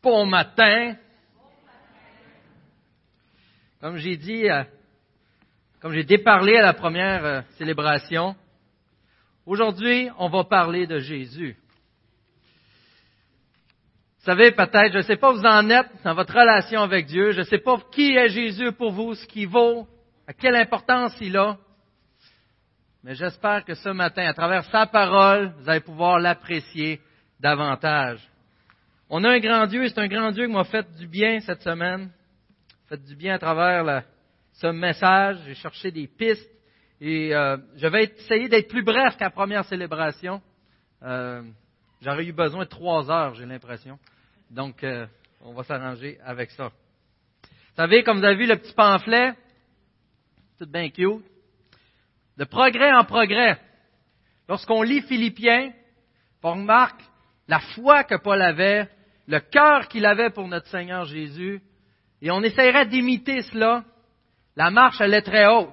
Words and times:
Bon 0.00 0.26
matin. 0.26 0.94
Comme 3.80 3.96
j'ai 3.96 4.16
dit, 4.16 4.48
euh, 4.48 4.62
comme 5.80 5.92
j'ai 5.92 6.04
déparlé 6.04 6.56
à 6.56 6.62
la 6.62 6.72
première 6.72 7.24
euh, 7.24 7.40
célébration, 7.56 8.36
aujourd'hui, 9.44 10.08
on 10.18 10.28
va 10.28 10.44
parler 10.44 10.86
de 10.86 11.00
Jésus. 11.00 11.56
Vous 14.18 14.24
savez, 14.24 14.52
peut-être, 14.52 14.92
je 14.92 14.98
ne 14.98 15.02
sais 15.02 15.16
pas 15.16 15.32
où 15.32 15.36
vous 15.36 15.44
en 15.44 15.68
êtes 15.68 15.90
dans 16.04 16.14
votre 16.14 16.34
relation 16.34 16.82
avec 16.82 17.06
Dieu, 17.06 17.32
je 17.32 17.40
ne 17.40 17.44
sais 17.44 17.58
pas 17.58 17.76
qui 17.90 18.14
est 18.14 18.28
Jésus 18.28 18.70
pour 18.72 18.92
vous, 18.92 19.14
ce 19.14 19.26
qu'il 19.26 19.48
vaut, 19.48 19.88
à 20.28 20.32
quelle 20.32 20.56
importance 20.56 21.16
il 21.20 21.36
a, 21.36 21.56
mais 23.02 23.16
j'espère 23.16 23.64
que 23.64 23.74
ce 23.74 23.88
matin, 23.88 24.26
à 24.28 24.34
travers 24.34 24.64
sa 24.66 24.86
parole, 24.86 25.54
vous 25.58 25.68
allez 25.68 25.80
pouvoir 25.80 26.20
l'apprécier 26.20 27.00
davantage. 27.40 28.20
On 29.10 29.24
a 29.24 29.30
un 29.30 29.38
grand 29.38 29.66
Dieu, 29.66 29.84
et 29.84 29.88
c'est 29.88 29.98
un 29.98 30.06
grand 30.06 30.32
Dieu 30.32 30.46
qui 30.46 30.52
m'a 30.52 30.64
fait 30.64 30.86
du 30.96 31.06
bien 31.06 31.40
cette 31.40 31.62
semaine, 31.62 32.10
fait 32.88 33.02
du 33.02 33.16
bien 33.16 33.34
à 33.34 33.38
travers 33.38 34.04
ce 34.52 34.66
message. 34.66 35.38
J'ai 35.46 35.54
cherché 35.54 35.90
des 35.90 36.06
pistes 36.06 36.50
et 37.00 37.34
euh, 37.34 37.56
je 37.76 37.86
vais 37.86 38.04
essayer 38.04 38.48
d'être 38.48 38.68
plus 38.68 38.82
bref 38.82 39.16
qu'à 39.16 39.30
première 39.30 39.64
célébration. 39.64 40.42
Euh, 41.02 41.42
J'aurais 42.00 42.24
eu 42.24 42.32
besoin 42.32 42.64
de 42.64 42.68
trois 42.68 43.10
heures, 43.10 43.34
j'ai 43.34 43.46
l'impression. 43.46 43.98
Donc, 44.50 44.84
euh, 44.84 45.06
on 45.40 45.52
va 45.52 45.64
s'arranger 45.64 46.18
avec 46.24 46.50
ça. 46.50 46.68
Vous 46.68 47.76
savez, 47.76 48.02
comme 48.02 48.18
vous 48.18 48.24
avez 48.24 48.36
vu 48.36 48.46
le 48.46 48.56
petit 48.56 48.72
pamphlet, 48.72 49.32
tout 50.58 50.66
bien 50.66 50.90
cute, 50.90 51.24
de 52.36 52.44
progrès 52.44 52.92
en 52.92 53.04
progrès. 53.04 53.58
Lorsqu'on 54.48 54.82
lit 54.82 55.02
Philippiens, 55.02 55.72
on 56.42 56.52
remarque 56.52 57.00
la 57.48 57.58
foi 57.58 58.04
que 58.04 58.14
Paul 58.16 58.40
avait, 58.42 58.88
le 59.28 59.40
cœur 59.40 59.88
qu'il 59.88 60.06
avait 60.06 60.30
pour 60.30 60.48
notre 60.48 60.66
Seigneur 60.68 61.04
Jésus, 61.04 61.60
et 62.22 62.30
on 62.30 62.42
essaierait 62.42 62.86
d'imiter 62.86 63.42
cela, 63.42 63.84
la 64.56 64.70
marche 64.70 65.00
elle 65.00 65.12
est 65.14 65.22
très 65.22 65.46
haute. 65.46 65.68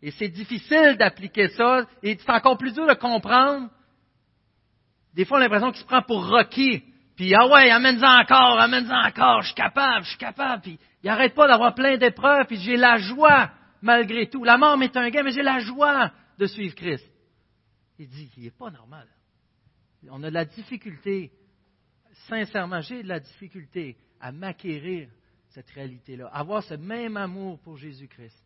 Et 0.00 0.10
c'est 0.12 0.30
difficile 0.30 0.96
d'appliquer 0.98 1.48
ça, 1.48 1.86
et 2.02 2.16
c'est 2.18 2.30
encore 2.30 2.56
plus 2.56 2.72
dur 2.72 2.86
de 2.86 2.94
comprendre. 2.94 3.68
Des 5.14 5.26
fois, 5.26 5.36
on 5.36 5.40
a 5.40 5.44
l'impression 5.44 5.70
qu'il 5.70 5.82
se 5.82 5.86
prend 5.86 6.00
pour 6.02 6.26
Rocky, 6.26 6.82
puis 7.16 7.34
ah 7.34 7.46
ouais, 7.48 7.70
amène-en 7.70 8.20
encore, 8.22 8.58
amène-en 8.58 9.06
encore, 9.06 9.42
je 9.42 9.48
suis 9.48 9.54
capable, 9.54 10.04
je 10.04 10.10
suis 10.10 10.18
capable, 10.18 10.62
puis 10.62 10.78
il 11.04 11.06
n'arrête 11.08 11.34
pas 11.34 11.46
d'avoir 11.46 11.74
plein 11.74 11.98
d'épreuves, 11.98 12.46
puis 12.46 12.56
j'ai 12.56 12.76
la 12.76 12.96
joie 12.96 13.50
malgré 13.82 14.30
tout. 14.30 14.42
La 14.42 14.56
mort 14.56 14.78
m'est 14.78 14.96
un 14.96 15.10
gain, 15.10 15.22
mais 15.22 15.32
j'ai 15.32 15.42
la 15.42 15.58
joie 15.58 16.10
de 16.38 16.46
suivre 16.46 16.74
Christ. 16.74 17.06
Il 17.98 18.08
dit, 18.08 18.30
il 18.38 18.44
n'est 18.44 18.50
pas 18.50 18.70
normal. 18.70 19.06
On 20.10 20.22
a 20.22 20.30
de 20.30 20.34
la 20.34 20.46
difficulté, 20.46 21.30
sincèrement, 22.28 22.80
j'ai 22.80 23.02
de 23.02 23.08
la 23.08 23.20
difficulté 23.20 23.96
à 24.20 24.32
m'acquérir 24.32 25.08
cette 25.50 25.70
réalité-là, 25.70 26.28
avoir 26.32 26.62
ce 26.62 26.74
même 26.74 27.16
amour 27.16 27.58
pour 27.60 27.76
Jésus-Christ. 27.76 28.36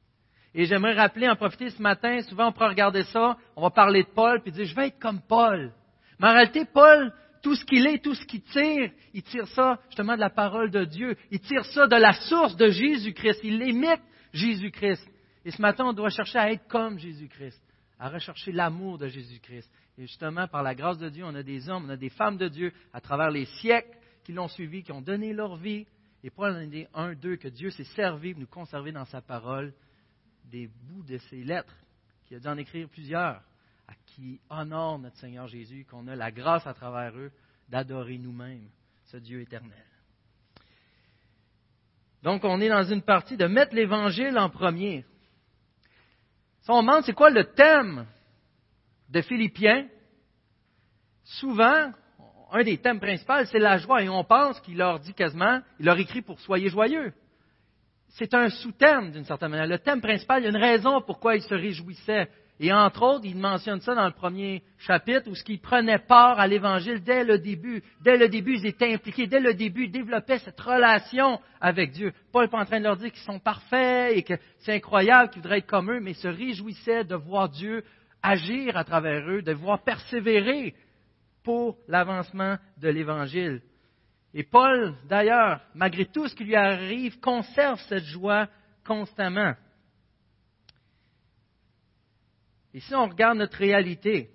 Et 0.54 0.64
j'aimerais 0.64 0.94
rappeler, 0.94 1.28
en 1.28 1.36
profiter 1.36 1.70
ce 1.70 1.82
matin, 1.82 2.20
souvent 2.22 2.48
on 2.48 2.52
peut 2.52 2.64
regarder 2.64 3.04
ça, 3.04 3.36
on 3.54 3.62
va 3.62 3.70
parler 3.70 4.02
de 4.02 4.08
Paul, 4.08 4.42
puis 4.42 4.52
dire, 4.52 4.64
je 4.64 4.74
vais 4.74 4.88
être 4.88 4.98
comme 4.98 5.20
Paul. 5.20 5.72
Mais 6.18 6.28
en 6.28 6.32
réalité, 6.32 6.64
Paul, 6.64 7.12
tout 7.42 7.54
ce 7.54 7.64
qu'il 7.64 7.86
est, 7.86 8.02
tout 8.02 8.14
ce 8.14 8.24
qu'il 8.24 8.42
tire, 8.42 8.90
il 9.12 9.22
tire 9.22 9.46
ça 9.48 9.78
justement 9.88 10.14
de 10.14 10.20
la 10.20 10.30
parole 10.30 10.70
de 10.70 10.84
Dieu. 10.84 11.16
Il 11.30 11.40
tire 11.40 11.64
ça 11.66 11.86
de 11.86 11.96
la 11.96 12.12
source 12.12 12.56
de 12.56 12.70
Jésus-Christ. 12.70 13.40
Il 13.44 13.62
imite 13.62 14.00
Jésus-Christ. 14.32 15.06
Et 15.44 15.50
ce 15.50 15.62
matin, 15.62 15.84
on 15.84 15.92
doit 15.92 16.10
chercher 16.10 16.38
à 16.38 16.50
être 16.50 16.66
comme 16.66 16.98
Jésus-Christ, 16.98 17.62
à 18.00 18.08
rechercher 18.08 18.50
l'amour 18.50 18.98
de 18.98 19.06
Jésus-Christ. 19.08 19.70
Et 19.98 20.02
justement, 20.02 20.46
par 20.46 20.62
la 20.62 20.74
grâce 20.74 20.98
de 20.98 21.08
Dieu, 21.08 21.24
on 21.24 21.34
a 21.34 21.42
des 21.42 21.68
hommes, 21.68 21.86
on 21.86 21.90
a 21.90 21.96
des 21.96 22.10
femmes 22.10 22.36
de 22.36 22.48
Dieu 22.48 22.72
à 22.92 23.00
travers 23.00 23.30
les 23.30 23.46
siècles 23.46 23.96
qui 24.24 24.32
l'ont 24.32 24.48
suivi, 24.48 24.82
qui 24.82 24.92
ont 24.92 25.00
donné 25.00 25.32
leur 25.32 25.56
vie. 25.56 25.86
Et 26.22 26.30
Paul 26.30 26.52
en 26.52 26.66
dit 26.66 26.86
un, 26.92 27.14
deux, 27.14 27.36
que 27.36 27.48
Dieu 27.48 27.70
s'est 27.70 27.84
servi 27.84 28.34
de 28.34 28.40
nous 28.40 28.46
conserver 28.46 28.92
dans 28.92 29.04
sa 29.06 29.22
parole 29.22 29.72
des 30.44 30.66
bouts 30.66 31.02
de 31.04 31.18
ses 31.18 31.44
lettres, 31.44 31.76
qui 32.26 32.34
a 32.34 32.40
dû 32.40 32.46
en 32.46 32.58
écrire 32.58 32.88
plusieurs, 32.88 33.42
à 33.88 33.94
qui 34.06 34.40
honorent 34.50 34.98
notre 34.98 35.16
Seigneur 35.16 35.46
Jésus, 35.46 35.86
qu'on 35.88 36.08
a 36.08 36.16
la 36.16 36.30
grâce 36.30 36.66
à 36.66 36.74
travers 36.74 37.16
eux 37.16 37.32
d'adorer 37.68 38.18
nous-mêmes 38.18 38.68
ce 39.04 39.16
Dieu 39.16 39.40
éternel. 39.40 39.84
Donc, 42.22 42.44
on 42.44 42.60
est 42.60 42.68
dans 42.68 42.82
une 42.82 43.02
partie 43.02 43.36
de 43.36 43.46
mettre 43.46 43.74
l'Évangile 43.74 44.36
en 44.36 44.50
premier. 44.50 45.04
Si 46.62 46.70
on 46.70 46.82
demande 46.82 47.04
c'est 47.04 47.12
quoi 47.12 47.30
le 47.30 47.44
thème 47.44 48.06
de 49.10 49.20
Philippiens, 49.20 49.86
souvent, 51.24 51.92
un 52.52 52.62
des 52.62 52.78
thèmes 52.78 53.00
principaux, 53.00 53.44
c'est 53.50 53.58
la 53.58 53.78
joie. 53.78 54.02
Et 54.02 54.08
on 54.08 54.24
pense 54.24 54.60
qu'il 54.60 54.76
leur 54.76 54.98
dit 55.00 55.14
quasiment, 55.14 55.60
il 55.78 55.86
leur 55.86 55.98
écrit 55.98 56.22
pour 56.22 56.40
soyez 56.40 56.68
joyeux. 56.68 57.12
C'est 58.10 58.32
un 58.34 58.48
sous-thème 58.48 59.10
d'une 59.12 59.24
certaine 59.24 59.50
manière. 59.50 59.66
Le 59.66 59.78
thème 59.78 60.00
principal, 60.00 60.40
il 60.40 60.44
y 60.44 60.46
a 60.46 60.50
une 60.50 60.56
raison 60.56 61.02
pourquoi 61.02 61.36
il 61.36 61.42
se 61.42 61.54
réjouissait. 61.54 62.28
Et 62.58 62.72
entre 62.72 63.02
autres, 63.02 63.26
il 63.26 63.36
mentionne 63.36 63.80
ça 63.80 63.94
dans 63.94 64.06
le 64.06 64.12
premier 64.12 64.62
chapitre, 64.78 65.28
où 65.28 65.34
ce 65.34 65.44
qu'ils 65.44 65.60
prenaient 65.60 65.98
part 65.98 66.40
à 66.40 66.46
l'Évangile 66.46 67.02
dès 67.02 67.22
le 67.22 67.38
début. 67.38 67.82
Dès 68.00 68.16
le 68.16 68.30
début, 68.30 68.54
ils 68.54 68.66
étaient 68.66 68.94
impliqués. 68.94 69.26
Dès 69.26 69.40
le 69.40 69.52
début, 69.52 69.84
ils 69.84 69.90
développaient 69.90 70.38
cette 70.38 70.58
relation 70.58 71.38
avec 71.60 71.90
Dieu. 71.90 72.14
Paul 72.32 72.44
n'est 72.44 72.50
pas 72.50 72.60
en 72.60 72.64
train 72.64 72.78
de 72.78 72.84
leur 72.84 72.96
dire 72.96 73.12
qu'ils 73.12 73.20
sont 73.20 73.38
parfaits 73.38 74.16
et 74.16 74.22
que 74.22 74.34
c'est 74.60 74.72
incroyable, 74.72 75.28
qu'ils 75.28 75.42
voudraient 75.42 75.58
être 75.58 75.66
comme 75.66 75.90
eux, 75.90 76.00
mais 76.00 76.12
ils 76.12 76.16
se 76.16 76.28
réjouissaient 76.28 77.04
de 77.04 77.14
voir 77.14 77.50
Dieu 77.50 77.84
agir 78.22 78.76
à 78.76 78.84
travers 78.84 79.28
eux, 79.28 79.42
de 79.42 79.52
voir 79.52 79.82
persévérer 79.82 80.74
pour 81.42 81.78
l'avancement 81.88 82.56
de 82.78 82.88
l'Évangile. 82.88 83.62
Et 84.34 84.42
Paul, 84.42 84.94
d'ailleurs, 85.08 85.60
malgré 85.74 86.06
tout 86.06 86.28
ce 86.28 86.34
qui 86.34 86.44
lui 86.44 86.56
arrive, 86.56 87.18
conserve 87.20 87.80
cette 87.88 88.04
joie 88.04 88.48
constamment. 88.84 89.54
Et 92.74 92.80
si 92.80 92.94
on 92.94 93.08
regarde 93.08 93.38
notre 93.38 93.56
réalité, 93.56 94.30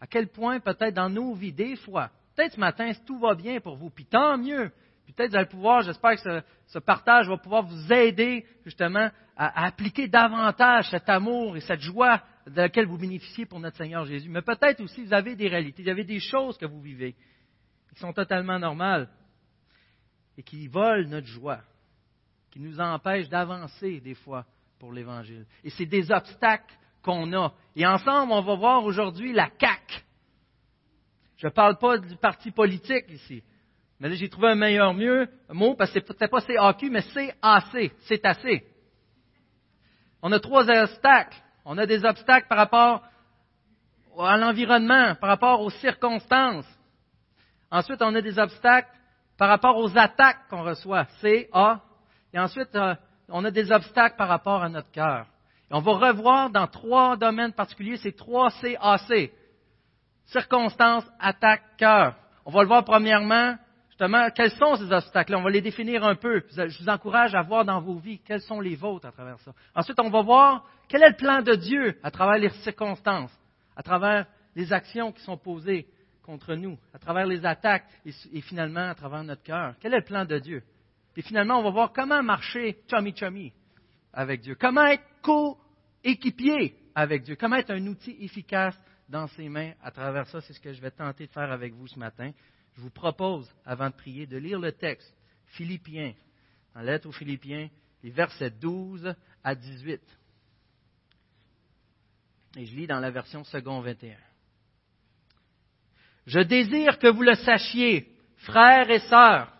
à 0.00 0.06
quel 0.06 0.28
point 0.28 0.60
peut-être 0.60 0.94
dans 0.94 1.10
nos 1.10 1.34
vies, 1.34 1.52
des 1.52 1.76
fois, 1.76 2.10
peut-être 2.34 2.54
ce 2.54 2.60
matin, 2.60 2.92
tout 3.06 3.18
va 3.18 3.34
bien 3.34 3.60
pour 3.60 3.76
vous, 3.76 3.90
puis 3.90 4.04
tant 4.04 4.38
mieux. 4.38 4.70
Peut-être 5.16 5.30
vous 5.30 5.36
allez 5.36 5.46
pouvoir, 5.46 5.82
j'espère 5.82 6.16
que 6.16 6.42
ce, 6.66 6.78
partage 6.78 7.28
va 7.28 7.36
pouvoir 7.36 7.64
vous 7.64 7.92
aider 7.92 8.46
justement 8.64 9.10
à, 9.36 9.66
appliquer 9.66 10.08
davantage 10.08 10.88
cet 10.90 11.08
amour 11.08 11.56
et 11.56 11.60
cette 11.60 11.80
joie 11.80 12.22
de 12.46 12.56
laquelle 12.56 12.86
vous 12.86 12.98
bénéficiez 12.98 13.46
pour 13.46 13.60
notre 13.60 13.76
Seigneur 13.76 14.04
Jésus. 14.04 14.28
Mais 14.28 14.42
peut-être 14.42 14.80
aussi 14.80 15.04
vous 15.04 15.12
avez 15.12 15.36
des 15.36 15.48
réalités, 15.48 15.82
vous 15.82 15.88
avez 15.88 16.04
des 16.04 16.20
choses 16.20 16.58
que 16.58 16.66
vous 16.66 16.80
vivez 16.80 17.14
qui 17.92 18.00
sont 18.00 18.12
totalement 18.12 18.58
normales 18.58 19.08
et 20.36 20.42
qui 20.42 20.66
volent 20.66 21.08
notre 21.08 21.26
joie, 21.26 21.60
qui 22.50 22.60
nous 22.60 22.80
empêchent 22.80 23.28
d'avancer 23.28 24.00
des 24.00 24.14
fois 24.14 24.46
pour 24.78 24.92
l'Évangile. 24.92 25.46
Et 25.62 25.70
c'est 25.70 25.86
des 25.86 26.10
obstacles 26.10 26.74
qu'on 27.02 27.32
a. 27.34 27.52
Et 27.76 27.86
ensemble, 27.86 28.32
on 28.32 28.40
va 28.40 28.54
voir 28.54 28.84
aujourd'hui 28.84 29.32
la 29.32 29.50
CAC. 29.50 30.04
Je 31.36 31.46
ne 31.48 31.52
parle 31.52 31.76
pas 31.78 31.98
du 31.98 32.16
parti 32.16 32.50
politique 32.50 33.10
ici. 33.10 33.42
Mais 33.98 34.08
là, 34.08 34.14
j'ai 34.14 34.28
trouvé 34.28 34.48
un 34.48 34.54
meilleur 34.54 34.94
mieux, 34.94 35.28
mot, 35.50 35.74
parce 35.74 35.92
que 35.92 36.00
ce 36.00 36.26
pas 36.26 36.40
CAQ, 36.40 36.90
mais 36.90 37.02
CAC. 37.02 37.92
C'est 38.00 38.24
assez. 38.24 38.64
On 40.22 40.32
a 40.32 40.40
trois 40.40 40.68
obstacles. 40.68 41.41
On 41.64 41.78
a 41.78 41.86
des 41.86 42.04
obstacles 42.04 42.48
par 42.48 42.58
rapport 42.58 43.02
à 44.18 44.36
l'environnement, 44.36 45.14
par 45.16 45.30
rapport 45.30 45.60
aux 45.60 45.70
circonstances. 45.70 46.66
Ensuite, 47.70 48.02
on 48.02 48.14
a 48.14 48.20
des 48.20 48.38
obstacles 48.38 48.90
par 49.38 49.48
rapport 49.48 49.76
aux 49.78 49.96
attaques 49.96 50.48
qu'on 50.50 50.62
reçoit, 50.62 51.06
C, 51.20 51.48
A. 51.52 51.80
Et 52.32 52.38
ensuite, 52.38 52.74
euh, 52.74 52.94
on 53.28 53.44
a 53.44 53.50
des 53.50 53.72
obstacles 53.72 54.16
par 54.16 54.28
rapport 54.28 54.62
à 54.62 54.68
notre 54.68 54.90
cœur 54.90 55.26
on 55.72 55.80
va 55.80 55.92
revoir 55.92 56.50
dans 56.50 56.66
trois 56.66 57.16
domaines 57.16 57.52
particuliers 57.52 57.96
ces 57.96 58.12
trois 58.12 58.50
CAC. 58.50 59.32
Circonstances, 60.26 61.04
attaque, 61.18 61.62
cœur. 61.78 62.14
On 62.44 62.50
va 62.50 62.62
le 62.62 62.68
voir 62.68 62.84
premièrement, 62.84 63.56
justement, 63.88 64.28
quels 64.34 64.52
sont 64.52 64.76
ces 64.76 64.92
obstacles-là? 64.92 65.38
On 65.38 65.42
va 65.42 65.50
les 65.50 65.60
définir 65.60 66.04
un 66.04 66.14
peu. 66.14 66.42
Je 66.50 66.82
vous 66.82 66.88
encourage 66.88 67.34
à 67.34 67.42
voir 67.42 67.64
dans 67.64 67.80
vos 67.80 67.96
vies 67.96 68.20
quels 68.20 68.40
sont 68.42 68.60
les 68.60 68.76
vôtres 68.76 69.06
à 69.06 69.12
travers 69.12 69.38
ça. 69.40 69.52
Ensuite, 69.74 69.98
on 69.98 70.10
va 70.10 70.22
voir 70.22 70.64
quel 70.92 71.04
est 71.04 71.08
le 71.08 71.16
plan 71.16 71.40
de 71.40 71.54
Dieu 71.54 71.98
à 72.02 72.10
travers 72.10 72.36
les 72.36 72.50
circonstances, 72.62 73.32
à 73.74 73.82
travers 73.82 74.26
les 74.54 74.74
actions 74.74 75.10
qui 75.10 75.22
sont 75.22 75.38
posées 75.38 75.86
contre 76.22 76.54
nous, 76.54 76.78
à 76.92 76.98
travers 76.98 77.24
les 77.24 77.46
attaques 77.46 77.86
et, 78.04 78.42
finalement 78.42 78.90
à 78.90 78.94
travers 78.94 79.24
notre 79.24 79.42
cœur? 79.42 79.74
Quel 79.80 79.94
est 79.94 80.00
le 80.00 80.04
plan 80.04 80.26
de 80.26 80.38
Dieu? 80.38 80.62
Et 81.16 81.22
finalement, 81.22 81.60
on 81.60 81.62
va 81.62 81.70
voir 81.70 81.92
comment 81.94 82.22
marcher 82.22 82.76
chummy 82.90 83.16
chummy 83.16 83.54
avec 84.12 84.42
Dieu. 84.42 84.54
Comment 84.54 84.84
être 84.84 85.02
co-équipier 85.22 86.76
avec 86.94 87.22
Dieu. 87.22 87.36
Comment 87.36 87.56
être 87.56 87.70
un 87.70 87.86
outil 87.86 88.14
efficace 88.20 88.78
dans 89.08 89.28
ses 89.28 89.48
mains 89.48 89.72
à 89.82 89.90
travers 89.92 90.26
ça, 90.26 90.42
c'est 90.42 90.52
ce 90.52 90.60
que 90.60 90.74
je 90.74 90.80
vais 90.82 90.90
tenter 90.90 91.26
de 91.26 91.32
faire 91.32 91.50
avec 91.50 91.72
vous 91.72 91.88
ce 91.88 91.98
matin. 91.98 92.32
Je 92.76 92.82
vous 92.82 92.90
propose, 92.90 93.50
avant 93.64 93.88
de 93.88 93.94
prier, 93.94 94.26
de 94.26 94.36
lire 94.36 94.60
le 94.60 94.72
texte 94.72 95.10
Philippiens, 95.46 96.12
en 96.74 96.82
lettre 96.82 97.08
aux 97.08 97.12
Philippiens, 97.12 97.70
les 98.02 98.10
versets 98.10 98.50
12 98.50 99.14
à 99.42 99.54
18. 99.54 100.02
Et 102.56 102.66
je 102.66 102.76
lis 102.76 102.86
dans 102.86 103.00
la 103.00 103.10
version 103.10 103.44
second 103.44 103.80
21. 103.80 104.14
Je 106.26 106.40
désire 106.40 106.98
que 106.98 107.08
vous 107.08 107.22
le 107.22 107.34
sachiez, 107.34 108.08
frères 108.36 108.90
et 108.90 109.00
sœurs, 109.00 109.52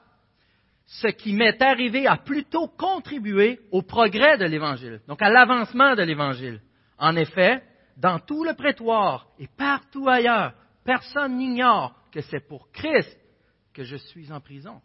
ce 0.87 1.09
qui 1.09 1.33
m'est 1.33 1.61
arrivé 1.63 2.07
a 2.07 2.19
plutôt 2.19 2.69
contribué 2.69 3.61
au 3.71 3.83
progrès 3.83 4.37
de 4.37 4.45
l'Évangile, 4.45 5.01
donc 5.09 5.23
à 5.23 5.31
l'avancement 5.31 5.95
de 5.95 6.03
l'Évangile. 6.03 6.61
En 6.99 7.17
effet, 7.17 7.63
dans 7.97 8.19
tout 8.19 8.45
le 8.45 8.55
prétoire 8.55 9.27
et 9.39 9.49
partout 9.49 10.09
ailleurs, 10.09 10.53
personne 10.85 11.39
n'ignore 11.39 11.95
que 12.13 12.21
c'est 12.21 12.47
pour 12.47 12.71
Christ 12.73 13.19
que 13.73 13.85
je 13.85 13.97
suis 13.97 14.31
en 14.31 14.41
prison. 14.41 14.83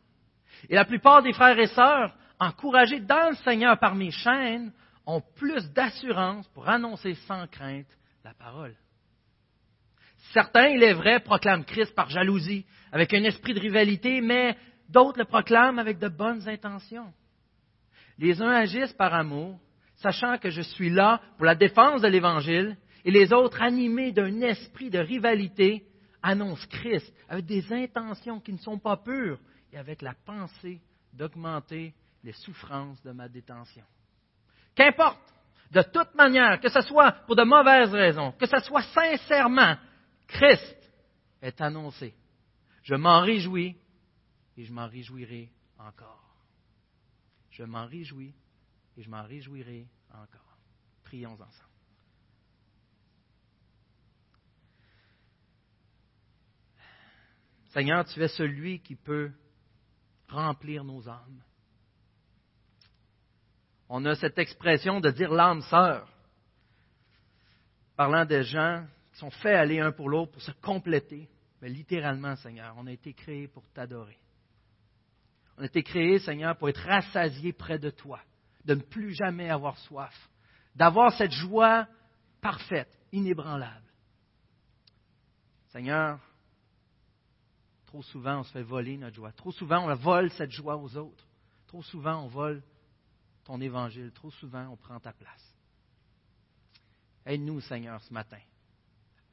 Et 0.70 0.76
la 0.76 0.86
plupart 0.86 1.22
des 1.22 1.34
frères 1.34 1.60
et 1.60 1.68
sœurs, 1.68 2.16
encouragés 2.40 3.02
dans 3.02 3.32
le 3.32 3.36
Seigneur 3.38 3.78
par 3.78 3.94
mes 3.94 4.12
chaînes, 4.12 4.72
ont 5.08 5.22
plus 5.36 5.72
d'assurance 5.72 6.48
pour 6.50 6.68
annoncer 6.70 7.16
sans 7.28 7.48
crainte 7.48 7.88
la 8.24 8.34
parole. 8.34 8.76
Certains, 10.34 10.68
il 10.68 10.84
est 10.84 10.94
vrai, 10.94 11.22
proclament 11.22 11.64
Christ 11.64 11.96
par 11.96 12.10
jalousie, 12.10 12.66
avec 12.92 13.14
un 13.14 13.24
esprit 13.24 13.54
de 13.54 13.60
rivalité, 13.60 14.20
mais 14.20 14.58
d'autres 14.90 15.20
le 15.20 15.26
proclament 15.26 15.80
avec 15.80 15.98
de 15.98 16.10
bonnes 16.10 16.48
intentions. 16.48 17.14
Les 18.18 18.42
uns 18.42 18.52
agissent 18.52 18.94
par 18.94 19.14
amour, 19.14 19.60
sachant 19.96 20.38
que 20.38 20.50
je 20.50 20.62
suis 20.62 20.90
là 20.90 21.22
pour 21.38 21.46
la 21.46 21.56
défense 21.56 22.02
de 22.02 22.08
l'Évangile, 22.08 22.78
et 23.06 23.12
les 23.12 23.32
autres, 23.32 23.62
animés 23.62 24.12
d'un 24.12 24.42
esprit 24.42 24.90
de 24.90 25.00
rivalité, 25.00 25.86
annoncent 26.22 26.68
Christ 26.68 27.14
avec 27.30 27.46
des 27.46 27.72
intentions 27.72 28.42
qui 28.42 28.52
ne 28.52 28.58
sont 28.58 28.80
pas 28.80 28.98
pures 28.98 29.40
et 29.72 29.78
avec 29.78 30.02
la 30.02 30.14
pensée 30.26 30.82
d'augmenter 31.14 31.94
les 32.24 32.34
souffrances 32.34 33.02
de 33.04 33.12
ma 33.12 33.30
détention. 33.30 33.86
Qu'importe, 34.78 35.34
de 35.72 35.82
toute 35.82 36.14
manière, 36.14 36.60
que 36.60 36.70
ce 36.70 36.82
soit 36.82 37.12
pour 37.26 37.36
de 37.36 37.44
mauvaises 37.44 37.92
raisons, 37.92 38.32
que 38.34 38.46
ce 38.46 38.60
soit 38.60 38.84
sincèrement, 38.84 39.76
Christ 40.28 40.78
est 41.42 41.60
annoncé. 41.60 42.14
Je 42.84 42.94
m'en 42.94 43.22
réjouis 43.22 43.76
et 44.56 44.64
je 44.64 44.72
m'en 44.72 44.88
réjouirai 44.88 45.52
encore. 45.80 46.38
Je 47.50 47.64
m'en 47.64 47.88
réjouis 47.88 48.36
et 48.96 49.02
je 49.02 49.10
m'en 49.10 49.24
réjouirai 49.24 49.88
encore. 50.12 50.60
Prions 51.04 51.34
ensemble. 51.34 51.68
Seigneur, 57.70 58.06
tu 58.06 58.22
es 58.22 58.28
celui 58.28 58.80
qui 58.82 58.96
peut 58.96 59.32
remplir 60.30 60.84
nos 60.84 61.10
âmes. 61.10 61.42
On 63.90 64.04
a 64.06 64.16
cette 64.16 64.38
expression 64.38 65.00
de 65.00 65.10
dire 65.12 65.32
l'âme 65.32 65.62
sœur, 65.62 66.08
parlant 67.96 68.26
des 68.26 68.44
gens 68.44 68.86
qui 69.12 69.20
sont 69.20 69.32
faits 69.32 69.56
aller 69.56 69.80
un 69.80 69.92
pour 69.92 70.10
l'autre 70.10 70.34
pour 70.34 70.42
se 70.42 70.52
compléter. 70.62 71.30
Mais 71.62 71.70
littéralement, 71.70 72.36
Seigneur, 72.36 72.76
on 72.78 72.86
a 72.88 72.92
été 72.92 73.14
créés 73.14 73.48
pour 73.48 73.64
t'adorer. 73.72 74.18
On 75.58 75.64
a 75.64 75.66
été 75.66 75.82
créés, 75.82 76.20
Seigneur, 76.20 76.56
pour 76.58 76.70
être 76.70 76.82
rassasiés 76.82 77.54
près 77.54 77.80
de 77.80 77.90
toi, 77.90 78.20
de 78.66 78.76
ne 78.76 78.82
plus 78.82 79.14
jamais 79.14 79.50
avoir 79.50 79.78
soif, 79.80 80.16
d'avoir 80.76 81.12
cette 81.14 81.32
joie 81.32 81.88
parfaite, 82.42 82.96
inébranlable. 83.12 83.88
Seigneur, 85.70 86.20
trop 87.88 88.04
souvent 88.04 88.40
on 88.40 88.44
se 88.44 88.52
fait 88.52 88.62
voler 88.62 88.98
notre 88.98 89.16
joie. 89.16 89.32
Trop 89.32 89.52
souvent 89.52 89.90
on 89.90 89.96
vole 89.96 90.30
cette 90.32 90.52
joie 90.52 90.78
aux 90.78 90.96
autres. 90.96 91.26
Trop 91.68 91.82
souvent 91.82 92.24
on 92.24 92.28
vole 92.28 92.62
ton 93.48 93.62
évangile. 93.62 94.12
Trop 94.12 94.30
souvent, 94.30 94.68
on 94.68 94.76
prend 94.76 95.00
ta 95.00 95.14
place. 95.14 95.56
Aide-nous, 97.26 97.62
Seigneur, 97.62 98.02
ce 98.02 98.14
matin, 98.14 98.42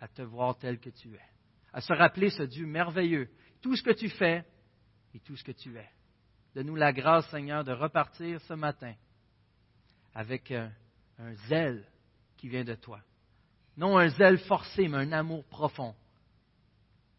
à 0.00 0.06
te 0.06 0.22
voir 0.22 0.56
tel 0.56 0.78
que 0.78 0.90
tu 0.90 1.14
es, 1.14 1.28
à 1.72 1.80
se 1.80 1.92
rappeler 1.92 2.30
ce 2.30 2.44
Dieu 2.44 2.64
merveilleux, 2.64 3.28
tout 3.60 3.74
ce 3.74 3.82
que 3.82 3.90
tu 3.90 4.08
fais 4.08 4.44
et 5.14 5.20
tout 5.20 5.36
ce 5.36 5.42
que 5.42 5.52
tu 5.52 5.76
es. 5.76 5.90
Donne-nous 6.54 6.76
la 6.76 6.92
grâce, 6.92 7.28
Seigneur, 7.30 7.64
de 7.64 7.72
repartir 7.72 8.40
ce 8.42 8.54
matin 8.54 8.94
avec 10.14 10.52
un, 10.52 10.72
un 11.18 11.34
zèle 11.48 11.84
qui 12.36 12.48
vient 12.48 12.64
de 12.64 12.74
toi. 12.76 13.00
Non 13.76 13.98
un 13.98 14.08
zèle 14.08 14.38
forcé, 14.38 14.86
mais 14.86 14.98
un 14.98 15.12
amour 15.12 15.44
profond, 15.46 15.94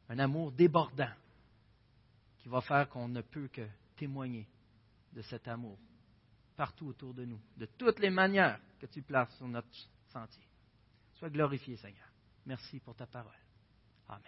un 0.07 0.19
amour 0.19 0.53
débordant 0.53 1.11
qui 2.37 2.47
va 2.47 2.61
faire 2.61 2.87
qu'on 2.87 3.09
ne 3.09 3.21
peut 3.21 3.49
que 3.49 3.67
témoigner 3.97 4.47
de 5.11 5.21
cet 5.23 5.49
amour 5.49 5.77
partout 6.55 6.87
autour 6.87 7.13
de 7.13 7.25
nous, 7.25 7.39
de 7.57 7.65
toutes 7.77 7.99
les 7.99 8.09
manières 8.09 8.59
que 8.79 8.85
tu 8.85 9.01
places 9.01 9.35
sur 9.37 9.47
notre 9.47 9.67
sentier. 10.07 10.43
Sois 11.13 11.29
glorifié, 11.29 11.77
Seigneur. 11.77 12.07
Merci 12.45 12.79
pour 12.79 12.95
ta 12.95 13.05
parole. 13.05 13.31
Amen. 14.07 14.21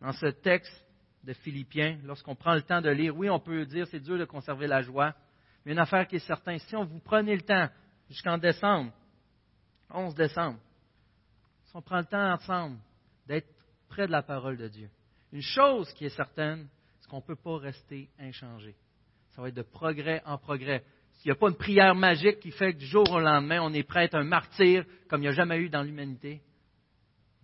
Dans 0.00 0.12
ce 0.12 0.26
texte 0.26 0.84
de 1.24 1.32
Philippiens, 1.32 1.98
lorsqu'on 2.04 2.36
prend 2.36 2.54
le 2.54 2.62
temps 2.62 2.80
de 2.80 2.90
lire, 2.90 3.16
oui, 3.16 3.28
on 3.28 3.40
peut 3.40 3.66
dire 3.66 3.86
c'est 3.88 4.00
dur 4.00 4.18
de 4.18 4.24
conserver 4.24 4.66
la 4.66 4.82
joie, 4.82 5.14
mais 5.64 5.72
une 5.72 5.78
affaire 5.78 6.06
qui 6.06 6.16
est 6.16 6.26
certaine, 6.26 6.58
si 6.60 6.76
on 6.76 6.84
vous 6.84 7.00
prenez 7.00 7.34
le 7.34 7.42
temps 7.42 7.68
jusqu'en 8.08 8.38
décembre, 8.38 8.92
11 9.90 10.14
décembre, 10.14 10.58
si 11.64 11.76
on 11.76 11.82
prend 11.82 11.98
le 11.98 12.06
temps 12.06 12.32
ensemble 12.32 12.78
d'être 13.26 13.48
près 13.88 14.06
de 14.06 14.12
la 14.12 14.22
parole 14.22 14.56
de 14.56 14.68
Dieu, 14.68 14.88
une 15.32 15.42
chose 15.42 15.92
qui 15.94 16.06
est 16.06 16.16
certaine, 16.16 16.68
c'est 17.00 17.08
qu'on 17.08 17.16
ne 17.16 17.22
peut 17.22 17.36
pas 17.36 17.58
rester 17.58 18.08
inchangé. 18.18 18.74
Ça 19.38 19.42
va 19.42 19.50
être 19.50 19.54
de 19.54 19.62
progrès 19.62 20.20
en 20.26 20.36
progrès. 20.36 20.84
Il 21.24 21.28
n'y 21.28 21.30
a 21.30 21.36
pas 21.36 21.48
une 21.48 21.54
prière 21.54 21.94
magique 21.94 22.40
qui 22.40 22.50
fait 22.50 22.72
que 22.74 22.78
du 22.80 22.86
jour 22.86 23.08
au 23.08 23.20
lendemain, 23.20 23.60
on 23.62 23.72
est 23.72 23.84
prêt 23.84 24.00
à 24.00 24.04
être 24.06 24.16
un 24.16 24.24
martyr 24.24 24.84
comme 25.08 25.20
il 25.20 25.26
n'y 25.26 25.28
a 25.28 25.32
jamais 25.32 25.58
eu 25.60 25.68
dans 25.68 25.84
l'humanité. 25.84 26.42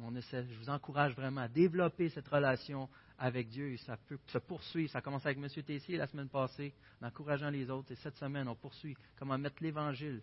Je 0.00 0.58
vous 0.58 0.70
encourage 0.70 1.14
vraiment 1.14 1.42
à 1.42 1.46
développer 1.46 2.08
cette 2.08 2.26
relation 2.26 2.88
avec 3.16 3.48
Dieu 3.48 3.74
et 3.74 3.76
ça 3.76 3.96
peut 3.96 4.18
se 4.26 4.38
poursuivre. 4.38 4.90
Ça 4.90 5.02
commence 5.02 5.24
avec 5.24 5.38
M. 5.38 5.46
Tessier 5.62 5.96
la 5.96 6.08
semaine 6.08 6.28
passée, 6.28 6.74
en 7.00 7.06
encourageant 7.06 7.50
les 7.50 7.70
autres. 7.70 7.92
Et 7.92 7.96
cette 7.96 8.16
semaine, 8.16 8.48
on 8.48 8.56
poursuit 8.56 8.96
comment 9.16 9.38
mettre 9.38 9.62
l'Évangile 9.62 10.20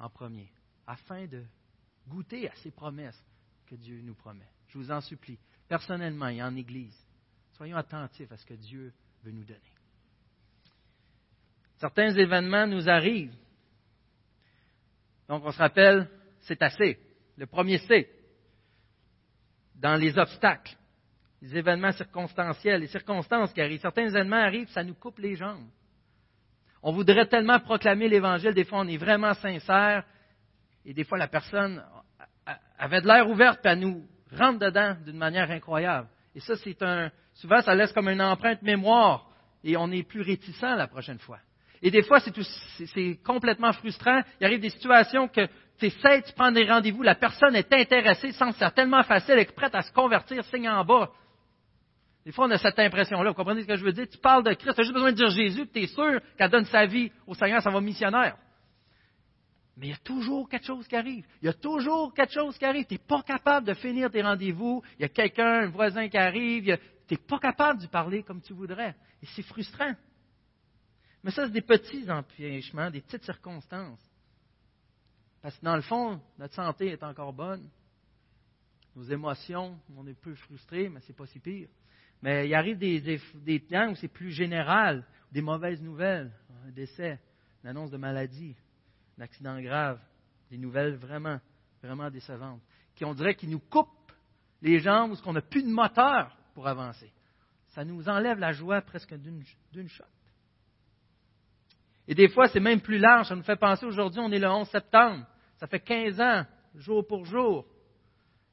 en 0.00 0.10
premier, 0.10 0.50
afin 0.88 1.28
de 1.28 1.44
goûter 2.08 2.50
à 2.50 2.54
ces 2.56 2.72
promesses 2.72 3.24
que 3.66 3.76
Dieu 3.76 4.00
nous 4.02 4.16
promet. 4.16 4.50
Je 4.66 4.78
vous 4.78 4.90
en 4.90 5.00
supplie, 5.00 5.38
personnellement 5.68 6.26
et 6.26 6.42
en 6.42 6.56
Église, 6.56 7.00
soyons 7.52 7.76
attentifs 7.76 8.32
à 8.32 8.36
ce 8.36 8.44
que 8.44 8.54
Dieu 8.54 8.92
veut 9.22 9.30
nous 9.30 9.44
donner. 9.44 9.75
Certains 11.76 12.14
événements 12.14 12.66
nous 12.66 12.88
arrivent. 12.88 13.34
Donc 15.28 15.44
on 15.44 15.50
se 15.50 15.58
rappelle, 15.58 16.08
c'est 16.40 16.62
assez. 16.62 16.98
Le 17.36 17.46
premier 17.46 17.78
C, 17.78 18.08
dans 19.74 19.96
les 19.96 20.16
obstacles, 20.18 20.76
les 21.42 21.56
événements 21.56 21.92
circonstanciels, 21.92 22.80
les 22.80 22.86
circonstances 22.86 23.52
qui 23.52 23.60
arrivent. 23.60 23.80
Certains 23.80 24.08
événements 24.08 24.36
arrivent, 24.36 24.70
ça 24.70 24.82
nous 24.82 24.94
coupe 24.94 25.18
les 25.18 25.36
jambes. 25.36 25.68
On 26.82 26.92
voudrait 26.92 27.26
tellement 27.26 27.60
proclamer 27.60 28.08
l'Évangile, 28.08 28.54
des 28.54 28.64
fois 28.64 28.80
on 28.80 28.88
est 28.88 28.96
vraiment 28.96 29.34
sincère, 29.34 30.04
et 30.84 30.94
des 30.94 31.04
fois 31.04 31.18
la 31.18 31.28
personne 31.28 31.82
avait 32.78 33.00
de 33.00 33.06
l'air 33.06 33.28
ouverte, 33.28 33.60
puis 33.60 33.72
elle 33.72 33.80
nous 33.80 34.06
rentre 34.32 34.60
dedans 34.60 34.96
d'une 35.04 35.18
manière 35.18 35.50
incroyable. 35.50 36.08
Et 36.34 36.40
ça, 36.40 36.54
c'est 36.56 36.80
un, 36.82 37.10
souvent, 37.34 37.60
ça 37.62 37.74
laisse 37.74 37.92
comme 37.92 38.08
une 38.08 38.22
empreinte 38.22 38.62
mémoire, 38.62 39.30
et 39.64 39.76
on 39.76 39.90
est 39.90 40.02
plus 40.02 40.20
réticent 40.20 40.62
la 40.62 40.86
prochaine 40.86 41.18
fois. 41.18 41.38
Et 41.82 41.90
des 41.90 42.02
fois, 42.02 42.18
c'est 42.20 43.18
complètement 43.24 43.72
frustrant. 43.72 44.22
Il 44.40 44.46
arrive 44.46 44.60
des 44.60 44.70
situations 44.70 45.28
que 45.28 45.46
tu 45.78 45.86
essaies, 45.86 46.22
tu 46.22 46.32
prends 46.32 46.50
des 46.50 46.64
rendez-vous, 46.64 47.02
la 47.02 47.14
personne 47.14 47.54
est 47.54 47.72
intéressée, 47.72 48.30
que 48.30 48.34
c'est 48.34 48.74
tellement 48.74 49.02
facile, 49.02 49.34
elle 49.34 49.40
est 49.40 49.54
prête 49.54 49.74
à 49.74 49.82
se 49.82 49.92
convertir, 49.92 50.42
signe 50.44 50.68
en 50.68 50.84
bas. 50.84 51.10
Des 52.24 52.32
fois, 52.32 52.46
on 52.46 52.50
a 52.50 52.58
cette 52.58 52.78
impression-là. 52.78 53.30
Vous 53.30 53.36
comprenez 53.36 53.62
ce 53.62 53.68
que 53.68 53.76
je 53.76 53.84
veux 53.84 53.92
dire? 53.92 54.08
Tu 54.08 54.18
parles 54.18 54.42
de 54.42 54.52
Christ, 54.54 54.74
tu 54.74 54.80
as 54.80 54.84
juste 54.84 54.94
besoin 54.94 55.12
de 55.12 55.16
dire 55.16 55.28
Jésus, 55.28 55.68
tu 55.72 55.80
es 55.80 55.86
sûr 55.86 56.20
qu'elle 56.36 56.50
donne 56.50 56.64
sa 56.64 56.86
vie 56.86 57.12
au 57.26 57.34
Seigneur, 57.34 57.62
ça 57.62 57.70
va 57.70 57.80
missionnaire. 57.80 58.36
Mais 59.76 59.88
il 59.88 59.90
y 59.90 59.94
a 59.94 59.98
toujours 59.98 60.48
quelque 60.48 60.66
chose 60.66 60.88
qui 60.88 60.96
arrive. 60.96 61.24
Il 61.42 61.46
y 61.46 61.48
a 61.48 61.52
toujours 61.52 62.14
quelque 62.14 62.32
chose 62.32 62.56
qui 62.56 62.64
arrive. 62.64 62.86
Tu 62.86 62.94
n'es 62.94 63.00
pas 63.06 63.22
capable 63.22 63.66
de 63.66 63.74
finir 63.74 64.10
tes 64.10 64.22
rendez-vous. 64.22 64.82
Il 64.98 65.02
y 65.02 65.04
a 65.04 65.08
quelqu'un, 65.08 65.64
un 65.64 65.66
voisin 65.66 66.08
qui 66.08 66.16
arrive. 66.16 66.78
Tu 67.06 67.14
n'es 67.14 67.18
pas 67.18 67.38
capable 67.38 67.82
de 67.82 67.86
parler 67.86 68.22
comme 68.22 68.40
tu 68.40 68.54
voudrais. 68.54 68.96
Et 69.22 69.26
c'est 69.34 69.42
frustrant. 69.42 69.92
Mais 71.26 71.32
ça, 71.32 71.44
c'est 71.44 71.52
des 71.52 71.60
petits 71.60 72.08
empêchements, 72.08 72.88
des 72.88 73.00
petites 73.00 73.24
circonstances. 73.24 73.98
Parce 75.42 75.58
que 75.58 75.64
dans 75.64 75.74
le 75.74 75.82
fond, 75.82 76.20
notre 76.38 76.54
santé 76.54 76.86
est 76.86 77.02
encore 77.02 77.32
bonne. 77.32 77.68
Nos 78.94 79.02
émotions, 79.02 79.76
on 79.96 80.06
est 80.06 80.14
peu 80.14 80.36
frustré, 80.36 80.88
mais 80.88 81.00
c'est 81.00 81.16
pas 81.16 81.26
si 81.26 81.40
pire. 81.40 81.68
Mais 82.22 82.46
il 82.46 82.54
arrive 82.54 82.78
des, 82.78 83.00
des, 83.34 83.58
temps 83.58 83.90
où 83.90 83.96
c'est 83.96 84.06
plus 84.06 84.30
général, 84.30 85.04
des 85.32 85.42
mauvaises 85.42 85.82
nouvelles, 85.82 86.30
un 86.64 86.70
décès, 86.70 87.18
une 87.64 87.70
annonce 87.70 87.90
de 87.90 87.96
maladie, 87.96 88.54
un 89.18 89.22
accident 89.22 89.60
grave, 89.60 89.98
des 90.48 90.58
nouvelles 90.58 90.94
vraiment, 90.94 91.40
vraiment 91.82 92.08
décevantes, 92.08 92.62
qui 92.94 93.04
on 93.04 93.14
dirait 93.14 93.34
qui 93.34 93.48
nous 93.48 93.58
coupent 93.58 94.12
les 94.62 94.78
jambes 94.78 95.10
ou 95.10 95.16
qu'on 95.16 95.32
n'a 95.32 95.42
plus 95.42 95.64
de 95.64 95.70
moteur 95.70 96.38
pour 96.54 96.68
avancer. 96.68 97.12
Ça 97.70 97.84
nous 97.84 98.08
enlève 98.08 98.38
la 98.38 98.52
joie 98.52 98.80
presque 98.80 99.12
d'une 99.16 99.88
shot. 99.88 100.04
Et 102.08 102.14
des 102.14 102.28
fois, 102.28 102.48
c'est 102.48 102.60
même 102.60 102.80
plus 102.80 102.98
large. 102.98 103.28
Ça 103.28 103.36
nous 103.36 103.42
fait 103.42 103.56
penser 103.56 103.84
aujourd'hui, 103.86 104.20
on 104.20 104.30
est 104.30 104.38
le 104.38 104.48
11 104.48 104.68
septembre. 104.68 105.26
Ça 105.58 105.66
fait 105.66 105.80
15 105.80 106.20
ans, 106.20 106.44
jour 106.74 107.06
pour 107.06 107.24
jour, 107.24 107.66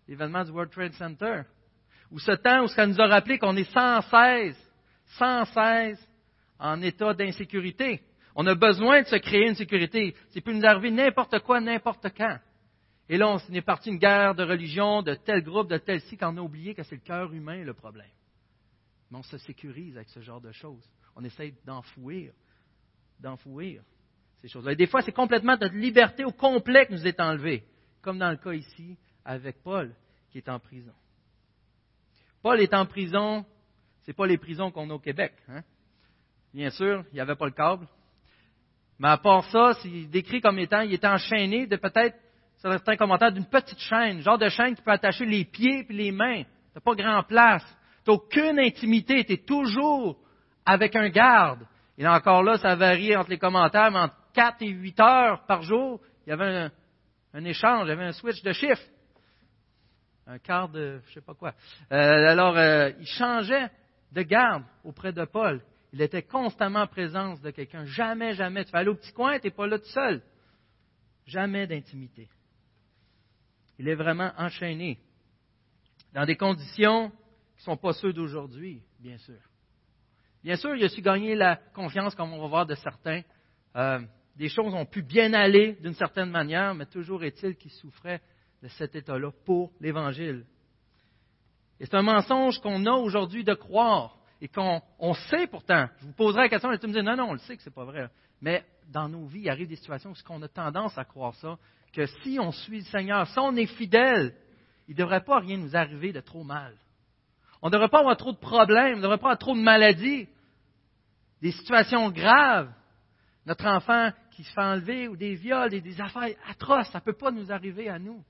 l'événement 0.07 0.43
du 0.43 0.51
World 0.51 0.71
Trade 0.71 0.93
Center. 0.93 1.43
ou 2.11 2.19
ce 2.19 2.31
temps 2.31 2.63
où 2.63 2.67
ça 2.67 2.85
nous 2.85 2.99
a 3.01 3.07
rappelé 3.07 3.39
qu'on 3.39 3.55
est 3.55 3.71
sans 3.71 4.01
cesse, 4.01 4.71
sans 5.17 5.45
cesse 5.45 6.07
en 6.59 6.81
état 6.81 7.13
d'insécurité. 7.13 8.01
On 8.35 8.45
a 8.47 8.55
besoin 8.55 9.01
de 9.01 9.07
se 9.07 9.15
créer 9.17 9.47
une 9.47 9.55
sécurité. 9.55 10.15
C'est 10.29 10.41
peut 10.41 10.53
nous 10.53 10.65
arriver 10.65 10.91
n'importe 10.91 11.39
quoi, 11.39 11.59
n'importe 11.59 12.07
quand. 12.15 12.39
Et 13.09 13.17
là, 13.17 13.29
on 13.29 13.53
est 13.53 13.61
parti 13.61 13.89
une 13.89 13.97
guerre 13.97 14.33
de 14.33 14.43
religion, 14.43 15.01
de 15.01 15.13
tel 15.13 15.43
groupe, 15.43 15.69
de 15.69 15.77
tel 15.77 16.01
ci, 16.01 16.17
qu'on 16.17 16.37
a 16.37 16.41
oublié 16.41 16.73
que 16.73 16.83
c'est 16.83 16.95
le 16.95 17.01
cœur 17.01 17.33
humain 17.33 17.63
le 17.63 17.73
problème. 17.73 18.07
Mais 19.11 19.17
on 19.17 19.23
se 19.23 19.37
sécurise 19.39 19.95
avec 19.97 20.09
ce 20.09 20.21
genre 20.21 20.41
de 20.41 20.51
choses. 20.51 20.89
On 21.15 21.23
essaie 21.23 21.53
d'enfouir, 21.65 22.33
d'enfouir 23.23 23.81
ces 24.41 24.47
choses-là. 24.47 24.73
Et 24.73 24.75
des 24.75 24.87
fois, 24.87 25.01
c'est 25.01 25.13
complètement 25.13 25.57
notre 25.59 25.75
liberté 25.75 26.25
au 26.25 26.31
complet 26.31 26.85
qui 26.85 26.93
nous 26.93 27.07
est 27.07 27.19
enlevée, 27.19 27.63
comme 28.01 28.19
dans 28.19 28.29
le 28.29 28.37
cas 28.37 28.53
ici 28.53 28.97
avec 29.25 29.63
Paul, 29.63 29.95
qui 30.29 30.37
est 30.37 30.49
en 30.49 30.59
prison. 30.59 30.93
Paul 32.41 32.59
est 32.59 32.73
en 32.73 32.85
prison, 32.85 33.45
ce 34.01 34.11
n'est 34.11 34.13
pas 34.13 34.27
les 34.27 34.37
prisons 34.37 34.69
qu'on 34.69 34.89
a 34.89 34.93
au 34.93 34.99
Québec. 34.99 35.33
Hein? 35.47 35.61
Bien 36.53 36.69
sûr, 36.69 37.05
il 37.11 37.15
n'y 37.15 37.21
avait 37.21 37.35
pas 37.35 37.45
le 37.45 37.53
câble. 37.53 37.87
Mais 38.99 39.07
à 39.07 39.17
part 39.17 39.45
ça, 39.45 39.73
c'est 39.81 40.05
décrit 40.05 40.41
comme 40.41 40.59
étant, 40.59 40.81
il 40.81 40.93
était 40.93 41.07
enchaîné 41.07 41.65
de 41.65 41.77
peut-être, 41.77 42.17
certains 42.57 42.97
commentaires, 42.97 43.31
d'une 43.31 43.45
petite 43.45 43.79
chaîne, 43.79 44.21
genre 44.21 44.37
de 44.37 44.49
chaîne 44.49 44.75
qui 44.75 44.81
peut 44.81 44.91
attacher 44.91 45.25
les 45.25 45.45
pieds 45.45 45.85
et 45.89 45.93
les 45.93 46.11
mains. 46.11 46.43
Tu 46.43 46.49
n'as 46.75 46.81
pas 46.81 46.95
grand 46.95 47.23
place. 47.23 47.65
Tu 48.03 48.11
n'as 48.11 48.15
aucune 48.15 48.59
intimité. 48.59 49.23
Tu 49.23 49.33
es 49.33 49.37
toujours 49.37 50.17
avec 50.65 50.95
un 50.95 51.09
garde. 51.09 51.65
Et 51.97 52.07
encore 52.07 52.43
là, 52.43 52.57
ça 52.57 52.75
varie 52.75 53.15
entre 53.15 53.29
les 53.29 53.37
commentaires, 53.37 53.91
mais 53.91 53.99
entre 53.99 54.15
4 54.33 54.61
et 54.61 54.69
8 54.69 54.99
heures 54.99 55.45
par 55.45 55.61
jour, 55.61 56.01
il 56.25 56.29
y 56.29 56.33
avait 56.33 56.69
un, 57.33 57.45
échange, 57.45 57.85
il 57.85 57.89
y 57.89 57.91
avait 57.91 58.05
un 58.05 58.11
switch 58.13 58.41
de 58.41 58.51
chiffre. 58.53 58.81
Un 60.25 60.39
quart 60.39 60.69
de, 60.69 61.01
je 61.07 61.13
sais 61.13 61.21
pas 61.21 61.33
quoi. 61.33 61.53
Euh, 61.91 62.31
alors, 62.31 62.57
euh, 62.57 62.91
il 62.99 63.05
changeait 63.05 63.69
de 64.11 64.21
garde 64.21 64.63
auprès 64.83 65.11
de 65.11 65.25
Paul. 65.25 65.61
Il 65.91 66.01
était 66.01 66.23
constamment 66.23 66.81
en 66.81 66.87
présence 66.87 67.41
de 67.41 67.51
quelqu'un. 67.51 67.85
Jamais, 67.85 68.33
jamais. 68.33 68.65
Tu 68.65 68.71
vas 68.71 68.79
aller 68.79 68.89
au 68.89 68.95
petit 68.95 69.11
coin, 69.11 69.37
tu 69.37 69.47
n'es 69.47 69.51
pas 69.51 69.67
là 69.67 69.77
tout 69.77 69.85
seul. 69.85 70.23
Jamais 71.27 71.67
d'intimité. 71.67 72.29
Il 73.77 73.87
est 73.87 73.95
vraiment 73.95 74.31
enchaîné 74.37 74.99
dans 76.13 76.25
des 76.25 76.35
conditions 76.35 77.09
qui 77.09 77.61
ne 77.61 77.63
sont 77.63 77.77
pas 77.77 77.93
ceux 77.93 78.13
d'aujourd'hui, 78.13 78.81
bien 78.99 79.17
sûr. 79.17 79.39
Bien 80.43 80.57
sûr, 80.57 80.75
il 80.75 80.83
a 80.83 80.89
su 80.89 81.01
gagner 81.01 81.35
la 81.35 81.55
confiance, 81.73 82.15
comme 82.15 82.33
on 82.33 82.41
va 82.41 82.47
voir 82.47 82.65
de 82.65 82.75
certains. 82.75 83.21
Euh, 83.75 83.99
des 84.35 84.49
choses 84.49 84.73
ont 84.73 84.85
pu 84.85 85.01
bien 85.01 85.33
aller 85.33 85.77
d'une 85.81 85.93
certaine 85.93 86.29
manière, 86.29 86.73
mais 86.75 86.85
toujours 86.85 87.23
est-il 87.23 87.55
qu'il 87.55 87.71
souffrait 87.71 88.21
de 88.61 88.67
cet 88.67 88.95
état-là 88.95 89.31
pour 89.45 89.71
l'Évangile. 89.79 90.45
Et 91.79 91.85
c'est 91.85 91.95
un 91.95 92.01
mensonge 92.01 92.59
qu'on 92.59 92.85
a 92.85 92.91
aujourd'hui 92.91 93.43
de 93.43 93.53
croire 93.53 94.17
et 94.41 94.47
qu'on 94.47 95.13
sait 95.29 95.47
pourtant, 95.47 95.87
je 95.99 96.05
vous 96.05 96.13
poserai 96.13 96.43
la 96.43 96.49
question 96.49 96.71
et 96.71 96.79
tu 96.79 96.87
me 96.87 96.93
dis 96.93 97.01
non, 97.01 97.15
non, 97.15 97.29
on 97.29 97.33
le 97.33 97.39
sait 97.39 97.55
que 97.55 97.63
ce 97.63 97.69
n'est 97.69 97.73
pas 97.73 97.85
vrai. 97.85 98.07
Mais 98.41 98.65
dans 98.89 99.07
nos 99.07 99.25
vies, 99.25 99.41
il 99.41 99.49
arrive 99.49 99.69
des 99.69 99.77
situations 99.77 100.11
où 100.11 100.15
on 100.29 100.41
a 100.41 100.47
tendance 100.47 100.97
à 100.97 101.05
croire 101.05 101.35
ça, 101.35 101.57
que 101.93 102.05
si 102.05 102.37
on 102.39 102.51
suit 102.51 102.79
le 102.79 102.85
Seigneur, 102.85 103.27
si 103.27 103.39
on 103.39 103.55
est 103.55 103.65
fidèle, 103.65 104.35
il 104.87 104.91
ne 104.91 104.97
devrait 104.97 105.23
pas 105.23 105.39
rien 105.39 105.57
nous 105.57 105.75
arriver 105.75 106.11
de 106.11 106.19
trop 106.19 106.43
mal. 106.43 106.75
On 107.63 107.67
ne 107.67 107.71
devrait 107.71 107.87
pas 107.87 107.99
avoir 107.99 108.17
trop 108.17 108.33
de 108.33 108.37
problèmes, 108.37 108.95
on 108.95 108.97
ne 108.97 109.01
devrait 109.03 109.17
pas 109.17 109.27
avoir 109.27 109.37
trop 109.37 109.55
de 109.55 109.61
maladies, 109.61 110.27
des 111.41 111.53
situations 111.53 112.11
graves. 112.11 112.69
Notre 113.45 113.65
enfant 113.67 114.11
qui 114.31 114.43
se 114.43 114.51
fait 114.51 114.61
enlever 114.61 115.07
ou 115.07 115.15
des 115.15 115.35
viols 115.35 115.73
et 115.73 115.79
des 115.79 116.01
affaires 116.01 116.35
atroces, 116.49 116.89
ça 116.89 116.99
ne 116.99 117.03
peut 117.03 117.13
pas 117.13 117.31
nous 117.31 117.53
arriver 117.53 117.87
à 117.87 117.99
nous. 117.99 118.21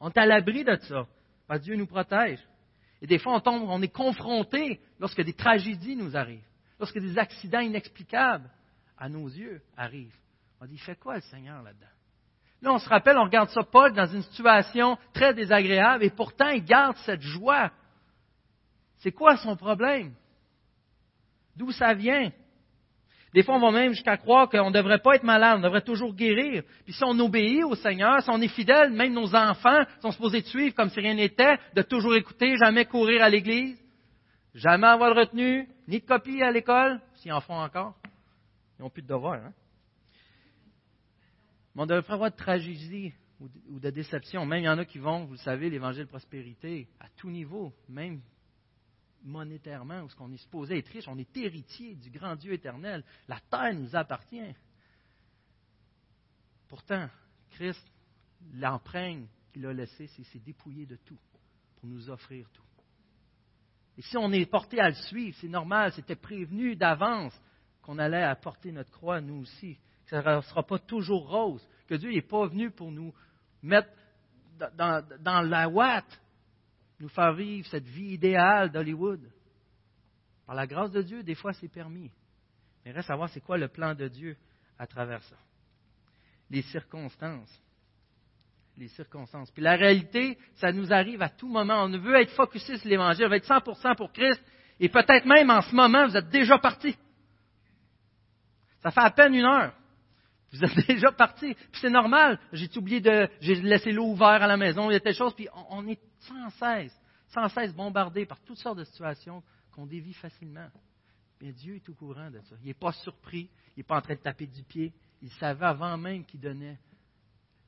On 0.00 0.08
est 0.08 0.18
à 0.18 0.24
l'abri 0.24 0.64
de 0.64 0.74
ça, 0.76 1.06
parce 1.46 1.60
que 1.60 1.64
Dieu 1.64 1.76
nous 1.76 1.86
protège. 1.86 2.40
Et 3.02 3.06
des 3.06 3.18
fois, 3.18 3.34
on 3.34 3.40
tombe, 3.40 3.68
on 3.68 3.82
est 3.82 3.92
confronté 3.92 4.80
lorsque 4.98 5.20
des 5.20 5.34
tragédies 5.34 5.96
nous 5.96 6.16
arrivent, 6.16 6.40
lorsque 6.78 6.98
des 6.98 7.18
accidents 7.18 7.60
inexplicables 7.60 8.48
à 8.96 9.10
nos 9.10 9.28
yeux 9.28 9.60
arrivent. 9.76 10.16
On 10.58 10.64
dit, 10.64 10.78
fait 10.78 10.96
quoi 10.98 11.16
le 11.16 11.22
Seigneur 11.22 11.62
là-dedans? 11.62 11.86
Là, 12.62 12.72
on 12.72 12.78
se 12.78 12.88
rappelle, 12.88 13.18
on 13.18 13.24
regarde 13.24 13.50
ça, 13.50 13.62
Paul, 13.62 13.92
dans 13.92 14.06
une 14.06 14.22
situation 14.22 14.96
très 15.12 15.34
désagréable, 15.34 16.04
et 16.04 16.10
pourtant, 16.10 16.48
il 16.48 16.64
garde 16.64 16.96
cette 17.04 17.20
joie. 17.20 17.70
C'est 19.02 19.12
quoi 19.12 19.36
son 19.36 19.56
problème? 19.56 20.14
D'où 21.56 21.72
ça 21.72 21.92
vient? 21.92 22.30
Des 23.34 23.42
fois, 23.42 23.56
on 23.56 23.60
va 23.60 23.72
même 23.72 23.92
jusqu'à 23.92 24.16
croire 24.16 24.48
qu'on 24.48 24.70
ne 24.70 24.74
devrait 24.74 25.00
pas 25.00 25.16
être 25.16 25.24
malade, 25.24 25.58
on 25.58 25.62
devrait 25.62 25.82
toujours 25.82 26.14
guérir. 26.14 26.62
Puis 26.84 26.92
si 26.92 27.02
on 27.02 27.18
obéit 27.18 27.64
au 27.64 27.74
Seigneur, 27.74 28.22
si 28.22 28.30
on 28.30 28.40
est 28.40 28.48
fidèle, 28.48 28.92
même 28.92 29.12
nos 29.12 29.34
enfants 29.34 29.82
sont 30.00 30.12
supposés 30.12 30.42
de 30.42 30.46
suivre 30.46 30.74
comme 30.74 30.90
si 30.90 31.00
rien 31.00 31.14
n'était, 31.14 31.58
de 31.74 31.82
toujours 31.82 32.14
écouter, 32.14 32.56
jamais 32.56 32.84
courir 32.84 33.24
à 33.24 33.28
l'église, 33.28 33.82
jamais 34.54 34.86
avoir 34.86 35.14
de 35.14 35.20
retenue, 35.20 35.68
ni 35.88 35.98
de 35.98 36.06
copie 36.06 36.40
à 36.40 36.52
l'école, 36.52 37.00
s'ils 37.16 37.32
en 37.32 37.40
font 37.40 37.58
encore. 37.58 37.96
Ils 38.78 38.82
n'ont 38.82 38.90
plus 38.90 39.02
de 39.02 39.08
devoirs. 39.08 39.44
Hein? 39.46 39.52
Mais 41.74 41.82
on 41.82 41.86
devrait 41.86 42.02
pas 42.02 42.14
avoir 42.14 42.30
de 42.30 42.36
tragédie 42.36 43.14
ou 43.40 43.80
de 43.80 43.90
déception. 43.90 44.46
Même 44.46 44.60
il 44.60 44.66
y 44.66 44.68
en 44.68 44.78
a 44.78 44.84
qui 44.84 44.98
vont, 44.98 45.24
vous 45.24 45.32
le 45.32 45.38
savez, 45.38 45.70
l'évangile 45.70 46.06
prospérité, 46.06 46.86
à 47.00 47.06
tout 47.16 47.30
niveau, 47.30 47.72
même 47.88 48.20
monétairement, 49.24 50.02
où 50.02 50.08
ce 50.08 50.16
qu'on 50.16 50.32
est 50.32 50.38
supposé 50.38 50.78
être 50.78 50.88
riche, 50.88 51.08
on 51.08 51.18
est 51.18 51.36
héritier 51.36 51.94
du 51.94 52.10
grand 52.10 52.36
Dieu 52.36 52.52
éternel. 52.52 53.04
La 53.28 53.40
terre 53.50 53.74
nous 53.74 53.94
appartient. 53.94 54.54
Pourtant, 56.68 57.08
Christ, 57.50 57.82
l'empreinte 58.54 59.28
qu'il 59.52 59.66
a 59.66 59.72
laissée, 59.72 60.06
c'est 60.08 60.24
s'est 60.24 60.38
dépouillé 60.38 60.86
de 60.86 60.96
tout 60.96 61.18
pour 61.76 61.88
nous 61.88 62.08
offrir 62.10 62.48
tout. 62.50 62.62
Et 63.98 64.02
si 64.02 64.16
on 64.16 64.32
est 64.32 64.46
porté 64.46 64.80
à 64.80 64.88
le 64.88 64.94
suivre, 64.94 65.36
c'est 65.40 65.48
normal, 65.48 65.92
c'était 65.92 66.16
prévenu 66.16 66.76
d'avance 66.76 67.38
qu'on 67.82 67.98
allait 67.98 68.22
apporter 68.22 68.72
notre 68.72 68.90
croix, 68.90 69.20
nous 69.20 69.42
aussi, 69.42 69.78
que 70.06 70.10
ça 70.10 70.36
ne 70.36 70.40
sera 70.42 70.62
pas 70.62 70.78
toujours 70.78 71.28
rose, 71.28 71.66
que 71.86 71.94
Dieu 71.96 72.10
n'est 72.10 72.22
pas 72.22 72.46
venu 72.46 72.70
pour 72.70 72.90
nous 72.90 73.12
mettre 73.62 73.90
dans 74.76 75.48
la 75.48 75.68
ouate, 75.68 76.20
nous 77.02 77.08
faire 77.08 77.32
vivre 77.32 77.66
cette 77.66 77.84
vie 77.84 78.12
idéale 78.12 78.70
d'Hollywood. 78.70 79.20
Par 80.46 80.54
la 80.54 80.68
grâce 80.68 80.92
de 80.92 81.02
Dieu, 81.02 81.24
des 81.24 81.34
fois, 81.34 81.52
c'est 81.52 81.68
permis. 81.68 82.12
Mais 82.84 82.92
reste 82.92 83.10
à 83.10 83.16
voir 83.16 83.28
c'est 83.28 83.40
quoi 83.40 83.58
le 83.58 83.66
plan 83.66 83.92
de 83.92 84.06
Dieu 84.06 84.36
à 84.78 84.86
travers 84.86 85.20
ça. 85.24 85.36
Les 86.48 86.62
circonstances. 86.62 87.60
Les 88.76 88.86
circonstances. 88.86 89.50
Puis 89.50 89.62
la 89.62 89.74
réalité, 89.74 90.38
ça 90.54 90.72
nous 90.72 90.92
arrive 90.92 91.22
à 91.22 91.28
tout 91.28 91.48
moment. 91.48 91.82
On 91.82 91.88
veut 91.90 92.20
être 92.20 92.34
focusé 92.34 92.78
sur 92.78 92.88
l'Évangile, 92.88 93.26
on 93.26 93.30
veut 93.30 93.36
être 93.36 93.48
100% 93.48 93.96
pour 93.96 94.12
Christ. 94.12 94.40
Et 94.78 94.88
peut-être 94.88 95.26
même 95.26 95.50
en 95.50 95.60
ce 95.60 95.74
moment, 95.74 96.06
vous 96.06 96.16
êtes 96.16 96.28
déjà 96.28 96.58
parti. 96.58 96.96
Ça 98.80 98.92
fait 98.92 99.00
à 99.00 99.10
peine 99.10 99.34
une 99.34 99.44
heure. 99.44 99.74
Vous 100.52 100.62
êtes 100.64 100.86
déjà 100.86 101.10
parti. 101.12 101.54
Puis 101.54 101.80
c'est 101.80 101.90
normal. 101.90 102.38
J'ai 102.52 102.68
oublié 102.76 103.00
de, 103.00 103.28
j'ai 103.40 103.54
laissé 103.56 103.90
l'eau 103.90 104.06
ouverte 104.10 104.42
à 104.42 104.46
la 104.46 104.56
maison, 104.56 104.90
il 104.90 104.94
y 104.94 104.96
a 104.96 105.00
telle 105.00 105.14
chose. 105.14 105.34
Puis 105.34 105.48
on, 105.70 105.86
est 105.88 106.00
sans 106.20 106.50
cesse, 106.50 106.96
sans 107.28 107.48
cesse 107.48 107.74
bombardé 107.74 108.26
par 108.26 108.40
toutes 108.40 108.58
sortes 108.58 108.78
de 108.78 108.84
situations 108.84 109.42
qu'on 109.72 109.86
dévie 109.86 110.12
facilement. 110.14 110.68
Mais 111.40 111.52
Dieu 111.52 111.76
est 111.76 111.88
au 111.88 111.94
courant 111.94 112.30
de 112.30 112.40
ça. 112.40 112.56
Il 112.60 112.66
n'est 112.66 112.74
pas 112.74 112.92
surpris. 112.92 113.48
Il 113.76 113.80
n'est 113.80 113.84
pas 113.84 113.96
en 113.96 114.02
train 114.02 114.14
de 114.14 114.20
taper 114.20 114.46
du 114.46 114.62
pied. 114.62 114.92
Il 115.22 115.30
savait 115.32 115.64
avant 115.64 115.96
même 115.96 116.24
qu'il 116.24 116.40
donnait, 116.40 116.78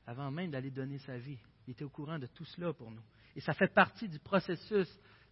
avant 0.05 0.29
même 0.29 0.51
d'aller 0.51 0.71
donner 0.71 0.99
sa 0.99 1.17
vie. 1.17 1.39
Il 1.67 1.71
était 1.71 1.83
au 1.83 1.89
courant 1.89 2.19
de 2.19 2.27
tout 2.27 2.45
cela 2.45 2.71
pour 2.73 2.91
nous. 2.91 3.01
Et 3.35 3.41
ça 3.41 3.53
fait 3.53 3.73
partie 3.73 4.07
du 4.07 4.19
processus 4.19 4.87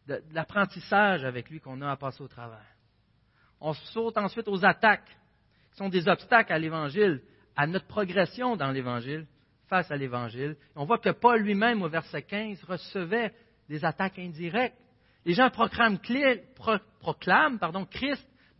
de, 0.08 0.16
de 0.16 0.34
l'apprentissage 0.34 1.24
avec 1.24 1.50
lui 1.50 1.60
qu'on 1.60 1.80
a 1.82 1.92
à 1.92 1.96
passer 1.96 2.22
au 2.22 2.28
travers. 2.28 2.66
On 3.62 3.74
saute 3.74 4.18
ensuite 4.18 4.48
aux 4.50 4.66
attaques, 4.66 5.16
qui 5.72 5.78
sont 5.78 5.90
des 5.90 6.08
obstacles 6.08 6.52
à 6.52 6.60
l'Évangile 6.60 7.22
à 7.56 7.68
notre 7.68 7.88
progression 7.88 8.56
dans 8.56 8.72
l'Évangile, 8.72 9.28
face 9.68 9.90
à 9.92 9.96
l'Évangile. 9.96 10.56
On 10.76 10.86
voit 10.86 11.00
que 11.00 11.12
Paul 11.12 11.42
lui-même, 11.42 11.82
au 11.82 11.90
verset 11.90 12.24
15, 12.24 12.64
recevait 12.64 13.34
des 13.70 13.84
attaques 13.86 14.20
indirectes. 14.20 14.78
Les 15.26 15.34
gens 15.34 15.50
proclament, 15.50 16.00
Christ, 16.00 16.44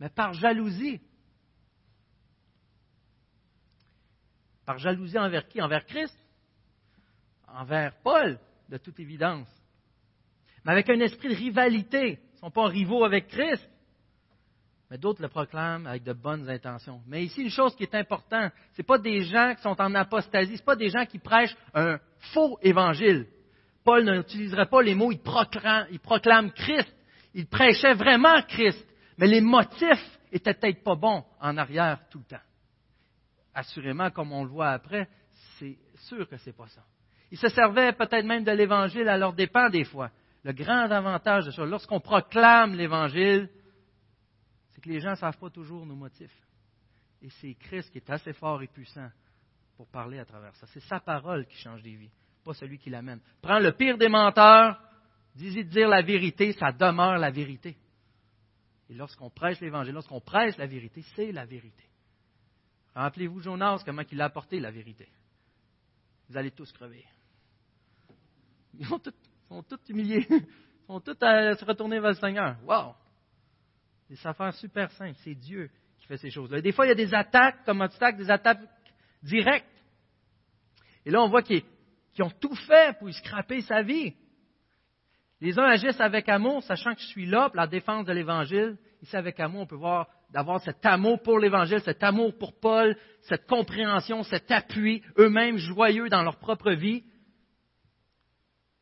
mais 0.00 0.08
par 0.08 0.32
jalousie. 0.32 1.00
Par 4.64 4.78
jalousie 4.78 5.18
envers 5.18 5.46
qui? 5.46 5.60
Envers 5.60 5.84
Christ? 5.84 6.16
Envers 7.48 7.94
Paul, 8.02 8.38
de 8.68 8.78
toute 8.78 8.98
évidence. 8.98 9.48
Mais 10.64 10.72
avec 10.72 10.88
un 10.88 11.00
esprit 11.00 11.28
de 11.28 11.34
rivalité. 11.34 12.18
Ils 12.18 12.34
ne 12.34 12.38
sont 12.38 12.50
pas 12.50 12.66
rivaux 12.66 13.04
avec 13.04 13.28
Christ 13.28 13.68
mais 14.90 14.98
d'autres 14.98 15.22
le 15.22 15.28
proclament 15.28 15.86
avec 15.86 16.02
de 16.02 16.12
bonnes 16.12 16.48
intentions. 16.48 17.00
Mais 17.06 17.24
ici, 17.24 17.42
une 17.42 17.50
chose 17.50 17.74
qui 17.74 17.84
est 17.84 17.94
importante, 17.94 18.52
ce 18.72 18.82
n'est 18.82 18.86
pas 18.86 18.98
des 18.98 19.22
gens 19.22 19.54
qui 19.54 19.62
sont 19.62 19.80
en 19.80 19.94
apostasie, 19.94 20.56
ce 20.56 20.62
pas 20.62 20.76
des 20.76 20.90
gens 20.90 21.06
qui 21.06 21.18
prêchent 21.18 21.56
un 21.74 21.98
faux 22.32 22.58
évangile. 22.62 23.26
Paul 23.84 24.04
n'utiliserait 24.04 24.66
pas 24.66 24.82
les 24.82 24.94
mots 24.94 25.12
il 25.12 25.20
proclame, 25.20 26.52
Christ. 26.52 26.94
Il 27.34 27.46
prêchait 27.46 27.94
vraiment 27.94 28.40
Christ, 28.42 28.86
mais 29.18 29.26
les 29.26 29.40
motifs 29.40 30.18
étaient 30.30 30.54
peut-être 30.54 30.82
pas 30.84 30.94
bons 30.94 31.24
en 31.40 31.56
arrière 31.56 31.98
tout 32.10 32.18
le 32.18 32.24
temps. 32.24 32.42
Assurément, 33.54 34.10
comme 34.10 34.32
on 34.32 34.44
le 34.44 34.50
voit 34.50 34.70
après, 34.70 35.08
c'est 35.58 35.76
sûr 36.08 36.28
que 36.28 36.36
ce 36.36 36.46
n'est 36.46 36.56
pas 36.56 36.68
ça. 36.68 36.82
Ils 37.30 37.38
se 37.38 37.48
servaient 37.48 37.92
peut-être 37.92 38.24
même 38.24 38.44
de 38.44 38.52
l'Évangile 38.52 39.08
à 39.08 39.18
leur 39.18 39.32
dépens 39.32 39.68
des 39.70 39.84
fois. 39.84 40.10
le 40.44 40.52
grand 40.52 40.90
avantage 40.90 41.46
de 41.46 41.50
ça, 41.50 41.64
lorsqu'on 41.64 42.00
proclame 42.00 42.74
l'Évangile, 42.74 43.48
c'est 43.48 43.63
que 44.84 44.90
les 44.90 45.00
gens 45.00 45.10
ne 45.10 45.16
savent 45.16 45.38
pas 45.38 45.50
toujours 45.50 45.86
nos 45.86 45.96
motifs. 45.96 46.36
Et 47.22 47.30
c'est 47.30 47.54
Christ 47.54 47.90
qui 47.90 47.98
est 47.98 48.10
assez 48.10 48.34
fort 48.34 48.62
et 48.62 48.66
puissant 48.66 49.08
pour 49.76 49.88
parler 49.88 50.18
à 50.18 50.24
travers 50.24 50.54
ça. 50.56 50.66
C'est 50.66 50.82
sa 50.82 51.00
parole 51.00 51.46
qui 51.46 51.56
change 51.56 51.82
des 51.82 51.94
vies, 51.94 52.10
pas 52.44 52.52
celui 52.52 52.78
qui 52.78 52.90
l'amène. 52.90 53.20
Prends 53.40 53.58
le 53.58 53.72
pire 53.72 53.96
des 53.96 54.08
menteurs, 54.08 54.78
dis-y 55.34 55.64
de 55.64 55.70
dire 55.70 55.88
la 55.88 56.02
vérité, 56.02 56.52
ça 56.52 56.70
demeure 56.70 57.16
la 57.16 57.30
vérité. 57.30 57.76
Et 58.90 58.94
lorsqu'on 58.94 59.30
prêche 59.30 59.58
l'Évangile, 59.60 59.94
lorsqu'on 59.94 60.20
prêche 60.20 60.56
la 60.58 60.66
vérité, 60.66 61.02
c'est 61.16 61.32
la 61.32 61.46
vérité. 61.46 61.84
Rappelez-vous 62.94 63.40
Jonas, 63.40 63.82
comment 63.84 64.02
il 64.10 64.20
a 64.20 64.26
apporté 64.26 64.60
la 64.60 64.70
vérité. 64.70 65.08
Vous 66.28 66.36
allez 66.36 66.50
tous 66.50 66.70
crever. 66.72 67.04
Ils 68.78 68.86
sont 68.86 68.98
tous, 68.98 69.78
humiliés. 69.88 70.26
Ils 70.30 70.86
sont 70.86 71.00
tous 71.00 71.16
à 71.22 71.54
se 71.54 71.64
retourner 71.64 72.00
vers 72.00 72.10
le 72.10 72.16
Seigneur. 72.16 72.56
Wow! 72.64 72.94
Des 74.08 74.26
affaires 74.26 74.54
super 74.54 74.90
simples. 74.92 75.18
C'est 75.24 75.34
Dieu 75.34 75.70
qui 75.98 76.06
fait 76.06 76.16
ces 76.16 76.30
choses-là. 76.30 76.60
Des 76.60 76.72
fois, 76.72 76.86
il 76.86 76.90
y 76.90 76.92
a 76.92 76.96
des 76.96 77.14
attaques 77.14 77.64
comme 77.64 77.80
obstacle, 77.80 78.18
des 78.18 78.30
attaques 78.30 78.60
directes. 79.22 79.66
Et 81.06 81.10
là, 81.10 81.22
on 81.22 81.28
voit 81.28 81.42
qu'ils 81.42 81.62
ont 82.20 82.30
tout 82.40 82.54
fait 82.54 82.98
pour 82.98 83.08
y 83.08 83.12
scraper 83.14 83.60
sa 83.62 83.82
vie. 83.82 84.14
Les 85.40 85.58
uns 85.58 85.64
agissent 85.64 86.00
avec 86.00 86.28
amour, 86.28 86.62
sachant 86.62 86.94
que 86.94 87.00
je 87.00 87.06
suis 87.06 87.26
là 87.26 87.48
pour 87.48 87.56
la 87.56 87.66
défense 87.66 88.06
de 88.06 88.12
l'Évangile. 88.12 88.78
Ici, 89.02 89.16
avec 89.16 89.38
amour, 89.40 89.62
on 89.62 89.66
peut 89.66 89.76
voir 89.76 90.08
d'avoir 90.30 90.60
cet 90.60 90.84
amour 90.86 91.22
pour 91.22 91.38
l'Évangile, 91.38 91.80
cet 91.80 92.02
amour 92.02 92.36
pour 92.38 92.58
Paul, 92.58 92.96
cette 93.22 93.46
compréhension, 93.46 94.22
cet 94.22 94.50
appui, 94.50 95.02
eux-mêmes 95.18 95.58
joyeux 95.58 96.08
dans 96.08 96.22
leur 96.22 96.38
propre 96.38 96.72
vie. 96.72 97.04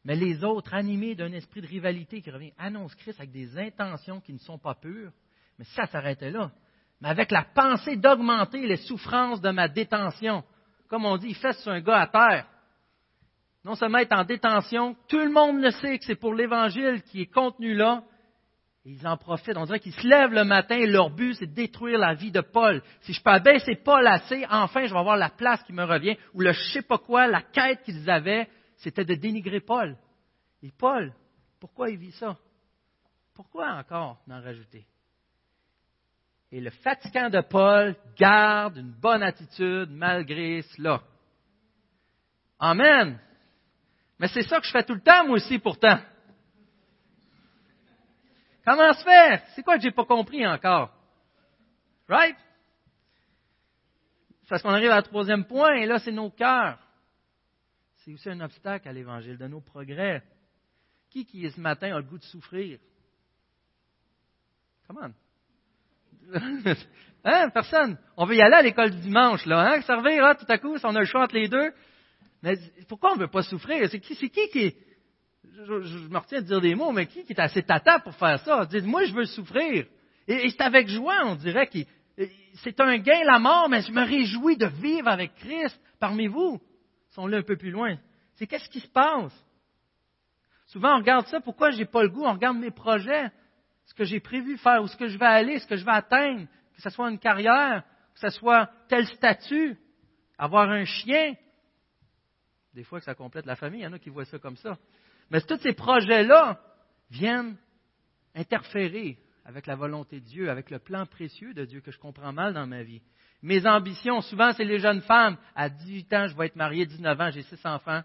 Mais 0.05 0.17
les 0.17 0.43
autres, 0.43 0.75
animés 0.75 1.15
d'un 1.15 1.33
esprit 1.33 1.61
de 1.61 1.67
rivalité 1.67 2.21
qui 2.21 2.31
revient, 2.31 2.53
annoncent 2.59 2.97
Christ 2.99 3.21
avec 3.21 3.31
des 3.31 3.57
intentions 3.59 4.21
qui 4.21 4.33
ne 4.33 4.39
sont 4.39 4.59
pas 4.59 4.75
pures. 4.75 5.13
Mais 5.59 5.65
ça 5.65 5.87
s'arrêtait 5.87 6.31
là. 6.31 6.51
Mais 7.01 7.09
avec 7.09 7.31
la 7.31 7.45
pensée 7.45 7.97
d'augmenter 7.97 8.67
les 8.67 8.79
souffrances 8.79 9.41
de 9.41 9.51
ma 9.51 9.69
détention. 9.69 10.45
Comme 10.89 11.05
on 11.05 11.17
dit, 11.17 11.29
il 11.29 11.55
sur 11.55 11.73
un 11.73 11.81
gars 11.81 12.01
à 12.01 12.07
terre. 12.07 12.47
Non 13.65 13.77
seulement 13.77 13.99
être 13.99 14.13
en 14.13 14.25
détention, 14.25 14.97
tout 15.09 15.19
le 15.19 15.31
monde 15.31 15.63
le 15.63 15.71
sait 15.71 15.99
que 15.99 16.05
c'est 16.05 16.17
pour 16.17 16.35
l'Évangile 16.35 17.03
qui 17.03 17.23
est 17.23 17.33
contenu 17.33 17.75
là, 17.75 18.03
ils 18.85 19.07
en 19.07 19.17
profitent. 19.17 19.57
On 19.57 19.65
dirait 19.65 19.79
qu'ils 19.79 19.95
se 19.95 20.07
lèvent 20.07 20.33
le 20.33 20.45
matin 20.45 20.77
et 20.77 20.87
leur 20.87 21.11
but, 21.11 21.35
c'est 21.35 21.47
de 21.47 21.55
détruire 21.55 21.99
la 21.99 22.15
vie 22.15 22.33
de 22.33 22.41
Paul. 22.41 22.83
Si 23.03 23.13
je 23.13 23.23
peux 23.23 23.31
abaisser 23.31 23.77
Paul 23.77 24.05
assez, 24.07 24.45
enfin, 24.51 24.87
je 24.87 24.93
vais 24.93 24.99
avoir 24.99 25.17
la 25.17 25.31
place 25.31 25.63
qui 25.63 25.73
me 25.73 25.85
revient. 25.85 26.17
Ou 26.35 26.41
le 26.41 26.53
je 26.53 26.73
sais 26.73 26.83
pas 26.83 26.99
quoi, 26.99 27.29
la 27.29 27.43
quête 27.43 27.85
qu'ils 27.85 28.11
avaient, 28.11 28.49
c'était 28.83 29.05
de 29.05 29.15
dénigrer 29.15 29.61
Paul. 29.61 29.97
Et 30.63 30.71
Paul, 30.71 31.13
pourquoi 31.61 31.91
il 31.91 31.99
vit 31.99 32.13
ça? 32.13 32.37
Pourquoi 33.35 33.73
encore 33.73 34.21
d'en 34.27 34.43
rajouter? 34.43 34.87
Et 36.51 36.61
le 36.61 36.71
fatigant 36.71 37.31
de 37.31 37.41
Paul 37.41 37.97
garde 38.17 38.77
une 38.77 38.93
bonne 38.93 39.23
attitude 39.23 39.91
malgré 39.91 40.63
cela. 40.63 41.01
Amen. 42.59 43.19
Mais 44.19 44.29
c'est 44.29 44.43
ça 44.43 44.61
que 44.61 44.67
je 44.67 44.73
fais 44.73 44.85
tout 44.85 44.95
le 44.95 45.01
temps, 45.01 45.27
moi 45.27 45.37
aussi, 45.37 45.59
pourtant. 45.59 45.99
Comment 48.65 48.93
se 48.93 49.03
fait? 49.03 49.43
C'est 49.55 49.63
quoi 49.63 49.77
que 49.77 49.83
j'ai 49.83 49.91
pas 49.91 50.05
compris 50.05 50.47
encore? 50.47 50.93
Right? 52.09 52.37
Parce 54.49 54.63
qu'on 54.63 54.71
arrive 54.71 54.91
à 54.91 55.03
troisième 55.03 55.47
point, 55.47 55.77
et 55.77 55.87
là, 55.87 55.99
c'est 55.99 56.13
nos 56.13 56.31
cœurs. 56.31 56.79
C'est 58.05 58.13
aussi 58.13 58.29
un 58.31 58.41
obstacle 58.41 58.89
à 58.89 58.93
l'évangile, 58.93 59.39
de 59.39 59.47
nos 59.47 59.61
progrès. 59.61 60.23
Qui, 61.11 61.25
qui, 61.25 61.49
ce 61.49 61.61
matin, 61.61 61.95
a 61.95 61.99
le 61.99 62.05
goût 62.05 62.19
de 62.19 62.25
souffrir? 62.25 62.79
Comment? 64.89 65.13
hein? 67.25 67.51
Personne. 67.51 67.99
On 68.17 68.25
veut 68.25 68.35
y 68.35 68.43
aller 68.43 68.57
à 68.57 68.63
l'école 68.63 68.91
du 68.91 69.01
dimanche, 69.01 69.47
là, 69.47 69.73
hein? 69.73 69.81
Servir, 69.83 70.25
hein? 70.25 70.35
tout 70.35 70.47
à 70.49 70.59
coup, 70.59 70.77
si 70.79 70.85
on 70.85 70.95
a 70.97 71.01
le 71.01 71.05
choix 71.05 71.23
entre 71.23 71.37
les 71.37 71.49
deux. 71.49 71.73
Mais 72.43 72.57
pourquoi 72.89 73.13
on 73.13 73.17
ne 73.17 73.21
veut 73.21 73.31
pas 73.31 73.43
souffrir? 73.43 73.89
C'est 73.89 74.01
qui, 74.01 74.17
c'est 74.17 74.31
qui 74.31 74.49
qui, 74.49 74.75
je, 75.45 76.09
me 76.09 76.19
retiens 76.19 76.41
de 76.41 76.47
dire 76.47 76.61
des 76.61 76.75
mots, 76.75 76.91
mais 76.91 77.07
qui, 77.07 77.25
qui 77.25 77.33
est 77.33 77.41
assez 77.41 77.63
tata 77.63 78.01
pour 78.01 78.17
faire 78.17 78.41
ça? 78.41 78.67
Dites, 78.67 78.85
moi, 78.85 79.05
je 79.05 79.15
veux 79.15 79.27
souffrir. 79.27 79.87
Et, 80.27 80.51
c'est 80.51 80.61
avec 80.61 80.89
joie, 80.89 81.21
on 81.27 81.37
dirait 81.37 81.69
que 81.69 81.79
c'est 82.65 82.81
un 82.81 82.99
gain 82.99 83.23
la 83.25 83.39
mort, 83.39 83.69
mais 83.69 83.83
je 83.83 83.93
me 83.93 84.03
réjouis 84.03 84.57
de 84.57 84.67
vivre 84.67 85.09
avec 85.09 85.35
Christ 85.37 85.81
parmi 86.01 86.27
vous. 86.27 86.61
Sont 87.13 87.27
là 87.27 87.39
un 87.39 87.43
peu 87.43 87.57
plus 87.57 87.71
loin. 87.71 87.97
C'est 88.35 88.47
qu'est-ce 88.47 88.69
qui 88.69 88.81
se 88.81 88.89
passe? 88.89 89.33
Souvent, 90.67 90.95
on 90.95 90.99
regarde 90.99 91.27
ça, 91.27 91.41
pourquoi 91.41 91.71
j'ai 91.71 91.85
pas 91.85 92.03
le 92.03 92.09
goût? 92.09 92.25
On 92.25 92.33
regarde 92.33 92.57
mes 92.57 92.71
projets, 92.71 93.31
ce 93.85 93.95
que 93.95 94.05
j'ai 94.05 94.21
prévu 94.21 94.57
faire, 94.57 94.83
où 94.83 94.87
ce 94.87 94.97
que 94.97 95.09
je 95.09 95.19
vais 95.19 95.27
aller, 95.27 95.59
ce 95.59 95.67
que 95.67 95.77
je 95.77 95.85
vais 95.85 95.93
atteindre, 95.93 96.47
que 96.75 96.83
ce 96.83 96.91
soit 96.91 97.11
une 97.11 97.19
carrière, 97.19 97.85
que 98.15 98.21
ce 98.21 98.31
soit 98.31 98.71
tel 98.89 99.07
statut, 99.07 99.79
avoir 100.39 100.71
un 100.71 100.85
chien. 100.85 101.35
Des 102.73 102.85
fois 102.85 102.99
que 102.99 103.05
ça 103.05 103.15
complète 103.15 103.45
la 103.45 103.57
famille, 103.57 103.81
il 103.81 103.85
y 103.85 103.87
en 103.87 103.93
a 103.93 103.99
qui 103.99 104.09
voient 104.09 104.25
ça 104.25 104.39
comme 104.39 104.57
ça. 104.57 104.79
Mais 105.31 105.43
tous 105.43 105.59
ces 105.59 105.75
projets-là 105.75 106.59
viennent 107.11 107.57
interférer 108.35 109.19
avec 109.45 109.67
la 109.67 109.75
volonté 109.75 110.21
de 110.21 110.25
Dieu, 110.25 110.51
avec 110.51 110.71
le 110.71 110.79
plan 110.79 111.05
précieux 111.05 111.53
de 111.53 111.65
Dieu 111.67 111.81
que 111.81 111.91
je 111.91 111.99
comprends 111.99 112.33
mal 112.33 112.55
dans 112.55 112.67
ma 112.67 112.83
vie. 112.83 113.03
Mes 113.43 113.67
ambitions, 113.67 114.21
souvent, 114.21 114.53
c'est 114.53 114.65
les 114.65 114.79
jeunes 114.79 115.03
femmes. 115.03 115.37
À 115.55 115.69
18 115.69 116.13
ans, 116.13 116.27
je 116.29 116.37
vais 116.37 116.47
être 116.47 116.57
marié, 116.57 116.87
19 116.87 117.21
ans, 117.21 117.31
j'ai 117.31 117.43
six 117.43 117.67
enfants, 117.67 118.03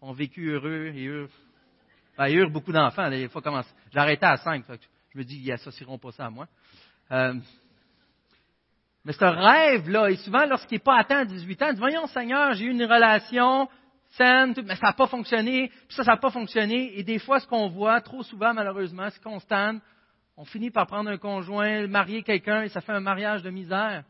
ont 0.00 0.12
vécu 0.12 0.50
heureux 0.50 0.92
et 0.94 1.06
heureux. 1.06 1.30
Ben, 2.18 2.28
heureux 2.34 2.50
beaucoup 2.50 2.72
d'enfants. 2.72 3.08
Des 3.08 3.28
fois, 3.28 3.42
J'ai 3.92 3.98
arrêté 3.98 4.26
à 4.26 4.36
5. 4.36 4.64
Je 5.10 5.18
me 5.18 5.24
dis, 5.24 5.36
ils 5.36 5.52
associeront 5.52 5.98
pas 5.98 6.10
ça 6.12 6.26
à 6.26 6.30
moi. 6.30 6.48
Euh, 7.12 7.34
mais 9.04 9.12
ce 9.12 9.24
rêve-là, 9.24 10.10
et 10.10 10.16
souvent, 10.16 10.46
lorsqu'il 10.46 10.76
n'est 10.76 10.84
pas 10.84 10.98
atteint 10.98 11.20
à 11.20 11.24
18 11.24 11.62
ans, 11.62 11.66
il 11.68 11.74
dit, 11.74 11.80
voyons, 11.80 12.06
Seigneur, 12.08 12.54
j'ai 12.54 12.64
eu 12.64 12.70
une 12.70 12.82
relation, 12.82 13.68
mais 14.18 14.76
ça 14.76 14.88
n'a 14.88 14.92
pas 14.94 15.06
fonctionné, 15.06 15.68
puis 15.68 15.96
ça, 15.96 16.02
ça 16.02 16.12
n'a 16.12 16.16
pas 16.16 16.30
fonctionné. 16.30 16.98
Et 16.98 17.04
des 17.04 17.20
fois, 17.20 17.38
ce 17.38 17.46
qu'on 17.46 17.68
voit, 17.68 18.00
trop 18.00 18.24
souvent, 18.24 18.52
malheureusement, 18.52 19.08
c'est 19.10 19.22
qu'on 19.22 19.38
on 20.36 20.44
finit 20.44 20.70
par 20.70 20.86
prendre 20.86 21.08
un 21.08 21.18
conjoint, 21.18 21.86
marier 21.86 22.22
quelqu'un, 22.22 22.62
et 22.62 22.68
ça 22.68 22.80
fait 22.80 22.92
un 22.92 23.00
mariage 23.00 23.42
de 23.42 23.50
misère. 23.50 24.04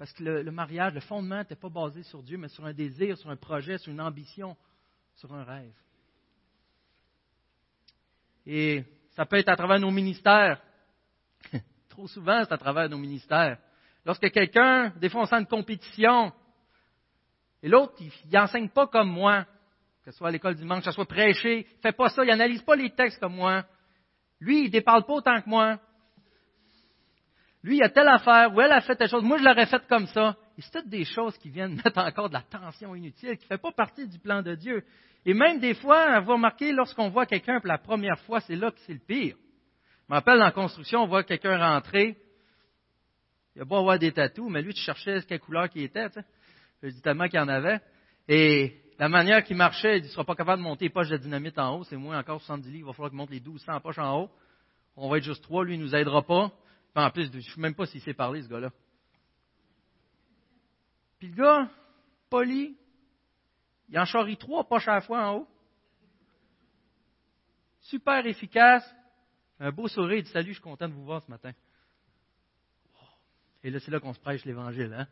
Parce 0.00 0.14
que 0.14 0.24
le, 0.24 0.50
mariage, 0.50 0.94
le 0.94 1.00
fondement 1.00 1.40
n'était 1.40 1.56
pas 1.56 1.68
basé 1.68 2.02
sur 2.04 2.22
Dieu, 2.22 2.38
mais 2.38 2.48
sur 2.48 2.64
un 2.64 2.72
désir, 2.72 3.18
sur 3.18 3.28
un 3.28 3.36
projet, 3.36 3.76
sur 3.76 3.92
une 3.92 4.00
ambition, 4.00 4.56
sur 5.16 5.30
un 5.34 5.44
rêve. 5.44 5.74
Et 8.46 8.82
ça 9.10 9.26
peut 9.26 9.36
être 9.36 9.50
à 9.50 9.56
travers 9.56 9.78
nos 9.78 9.90
ministères. 9.90 10.62
Trop 11.90 12.08
souvent, 12.08 12.42
c'est 12.44 12.54
à 12.54 12.56
travers 12.56 12.88
nos 12.88 12.96
ministères. 12.96 13.58
Lorsque 14.06 14.30
quelqu'un, 14.30 14.88
des 14.96 15.10
fois, 15.10 15.20
on 15.20 15.26
sent 15.26 15.40
une 15.40 15.46
compétition, 15.46 16.32
et 17.62 17.68
l'autre, 17.68 17.92
il 18.00 18.10
n'enseigne 18.32 18.70
pas 18.70 18.86
comme 18.86 19.10
moi, 19.10 19.44
que 20.02 20.12
ce 20.12 20.16
soit 20.16 20.28
à 20.28 20.30
l'école 20.30 20.54
du 20.54 20.62
dimanche, 20.62 20.78
que 20.78 20.86
ce 20.86 20.92
soit 20.92 21.04
prêché, 21.04 21.68
il 21.70 21.76
ne 21.76 21.80
fait 21.82 21.92
pas 21.92 22.08
ça, 22.08 22.24
il 22.24 22.28
n'analyse 22.28 22.62
pas 22.62 22.74
les 22.74 22.88
textes 22.88 23.20
comme 23.20 23.34
moi. 23.34 23.66
Lui, 24.40 24.60
il 24.60 24.64
ne 24.68 24.70
déparle 24.70 25.04
pas 25.04 25.12
autant 25.12 25.42
que 25.42 25.50
moi. 25.50 25.78
Lui, 27.62 27.76
il 27.76 27.82
a 27.82 27.90
telle 27.90 28.08
affaire, 28.08 28.54
ou 28.54 28.60
elle 28.60 28.72
a 28.72 28.80
fait 28.80 28.96
telle 28.96 29.08
chose, 29.08 29.22
moi 29.22 29.38
je 29.38 29.44
l'aurais 29.44 29.66
fait 29.66 29.86
comme 29.86 30.06
ça. 30.06 30.36
Et 30.56 30.62
c'est 30.62 30.70
toutes 30.70 30.88
des 30.88 31.04
choses 31.04 31.36
qui 31.38 31.50
viennent 31.50 31.74
mettre 31.84 31.98
encore 31.98 32.28
de 32.28 32.34
la 32.34 32.42
tension 32.42 32.94
inutile, 32.94 33.36
qui 33.36 33.44
ne 33.44 33.48
fait 33.48 33.60
pas 33.60 33.72
partie 33.72 34.06
du 34.08 34.18
plan 34.18 34.42
de 34.42 34.54
Dieu. 34.54 34.84
Et 35.26 35.34
même 35.34 35.60
des 35.60 35.74
fois, 35.74 36.20
vous 36.20 36.32
remarquez, 36.32 36.72
lorsqu'on 36.72 37.10
voit 37.10 37.26
quelqu'un 37.26 37.60
pour 37.60 37.68
la 37.68 37.78
première 37.78 38.18
fois, 38.20 38.40
c'est 38.40 38.56
là 38.56 38.70
que 38.70 38.78
c'est 38.86 38.94
le 38.94 39.00
pire. 39.00 39.36
Je 40.08 40.12
me 40.12 40.14
rappelle, 40.14 40.38
dans 40.38 40.44
la 40.44 40.52
construction, 40.52 41.02
on 41.02 41.06
voit 41.06 41.22
quelqu'un 41.22 41.58
rentrer, 41.58 42.16
il 43.54 43.62
a 43.62 43.64
beau 43.64 43.76
avoir 43.76 43.98
des 43.98 44.12
tatous, 44.12 44.50
mais 44.50 44.62
lui, 44.62 44.72
tu 44.72 44.80
cherchais 44.80 45.20
quelle 45.28 45.40
couleur 45.40 45.68
qui 45.68 45.82
était, 45.82 46.08
tu 46.08 46.14
sais. 46.14 46.26
Je 46.82 46.88
dis 46.88 47.02
tellement 47.02 47.28
qu'il 47.28 47.38
en 47.38 47.48
avait. 47.48 47.80
Et 48.26 48.80
la 48.98 49.08
manière 49.08 49.44
qu'il 49.44 49.56
marchait, 49.56 49.98
il 49.98 50.04
ne 50.04 50.08
sera 50.08 50.24
pas 50.24 50.34
capable 50.34 50.62
de 50.62 50.68
monter 50.68 50.86
les 50.86 50.90
poches 50.90 51.08
de 51.08 51.16
dynamite 51.16 51.58
en 51.58 51.76
haut. 51.76 51.84
C'est 51.84 51.96
moins 51.96 52.18
encore 52.18 52.40
70 52.40 52.70
livres. 52.70 52.78
Il 52.78 52.86
va 52.86 52.92
falloir 52.92 53.10
qu'il 53.10 53.18
monte 53.18 53.30
les 53.30 53.40
1200 53.40 53.80
poches 53.80 53.98
en 53.98 54.20
haut. 54.20 54.30
On 54.96 55.10
va 55.10 55.18
être 55.18 55.24
juste 55.24 55.42
trois. 55.42 55.64
Lui, 55.64 55.74
il 55.74 55.78
ne 55.78 55.84
nous 55.84 55.94
aidera 55.94 56.22
pas. 56.22 56.52
En 56.94 57.10
plus, 57.10 57.30
je 57.30 57.36
ne 57.36 57.42
sais 57.42 57.60
même 57.60 57.74
pas 57.74 57.86
s'il 57.86 58.00
sait 58.00 58.14
parler, 58.14 58.42
ce 58.42 58.48
gars-là. 58.48 58.70
Puis 61.18 61.28
le 61.28 61.34
gars, 61.34 61.68
poli, 62.28 62.76
il 63.88 63.98
en 63.98 64.04
charrie 64.04 64.36
trois 64.36 64.64
poches 64.64 64.88
à 64.88 64.94
la 64.94 65.00
fois 65.00 65.28
en 65.28 65.36
haut. 65.36 65.48
Super 67.80 68.26
efficace. 68.26 68.84
Un 69.58 69.70
beau 69.70 69.88
sourire. 69.88 70.18
Il 70.18 70.24
dit 70.24 70.30
Salut, 70.30 70.48
je 70.48 70.54
suis 70.54 70.62
content 70.62 70.88
de 70.88 70.94
vous 70.94 71.04
voir 71.04 71.22
ce 71.22 71.30
matin. 71.30 71.52
Et 73.62 73.70
là, 73.70 73.78
c'est 73.80 73.90
là 73.90 74.00
qu'on 74.00 74.14
se 74.14 74.20
prêche 74.20 74.44
l'Évangile. 74.44 74.94
Hein? 74.94 75.06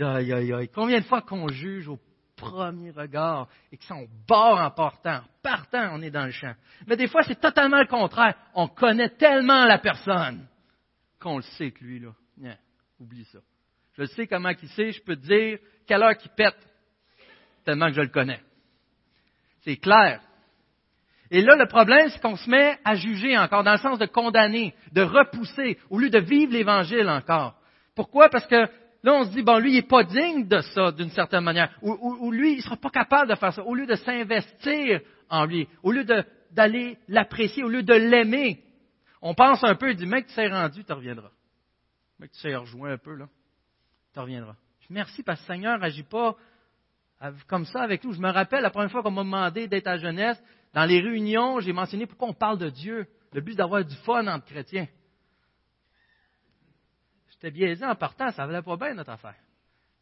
Aïe, 0.00 0.32
aïe, 0.32 0.52
aïe. 0.52 0.68
Combien 0.68 1.00
de 1.00 1.04
fois 1.04 1.20
qu'on 1.22 1.48
juge 1.48 1.88
au 1.88 1.98
premier 2.36 2.90
regard 2.90 3.48
et 3.70 3.76
que 3.76 3.84
ça, 3.84 3.94
on 3.94 4.08
barre 4.26 4.64
en 4.64 4.70
partant. 4.70 5.22
Partant, 5.42 5.90
on 5.92 6.00
est 6.00 6.10
dans 6.10 6.24
le 6.24 6.30
champ. 6.30 6.54
Mais 6.86 6.96
des 6.96 7.08
fois, 7.08 7.22
c'est 7.22 7.40
totalement 7.40 7.80
le 7.80 7.86
contraire. 7.86 8.34
On 8.54 8.68
connaît 8.68 9.10
tellement 9.10 9.66
la 9.66 9.78
personne 9.78 10.46
qu'on 11.20 11.36
le 11.36 11.42
sait 11.42 11.70
que 11.70 11.84
lui, 11.84 12.00
là. 12.00 12.56
oublie 12.98 13.24
ça. 13.26 13.38
Je 13.98 14.04
sais 14.04 14.26
comment 14.26 14.50
il 14.50 14.68
sait, 14.70 14.92
je 14.92 15.02
peux 15.02 15.16
te 15.16 15.26
dire 15.26 15.58
quelle 15.86 16.02
heure 16.02 16.16
qu'il 16.16 16.30
pète, 16.30 16.56
tellement 17.64 17.88
que 17.88 17.94
je 17.94 18.00
le 18.00 18.08
connais. 18.08 18.40
C'est 19.62 19.76
clair. 19.76 20.20
Et 21.30 21.42
là, 21.42 21.54
le 21.56 21.66
problème, 21.66 22.08
c'est 22.08 22.20
qu'on 22.20 22.36
se 22.36 22.48
met 22.48 22.78
à 22.84 22.94
juger 22.94 23.38
encore, 23.38 23.62
dans 23.62 23.72
le 23.72 23.78
sens 23.78 23.98
de 23.98 24.06
condamner, 24.06 24.74
de 24.92 25.02
repousser, 25.02 25.78
au 25.90 25.98
lieu 25.98 26.10
de 26.10 26.18
vivre 26.18 26.52
l'Évangile 26.52 27.08
encore. 27.08 27.54
Pourquoi? 27.94 28.28
Parce 28.30 28.46
que 28.46 28.56
là, 29.02 29.14
on 29.14 29.24
se 29.24 29.30
dit, 29.30 29.42
bon, 29.42 29.58
lui, 29.58 29.72
il 29.72 29.76
n'est 29.76 29.82
pas 29.82 30.02
digne 30.02 30.48
de 30.48 30.60
ça, 30.60 30.90
d'une 30.90 31.10
certaine 31.10 31.44
manière. 31.44 31.70
Ou, 31.82 32.32
lui, 32.32 32.54
il 32.54 32.56
ne 32.56 32.62
sera 32.62 32.76
pas 32.76 32.90
capable 32.90 33.30
de 33.30 33.36
faire 33.36 33.52
ça. 33.52 33.62
Au 33.62 33.74
lieu 33.74 33.86
de 33.86 33.94
s'investir 33.94 35.00
en 35.28 35.44
lui, 35.44 35.68
au 35.82 35.92
lieu 35.92 36.04
d'aller 36.50 36.98
l'apprécier, 37.06 37.62
au 37.62 37.68
lieu 37.68 37.82
de 37.82 37.94
l'aimer, 37.94 38.60
on 39.22 39.34
pense 39.34 39.62
un 39.64 39.74
peu, 39.74 39.90
il 39.90 39.96
dit, 39.96 40.06
mec, 40.06 40.26
tu 40.26 40.34
t'es 40.34 40.48
rendu, 40.48 40.84
tu 40.84 40.92
reviendras. 40.92 41.30
Mec, 42.18 42.32
tu 42.32 42.42
t'es 42.42 42.54
rejoint 42.54 42.92
un 42.92 42.98
peu, 42.98 43.14
là, 43.14 43.28
tu 44.12 44.20
reviendras. 44.20 44.56
Merci 44.90 45.22
parce 45.22 45.40
que 45.40 45.46
le 45.46 45.54
Seigneur 45.54 45.78
n'agit 45.78 46.02
pas 46.02 46.36
comme 47.46 47.64
ça 47.66 47.82
avec 47.82 48.02
nous. 48.02 48.12
Je 48.12 48.20
me 48.20 48.30
rappelle 48.30 48.62
la 48.62 48.70
première 48.70 48.90
fois 48.90 49.02
qu'on 49.02 49.10
m'a 49.12 49.22
demandé 49.22 49.68
d'être 49.68 49.86
à 49.86 49.96
jeunesse, 49.96 50.42
dans 50.72 50.84
les 50.84 51.00
réunions, 51.00 51.60
j'ai 51.60 51.72
mentionné 51.72 52.06
pourquoi 52.06 52.28
on 52.28 52.34
parle 52.34 52.58
de 52.58 52.70
Dieu. 52.70 53.06
Le 53.32 53.40
but, 53.40 53.54
d'avoir 53.56 53.84
du 53.84 53.94
fun 53.96 54.26
entre 54.26 54.46
chrétiens. 54.46 54.88
J'étais 57.30 57.50
biaisé 57.52 57.84
en 57.84 57.94
partant, 57.94 58.30
ça 58.32 58.46
valait 58.46 58.62
pas 58.62 58.76
bien 58.76 58.94
notre 58.94 59.10
affaire. 59.10 59.36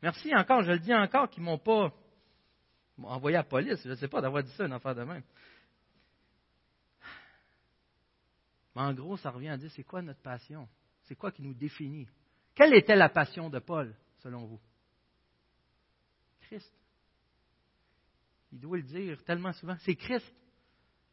Merci 0.03 0.35
encore, 0.35 0.63
je 0.63 0.73
le 0.73 0.79
dis 0.79 0.95
encore, 0.95 1.29
qu'ils 1.29 1.43
m'ont 1.43 1.59
pas 1.59 1.93
envoyé 3.03 3.37
à 3.37 3.41
la 3.41 3.45
police, 3.45 3.81
je 3.85 3.91
ne 3.91 3.95
sais 3.95 4.09
pas 4.09 4.21
d'avoir 4.21 4.43
dit 4.43 4.51
ça, 4.53 4.65
une 4.65 4.73
affaire 4.73 4.95
de 4.95 5.03
même. 5.03 5.23
En 8.79 8.95
gros, 8.95 9.17
ça 9.17 9.31
revient 9.31 9.49
à 9.49 9.57
dire, 9.57 9.71
c'est 9.73 9.83
quoi 9.83 10.03
notre 10.03 10.23
passion? 10.23 10.69
C'est 11.03 11.17
quoi 11.17 11.33
qui 11.33 11.43
nous 11.43 11.53
définit? 11.53 12.07
Quelle 12.55 12.73
était 12.75 12.95
la 12.95 13.09
passion 13.09 13.51
de 13.51 13.59
Paul, 13.59 13.93
selon 14.23 14.47
vous? 14.47 14.61
Christ. 16.43 16.73
Il 18.53 18.61
doit 18.61 18.77
le 18.77 18.85
dire 18.85 19.21
tellement 19.25 19.53
souvent. 19.53 19.75
C'est 19.81 19.97
Christ. 19.97 20.33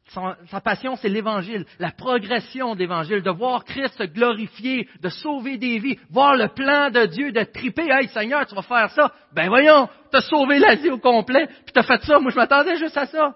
sa 0.06 0.62
passion, 0.62 0.96
c'est 0.98 1.10
l'Évangile, 1.10 1.66
la 1.80 1.92
progression 1.92 2.76
d'Évangile, 2.76 3.24
de 3.24 3.32
voir 3.32 3.66
Christ 3.66 3.98
se 3.98 4.04
glorifier, 4.04 4.88
de 5.02 5.10
sauver 5.10 5.58
des 5.58 5.80
vies, 5.80 5.98
voir 6.12 6.36
le 6.36 6.50
plan 6.50 6.92
de 6.92 7.08
Dieu, 7.08 7.32
de 7.32 7.44
triper. 7.46 7.90
Hey 7.90 8.10
Seigneur, 8.10 8.46
tu 8.46 8.54
vas 8.54 8.62
faire 8.62 8.92
ça. 8.92 9.12
Ben 9.34 9.50
voyons, 9.50 9.90
tu 10.12 10.18
as 10.18 10.22
sauvé 10.22 10.60
l'Asie 10.60 10.92
au 10.92 11.00
complet, 11.00 11.48
puis 11.48 11.74
tu 11.74 11.80
as 11.80 11.84
fait 11.84 12.04
ça. 12.04 12.20
Moi, 12.20 12.30
je 12.30 12.36
m'attendais 12.36 12.78
juste 12.78 12.96
à 12.96 13.08
ça. 13.08 13.36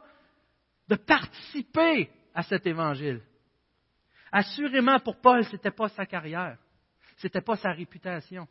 De 0.88 0.98
participer 0.98 2.12
à 2.36 2.44
cet 2.44 2.68
Évangile. 2.68 3.24
Assurément, 4.32 5.00
pour 5.00 5.20
Paul, 5.20 5.44
ce 5.46 5.54
n'était 5.54 5.72
pas 5.72 5.89
sa 5.89 6.06
carrière. 6.06 6.58
Ce 7.18 7.28
n'était 7.28 7.42
pas 7.42 7.58
sa 7.58 7.72
réputation. 7.72 8.48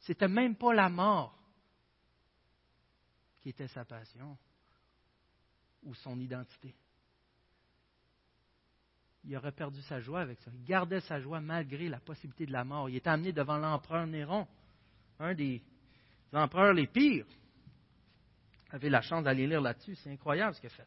C'était 0.00 0.28
même 0.28 0.56
pas 0.56 0.74
la 0.74 0.88
mort 0.88 1.38
qui 3.40 3.50
était 3.50 3.68
sa 3.68 3.84
passion 3.84 4.36
ou 5.82 5.94
son 5.94 6.18
identité. 6.18 6.74
Il 9.24 9.36
aurait 9.36 9.52
perdu 9.52 9.80
sa 9.82 10.00
joie 10.00 10.20
avec 10.20 10.40
ça. 10.40 10.50
Il 10.54 10.64
gardait 10.64 11.00
sa 11.00 11.20
joie 11.20 11.40
malgré 11.40 11.88
la 11.88 12.00
possibilité 12.00 12.46
de 12.46 12.52
la 12.52 12.64
mort. 12.64 12.90
Il 12.90 12.96
est 12.96 13.06
amené 13.06 13.32
devant 13.32 13.56
l'empereur 13.56 14.06
Néron, 14.06 14.46
un 15.18 15.34
des 15.34 15.62
empereurs 16.32 16.74
les 16.74 16.86
pires. 16.86 17.26
Vous 18.68 18.76
avez 18.76 18.90
la 18.90 19.00
chance 19.00 19.24
d'aller 19.24 19.46
lire 19.46 19.60
là-dessus, 19.60 19.94
c'est 19.96 20.10
incroyable 20.10 20.54
ce 20.54 20.60
qu'il 20.60 20.70
a 20.70 20.74
fait. 20.74 20.86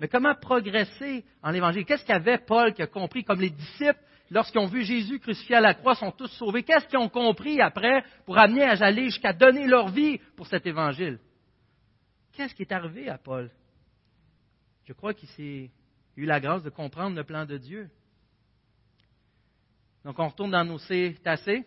Mais 0.00 0.08
comment 0.08 0.34
progresser 0.34 1.26
en 1.42 1.50
l'Évangile 1.50 1.84
Qu'est-ce 1.84 2.06
qu'avait 2.06 2.38
Paul 2.38 2.72
qui 2.72 2.80
a 2.80 2.86
compris, 2.86 3.22
comme 3.22 3.40
les 3.40 3.50
disciples, 3.50 4.00
lorsqu'ils 4.30 4.58
ont 4.58 4.66
vu 4.66 4.82
Jésus 4.82 5.20
crucifié 5.20 5.56
à 5.56 5.60
la 5.60 5.74
croix, 5.74 5.94
sont 5.94 6.10
tous 6.10 6.28
sauvés 6.38 6.62
Qu'est-ce 6.62 6.86
qu'ils 6.86 6.98
ont 6.98 7.10
compris 7.10 7.60
après 7.60 8.02
pour 8.24 8.38
amener 8.38 8.62
à 8.62 8.72
aller 8.82 9.04
jusqu'à 9.04 9.34
donner 9.34 9.66
leur 9.66 9.88
vie 9.88 10.18
pour 10.36 10.46
cet 10.46 10.66
Évangile? 10.66 11.20
Qu'est-ce 12.32 12.54
qui 12.54 12.62
est 12.62 12.72
arrivé 12.72 13.10
à 13.10 13.18
Paul? 13.18 13.50
Je 14.86 14.94
crois 14.94 15.12
qu'il 15.12 15.28
s'est 15.28 15.70
eu 16.16 16.24
la 16.24 16.40
grâce 16.40 16.62
de 16.62 16.70
comprendre 16.70 17.14
le 17.14 17.24
plan 17.24 17.44
de 17.44 17.58
Dieu. 17.58 17.90
Donc 20.02 20.18
on 20.18 20.28
retourne 20.28 20.52
dans 20.52 20.64
nos 20.64 20.78
tassés. 21.22 21.66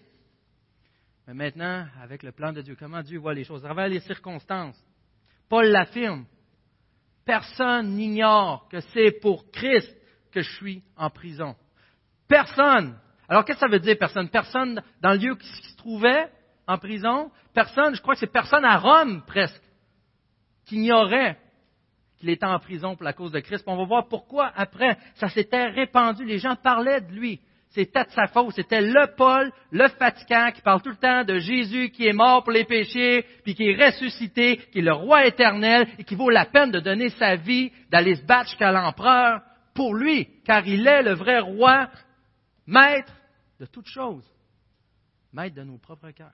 Mais 1.27 1.35
maintenant, 1.35 1.85
avec 2.01 2.23
le 2.23 2.31
plan 2.31 2.51
de 2.51 2.63
Dieu, 2.63 2.75
comment 2.79 3.03
Dieu 3.03 3.19
voit 3.19 3.35
les 3.35 3.43
choses, 3.43 3.63
à 3.63 3.67
travers 3.67 3.89
les 3.89 3.99
circonstances. 3.99 4.83
Paul 5.47 5.67
l'affirme. 5.67 6.25
Personne 7.25 7.95
n'ignore 7.95 8.67
que 8.69 8.79
c'est 8.93 9.11
pour 9.21 9.49
Christ 9.51 9.95
que 10.31 10.41
je 10.41 10.51
suis 10.55 10.83
en 10.97 11.09
prison. 11.09 11.55
Personne. 12.27 12.97
Alors 13.29 13.45
qu'est-ce 13.45 13.59
que 13.59 13.65
ça 13.65 13.71
veut 13.71 13.79
dire 13.79 13.97
personne? 13.97 14.29
Personne 14.29 14.81
dans 15.01 15.11
le 15.11 15.17
lieu 15.17 15.35
qui 15.35 15.47
se 15.47 15.77
trouvait 15.77 16.29
en 16.67 16.77
prison? 16.77 17.31
Personne, 17.53 17.95
je 17.95 18.01
crois 18.01 18.15
que 18.15 18.19
c'est 18.19 18.27
personne 18.27 18.65
à 18.65 18.77
Rome 18.77 19.23
presque 19.25 19.61
qui 20.65 20.75
ignorait 20.75 21.37
qu'il 22.17 22.29
était 22.29 22.45
en 22.45 22.59
prison 22.59 22.95
pour 22.95 23.03
la 23.03 23.13
cause 23.13 23.31
de 23.31 23.39
Christ. 23.39 23.63
On 23.67 23.77
va 23.77 23.85
voir 23.85 24.07
pourquoi 24.07 24.51
après, 24.55 24.97
ça 25.15 25.29
s'était 25.29 25.67
répandu, 25.67 26.25
les 26.25 26.39
gens 26.39 26.55
parlaient 26.55 27.01
de 27.01 27.11
lui. 27.11 27.41
C'était 27.73 28.05
de 28.05 28.11
sa 28.11 28.27
faute, 28.27 28.53
c'était 28.53 28.81
le 28.81 29.15
Paul, 29.15 29.51
le 29.71 29.87
fatigant, 29.89 30.51
qui 30.51 30.61
parle 30.61 30.81
tout 30.81 30.91
le 30.91 30.95
temps 30.95 31.23
de 31.23 31.39
Jésus 31.39 31.89
qui 31.89 32.05
est 32.05 32.13
mort 32.13 32.43
pour 32.43 32.51
les 32.51 32.65
péchés, 32.65 33.25
puis 33.43 33.55
qui 33.55 33.63
est 33.63 33.85
ressuscité, 33.85 34.57
qui 34.71 34.79
est 34.79 34.83
le 34.83 34.93
roi 34.93 35.25
éternel, 35.25 35.87
et 35.97 36.03
qui 36.03 36.13
vaut 36.13 36.29
la 36.29 36.45
peine 36.45 36.69
de 36.69 36.79
donner 36.79 37.09
sa 37.09 37.35
vie, 37.35 37.71
d'aller 37.89 38.15
se 38.15 38.23
battre 38.23 38.49
jusqu'à 38.49 38.71
l'empereur 38.71 39.41
pour 39.73 39.95
lui, 39.95 40.27
car 40.45 40.67
il 40.67 40.87
est 40.87 41.01
le 41.01 41.13
vrai 41.13 41.39
roi, 41.39 41.89
maître 42.67 43.13
de 43.59 43.65
toutes 43.65 43.87
choses, 43.87 44.29
maître 45.31 45.55
de 45.55 45.63
nos 45.63 45.79
propres 45.79 46.11
cœurs. 46.11 46.31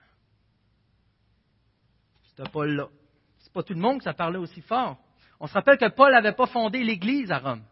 C'était 2.24 2.50
Paul-là 2.50 2.88
n'est 3.50 3.52
pas 3.52 3.62
tout 3.62 3.74
le 3.74 3.80
monde 3.80 3.98
que 3.98 4.04
ça 4.04 4.14
parlait 4.14 4.38
aussi 4.38 4.60
fort. 4.60 4.96
On 5.40 5.46
se 5.46 5.54
rappelle 5.54 5.78
que 5.78 5.88
Paul 5.88 6.12
n'avait 6.12 6.32
pas 6.32 6.46
fondé 6.46 6.84
l'Église 6.84 7.30
à 7.32 7.38
Rome. 7.38 7.62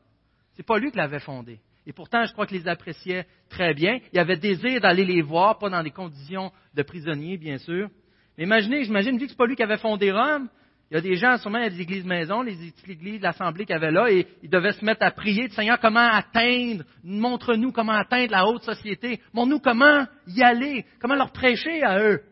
C'est 0.55 0.65
pas 0.65 0.79
lui 0.79 0.91
qui 0.91 0.97
l'avait 0.97 1.21
fondée. 1.21 1.61
Et 1.89 1.93
pourtant, 1.93 2.25
je 2.27 2.33
crois 2.33 2.47
qu'il 2.47 2.59
les 2.59 2.69
appréciait 2.69 3.27
très 3.49 3.75
bien. 3.75 3.99
Il 4.13 4.19
avait 4.19 4.37
désir 4.37 4.81
d'aller 4.81 5.05
les 5.05 5.23
voir, 5.23 5.59
pas 5.59 5.71
dans 5.71 5.83
des 5.83 5.91
conditions 5.91 6.53
de 6.75 6.83
prisonniers, 6.83 7.39
bien 7.39 7.59
sûr. 7.59 7.89
Mais 8.37 8.45
imaginez, 8.45 8.85
j'imagine, 8.85 9.19
vu 9.19 9.25
que 9.25 9.31
c'est 9.31 9.37
pas 9.39 9.47
lui 9.47 9.57
qui 9.57 9.63
avait 9.63 9.79
fondé 9.79 10.13
Rome, 10.13 10.49
il 10.91 10.95
y 10.95 10.97
a 10.99 11.01
des 11.01 11.17
gens, 11.17 11.37
sûrement, 11.39 11.59
y 11.59 11.65
a 11.65 11.71
des 11.71 11.81
églises 11.81 12.05
maisons, 12.05 12.43
les 12.43 12.73
églises, 12.87 13.21
l'assemblée 13.21 13.65
qu'il 13.65 13.73
y 13.73 13.77
avait 13.77 13.91
là, 13.91 14.11
et 14.11 14.27
ils 14.43 14.51
devaient 14.51 14.73
se 14.73 14.85
mettre 14.85 15.03
à 15.03 15.11
prier, 15.11 15.49
Seigneur, 15.49 15.81
comment 15.81 16.01
atteindre, 16.01 16.85
montre-nous 17.03 17.73
comment 17.73 17.93
atteindre 17.93 18.33
la 18.33 18.47
haute 18.47 18.63
société, 18.63 19.21
montre-nous 19.33 19.61
comment 19.61 20.07
y 20.27 20.43
aller, 20.43 20.87
comment 21.01 21.15
leur 21.15 21.33
prêcher 21.33 21.83
à 21.83 22.01
eux. 22.01 22.23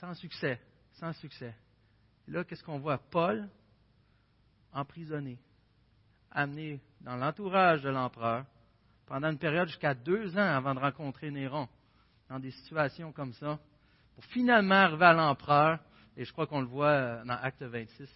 Sans 0.00 0.14
succès, 0.14 0.60
sans 0.92 1.12
succès 1.14 1.54
là, 2.30 2.44
qu'est-ce 2.44 2.62
qu'on 2.62 2.78
voit? 2.78 2.98
Paul 2.98 3.48
emprisonné, 4.72 5.38
amené 6.30 6.80
dans 7.00 7.16
l'entourage 7.16 7.82
de 7.82 7.88
l'empereur 7.88 8.44
pendant 9.06 9.30
une 9.30 9.38
période 9.38 9.66
jusqu'à 9.66 9.94
deux 9.94 10.36
ans 10.36 10.56
avant 10.56 10.74
de 10.74 10.78
rencontrer 10.78 11.30
Néron, 11.30 11.68
dans 12.28 12.38
des 12.38 12.52
situations 12.52 13.12
comme 13.12 13.32
ça, 13.32 13.58
pour 14.14 14.24
finalement 14.26 14.76
arriver 14.76 15.06
à 15.06 15.12
l'empereur, 15.12 15.80
et 16.16 16.24
je 16.24 16.32
crois 16.32 16.46
qu'on 16.46 16.60
le 16.60 16.68
voit 16.68 16.86
euh, 16.90 17.24
dans 17.24 17.34
Acte 17.34 17.62
26, 17.62 18.08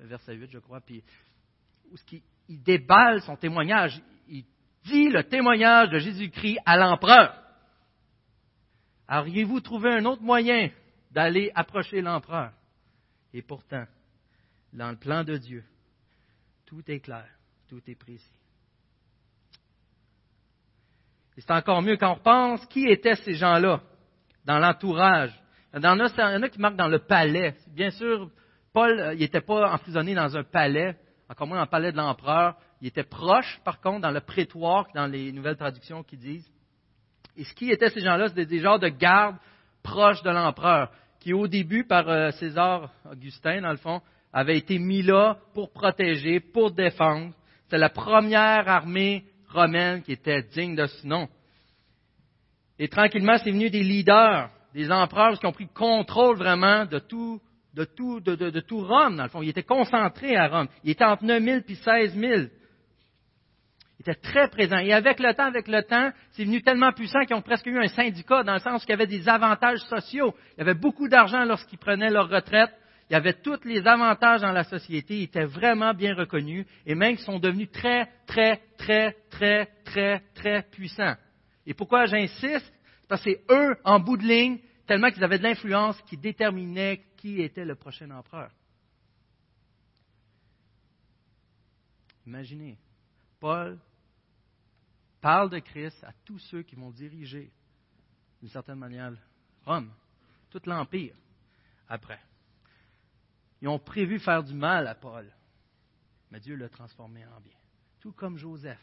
verset 0.00 0.34
8, 0.34 0.50
je 0.50 0.58
crois, 0.58 0.80
puis 0.80 1.02
où 1.90 1.96
il 2.48 2.62
déballe 2.62 3.22
son 3.22 3.36
témoignage, 3.36 4.00
il 4.28 4.44
dit 4.84 5.08
le 5.08 5.24
témoignage 5.24 5.88
de 5.90 5.98
Jésus-Christ 5.98 6.58
à 6.66 6.76
l'empereur. 6.76 7.34
Auriez-vous 9.08 9.60
trouvé 9.60 9.94
un 9.94 10.04
autre 10.04 10.22
moyen 10.22 10.70
d'aller 11.10 11.50
approcher 11.54 12.02
l'empereur? 12.02 12.52
Et 13.32 13.40
pourtant, 13.40 13.86
dans 14.74 14.90
le 14.90 14.96
plan 14.96 15.24
de 15.24 15.38
Dieu, 15.38 15.64
tout 16.66 16.82
est 16.90 17.00
clair, 17.00 17.28
tout 17.68 17.80
est 17.86 17.94
précis. 17.94 18.32
Et 21.36 21.40
c'est 21.40 21.52
encore 21.52 21.82
mieux 21.82 21.96
quand 21.96 22.12
on 22.12 22.22
pense 22.22 22.66
qui 22.66 22.86
étaient 22.86 23.14
ces 23.16 23.34
gens-là 23.34 23.80
dans 24.44 24.58
l'entourage. 24.58 25.32
Il 25.74 25.82
y 25.82 25.86
en 25.86 26.00
a, 26.00 26.48
qui 26.48 26.58
marquent 26.58 26.76
dans 26.76 26.88
le 26.88 26.98
palais. 26.98 27.54
Bien 27.68 27.90
sûr, 27.90 28.30
Paul, 28.72 28.98
euh, 28.98 29.14
n'était 29.14 29.42
pas 29.42 29.72
emprisonné 29.72 30.14
dans 30.14 30.36
un 30.36 30.42
palais, 30.42 30.96
encore 31.28 31.46
moins 31.46 31.58
dans 31.58 31.64
le 31.64 31.70
palais 31.70 31.92
de 31.92 31.96
l'empereur. 31.96 32.56
Il 32.80 32.88
était 32.88 33.04
proche, 33.04 33.60
par 33.64 33.80
contre, 33.80 34.00
dans 34.00 34.10
le 34.10 34.20
prétoire, 34.20 34.86
dans 34.94 35.06
les 35.06 35.30
nouvelles 35.30 35.56
traductions 35.56 36.02
qui 36.02 36.16
disent. 36.16 36.50
Et 37.36 37.44
ce 37.44 37.54
qui 37.54 37.70
étaient 37.70 37.90
ces 37.90 38.00
gens-là, 38.00 38.28
c'était 38.28 38.46
des 38.46 38.60
genres 38.60 38.78
de 38.78 38.88
gardes 38.88 39.36
proches 39.82 40.22
de 40.22 40.30
l'empereur 40.30 40.90
qui 41.20 41.32
au 41.32 41.46
début, 41.48 41.84
par 41.84 42.08
euh, 42.08 42.30
César 42.32 42.90
Augustin, 43.10 43.60
dans 43.60 43.70
le 43.70 43.76
fond, 43.76 44.00
avait 44.32 44.58
été 44.58 44.78
mis 44.78 45.02
là 45.02 45.38
pour 45.54 45.72
protéger, 45.72 46.40
pour 46.40 46.70
défendre. 46.70 47.34
C'est 47.70 47.78
la 47.78 47.90
première 47.90 48.68
armée 48.68 49.24
romaine 49.50 50.02
qui 50.02 50.12
était 50.12 50.42
digne 50.42 50.74
de 50.74 50.86
ce 50.86 51.06
nom. 51.06 51.28
Et 52.78 52.88
tranquillement, 52.88 53.36
c'est 53.38 53.50
venu 53.50 53.70
des 53.70 53.82
leaders, 53.82 54.50
des 54.72 54.90
empereurs 54.90 55.38
qui 55.38 55.46
ont 55.46 55.52
pris 55.52 55.64
le 55.64 55.78
contrôle 55.78 56.36
vraiment 56.36 56.86
de 56.86 56.98
tout, 56.98 57.40
de 57.74 57.84
tout, 57.84 58.20
de, 58.20 58.60
tout 58.60 58.80
Rome, 58.84 59.16
dans 59.16 59.24
le 59.24 59.28
fond. 59.28 59.42
Ils 59.42 59.50
étaient 59.50 59.62
concentrés 59.62 60.36
à 60.36 60.48
Rome. 60.48 60.68
Ils 60.84 60.92
étaient 60.92 61.04
entre 61.04 61.24
9 61.24 61.42
000 61.42 61.60
et 61.68 61.74
16 61.74 62.14
000. 62.14 62.32
Il 63.98 64.02
était 64.02 64.14
très 64.14 64.48
présent. 64.48 64.78
Et 64.78 64.92
avec 64.92 65.18
le 65.18 65.34
temps, 65.34 65.46
avec 65.46 65.66
le 65.66 65.82
temps, 65.82 66.12
c'est 66.30 66.44
venu 66.44 66.62
tellement 66.62 66.92
puissant 66.92 67.24
qu'ils 67.24 67.34
ont 67.34 67.42
presque 67.42 67.66
eu 67.66 67.78
un 67.78 67.88
syndicat, 67.88 68.44
dans 68.44 68.54
le 68.54 68.60
sens 68.60 68.82
qu'il 68.82 68.90
y 68.90 68.94
avait 68.94 69.08
des 69.08 69.28
avantages 69.28 69.80
sociaux. 69.80 70.34
Il 70.56 70.58
y 70.58 70.62
avait 70.62 70.74
beaucoup 70.74 71.08
d'argent 71.08 71.44
lorsqu'ils 71.44 71.78
prenaient 71.78 72.10
leur 72.10 72.28
retraite. 72.28 72.70
Il 73.10 73.16
avait 73.16 73.40
tous 73.40 73.64
les 73.64 73.86
avantages 73.86 74.42
dans 74.42 74.52
la 74.52 74.64
société, 74.64 75.18
il 75.18 75.22
était 75.24 75.46
vraiment 75.46 75.94
bien 75.94 76.14
reconnu, 76.14 76.66
et 76.84 76.94
même 76.94 77.12
ils 77.12 77.20
sont 77.20 77.38
devenus 77.38 77.70
très, 77.70 78.06
très, 78.26 78.58
très, 78.76 79.12
très, 79.30 79.66
très, 79.84 80.20
très 80.34 80.62
puissants. 80.64 81.16
Et 81.64 81.72
pourquoi 81.72 82.06
j'insiste? 82.06 82.72
Parce 83.08 83.22
que 83.22 83.30
c'est 83.30 83.44
eux, 83.50 83.76
en 83.84 83.98
bout 83.98 84.18
de 84.18 84.24
ligne, 84.24 84.58
tellement 84.86 85.10
qu'ils 85.10 85.24
avaient 85.24 85.38
de 85.38 85.44
l'influence, 85.44 86.00
qui 86.02 86.16
déterminaient 86.16 87.02
qui 87.16 87.40
était 87.40 87.64
le 87.64 87.74
prochain 87.74 88.10
empereur. 88.10 88.50
Imaginez, 92.26 92.78
Paul 93.40 93.78
parle 95.20 95.50
de 95.50 95.58
Christ 95.60 96.04
à 96.04 96.12
tous 96.24 96.38
ceux 96.38 96.62
qui 96.62 96.76
vont 96.76 96.90
diriger, 96.90 97.50
d'une 98.40 98.50
certaine 98.50 98.78
manière, 98.78 99.12
Rome, 99.64 99.90
tout 100.50 100.60
l'Empire, 100.66 101.14
après. 101.88 102.20
Ils 103.60 103.68
ont 103.68 103.78
prévu 103.78 104.18
faire 104.18 104.42
du 104.42 104.54
mal 104.54 104.86
à 104.86 104.94
Paul, 104.94 105.26
mais 106.30 106.40
Dieu 106.40 106.54
l'a 106.54 106.68
transformé 106.68 107.24
en 107.26 107.40
bien. 107.40 107.56
Tout 108.00 108.12
comme 108.12 108.36
Joseph. 108.36 108.78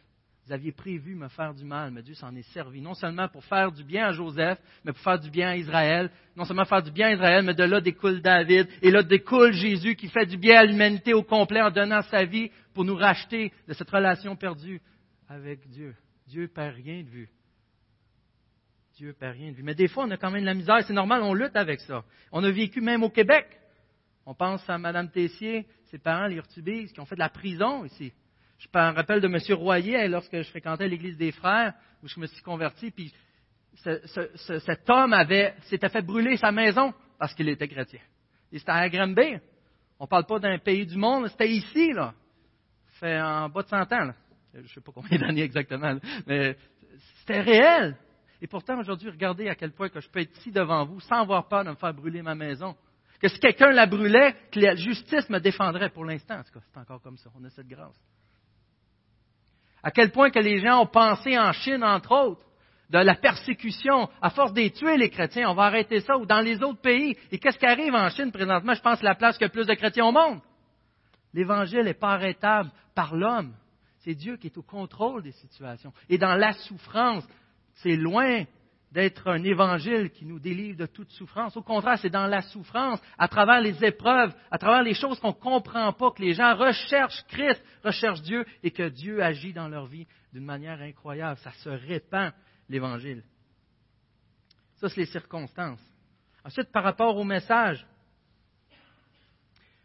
Vous 0.45 0.53
aviez 0.53 0.71
prévu 0.71 1.15
me 1.15 1.27
faire 1.27 1.55
du 1.55 1.65
mal, 1.65 1.89
mais 1.89 2.03
Dieu 2.03 2.13
s'en 2.13 2.35
est 2.35 2.47
servi, 2.53 2.79
non 2.79 2.93
seulement 2.93 3.27
pour 3.27 3.43
faire 3.45 3.71
du 3.71 3.83
bien 3.83 4.05
à 4.07 4.11
Joseph, 4.11 4.59
mais 4.83 4.91
pour 4.91 5.01
faire 5.01 5.19
du 5.19 5.31
bien 5.31 5.49
à 5.49 5.55
Israël. 5.55 6.11
Non 6.35 6.45
seulement 6.45 6.65
faire 6.65 6.83
du 6.83 6.91
bien 6.91 7.07
à 7.07 7.13
Israël, 7.13 7.43
mais 7.43 7.55
de 7.55 7.63
là 7.63 7.81
découle 7.81 8.21
David, 8.21 8.67
et 8.83 8.91
là 8.91 9.01
découle 9.01 9.53
Jésus 9.53 9.95
qui 9.95 10.07
fait 10.07 10.27
du 10.27 10.38
bien 10.38 10.59
à 10.59 10.65
l'humanité 10.65 11.15
au 11.15 11.23
complet 11.23 11.61
en 11.61 11.71
donnant 11.71 12.03
sa 12.03 12.25
vie 12.25 12.51
pour 12.75 12.83
nous 12.85 12.95
racheter 12.95 13.51
de 13.67 13.73
cette 13.73 13.89
relation 13.89 14.35
perdue 14.35 14.81
avec 15.27 15.67
Dieu. 15.67 15.95
Dieu 16.27 16.47
perd 16.47 16.75
rien 16.75 17.01
de 17.01 17.09
vue. 17.09 17.29
Dieu 18.97 19.13
perd 19.13 19.35
rien 19.38 19.51
de 19.51 19.55
vue. 19.55 19.63
Mais 19.63 19.73
des 19.75 19.88
fois, 19.88 20.05
on 20.05 20.11
a 20.11 20.17
quand 20.17 20.29
même 20.29 20.41
de 20.41 20.45
la 20.45 20.53
misère, 20.53 20.83
c'est 20.85 20.93
normal, 20.93 21.23
on 21.23 21.33
lutte 21.33 21.55
avec 21.55 21.79
ça. 21.81 22.03
On 22.31 22.43
a 22.43 22.51
vécu 22.51 22.81
même 22.81 23.01
au 23.01 23.09
Québec. 23.09 23.47
On 24.25 24.33
pense 24.33 24.67
à 24.69 24.77
Mme 24.77 25.09
Tessier, 25.09 25.67
ses 25.85 25.99
parents, 25.99 26.27
les 26.27 26.38
Urtubis, 26.38 26.91
qui 26.91 26.99
ont 26.99 27.05
fait 27.05 27.15
de 27.15 27.19
la 27.19 27.29
prison 27.29 27.85
ici. 27.85 28.11
Je 28.57 28.67
me 28.73 28.95
rappelle 28.95 29.21
de 29.21 29.27
M. 29.27 29.38
Royer, 29.59 30.07
lorsque 30.07 30.35
je 30.35 30.49
fréquentais 30.49 30.88
l'Église 30.88 31.17
des 31.17 31.31
Frères, 31.31 31.73
où 32.01 32.07
je 32.07 32.19
me 32.19 32.25
suis 32.25 32.41
converti, 32.41 32.91
puis 32.91 33.13
cet 33.75 34.89
homme 34.89 35.13
avait, 35.13 35.53
s'était 35.63 35.89
fait 35.89 36.01
brûler 36.01 36.38
sa 36.38 36.51
maison 36.51 36.93
parce 37.19 37.33
qu'il 37.33 37.49
était 37.49 37.67
chrétien. 37.67 37.99
Et 38.51 38.59
c'était 38.59 38.71
à 38.71 38.89
Granby. 38.89 39.38
On 39.99 40.05
ne 40.05 40.09
parle 40.09 40.25
pas 40.25 40.39
d'un 40.39 40.57
pays 40.57 40.85
du 40.85 40.97
monde, 40.97 41.27
c'était 41.27 41.49
ici, 41.49 41.91
là 41.91 42.13
fait 42.99 43.19
en 43.19 43.49
bas 43.49 43.63
de 43.63 43.67
100 43.67 43.91
ans. 43.93 44.13
Je 44.53 44.59
ne 44.61 44.67
sais 44.67 44.81
pas 44.81 44.91
combien 44.93 45.17
d'années 45.19 45.43
exactement, 45.43 45.97
mais 46.25 46.57
c'était 47.19 47.41
réel. 47.41 47.97
Et 48.41 48.47
pourtant, 48.47 48.79
aujourd'hui, 48.79 49.09
regardez 49.09 49.49
à 49.49 49.55
quel 49.55 49.71
point 49.71 49.89
que 49.89 49.99
je 49.99 50.09
peux 50.09 50.19
être 50.19 50.38
ici 50.38 50.51
devant 50.51 50.85
vous 50.85 50.99
sans 51.01 51.21
avoir 51.21 51.47
peur 51.47 51.63
de 51.63 51.69
me 51.69 51.75
faire 51.75 51.93
brûler 51.93 52.21
ma 52.21 52.35
maison. 52.35 52.75
Que 53.25 53.29
si 53.29 53.39
quelqu'un 53.39 53.71
la 53.71 53.88
brûlait, 53.88 54.35
que 54.51 54.59
la 54.59 54.75
justice 54.75 55.27
me 55.31 55.39
défendrait 55.39 55.89
pour 55.89 56.05
l'instant. 56.05 56.35
En 56.35 56.43
tout 56.43 56.53
cas, 56.53 56.59
c'est 56.71 56.79
encore 56.79 57.01
comme 57.01 57.17
ça. 57.17 57.31
On 57.33 57.43
a 57.43 57.49
cette 57.49 57.67
grâce. 57.67 57.99
À 59.81 59.89
quel 59.89 60.11
point 60.11 60.29
que 60.29 60.38
les 60.38 60.59
gens 60.59 60.83
ont 60.83 60.85
pensé 60.85 61.35
en 61.35 61.51
Chine, 61.51 61.83
entre 61.83 62.11
autres, 62.11 62.45
de 62.91 62.99
la 62.99 63.15
persécution, 63.15 64.11
à 64.21 64.29
force 64.29 64.53
de 64.53 64.67
tuer 64.67 64.97
les 64.97 65.09
chrétiens, 65.09 65.49
on 65.49 65.55
va 65.55 65.63
arrêter 65.63 66.01
ça, 66.01 66.19
ou 66.19 66.27
dans 66.27 66.39
les 66.39 66.61
autres 66.61 66.81
pays. 66.81 67.17
Et 67.31 67.39
qu'est-ce 67.39 67.57
qui 67.57 67.65
arrive 67.65 67.95
en 67.95 68.09
Chine 68.09 68.31
présentement? 68.31 68.75
Je 68.75 68.81
pense 68.81 69.01
la 69.01 69.15
place 69.15 69.41
a 69.41 69.49
plus 69.49 69.65
de 69.65 69.73
chrétiens 69.73 70.05
au 70.05 70.11
monde. 70.11 70.39
L'Évangile 71.33 71.85
n'est 71.85 71.95
pas 71.95 72.11
arrêtable 72.11 72.69
par 72.93 73.15
l'homme. 73.15 73.55
C'est 74.01 74.13
Dieu 74.13 74.38
qui 74.38 74.45
est 74.45 74.57
au 74.59 74.61
contrôle 74.61 75.23
des 75.23 75.31
situations. 75.31 75.93
Et 76.09 76.19
dans 76.19 76.35
la 76.35 76.53
souffrance, 76.53 77.27
c'est 77.73 77.95
loin 77.95 78.43
d'être 78.95 79.27
un 79.27 79.43
évangile 79.43 80.10
qui 80.10 80.25
nous 80.25 80.39
délivre 80.39 80.77
de 80.77 80.86
toute 80.86 81.12
souffrance. 81.12 81.58
Au 81.58 81.62
contraire, 81.62 81.99
c'est 81.99 82.10
dans 82.10 82.27
la 82.27 82.41
souffrance, 82.41 83.01
à 83.17 83.27
travers 83.27 83.60
les 83.60 83.84
épreuves, 83.84 84.34
à 84.49 84.58
travers 84.58 84.84
les 84.84 84.93
choses 84.93 85.19
qu'on 85.19 85.27
ne 85.27 85.34
comprend 85.34 85.91
pas, 85.91 86.12
que 86.12 86.21
les 86.21 86.34
gens 86.34 86.55
recherchent 86.55 87.25
Christ, 87.27 87.62
recherchent 87.84 88.21
Dieu 88.21 88.45
et 88.63 88.71
que 88.71 88.88
Dieu 88.88 89.21
agit 89.21 89.51
dans 89.51 89.67
leur 89.67 89.86
vie 89.86 90.08
d'une 90.31 90.45
manière 90.45 90.81
incroyable. 90.81 91.38
Ça 91.41 91.51
se 91.51 91.67
répand, 91.67 92.31
l'évangile. 92.69 93.21
Ça, 94.75 94.88
c'est 94.88 95.01
les 95.01 95.08
circonstances. 95.08 95.84
Ensuite, 96.45 96.71
par 96.71 96.86
rapport 96.86 97.17
au 97.17 97.25
message, 97.25 97.86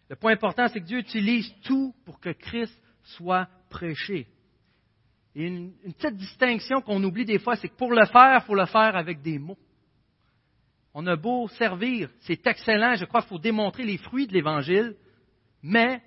le 0.09 0.15
point 0.15 0.35
important, 0.35 0.69
c'est 0.69 0.81
que 0.81 0.87
Dieu 0.87 0.99
utilise 0.99 1.53
tout 1.65 1.97
pour 2.05 2.21
que 2.21 2.31
Christ 2.31 2.81
soit 3.03 3.49
prêché. 3.71 4.29
Et 5.35 5.47
une, 5.47 5.73
petite 5.73 6.17
distinction 6.17 6.81
qu'on 6.81 7.03
oublie 7.05 7.25
des 7.25 7.39
fois, 7.39 7.57
c'est 7.57 7.69
que 7.69 7.77
pour 7.77 7.93
le 7.93 8.05
faire, 8.07 8.41
il 8.43 8.47
faut 8.47 8.55
le 8.55 8.67
faire 8.67 8.97
avec 8.97 9.23
des 9.23 9.39
mots. 9.39 9.59
On 10.93 11.07
a 11.07 11.15
beau 11.15 11.47
servir, 11.49 12.11
c'est 12.21 12.45
excellent, 12.47 12.97
je 12.97 13.05
crois 13.05 13.21
qu'il 13.21 13.29
faut 13.29 13.39
démontrer 13.39 13.85
les 13.85 13.97
fruits 13.97 14.27
de 14.27 14.33
l'Évangile, 14.33 14.97
mais 15.63 16.03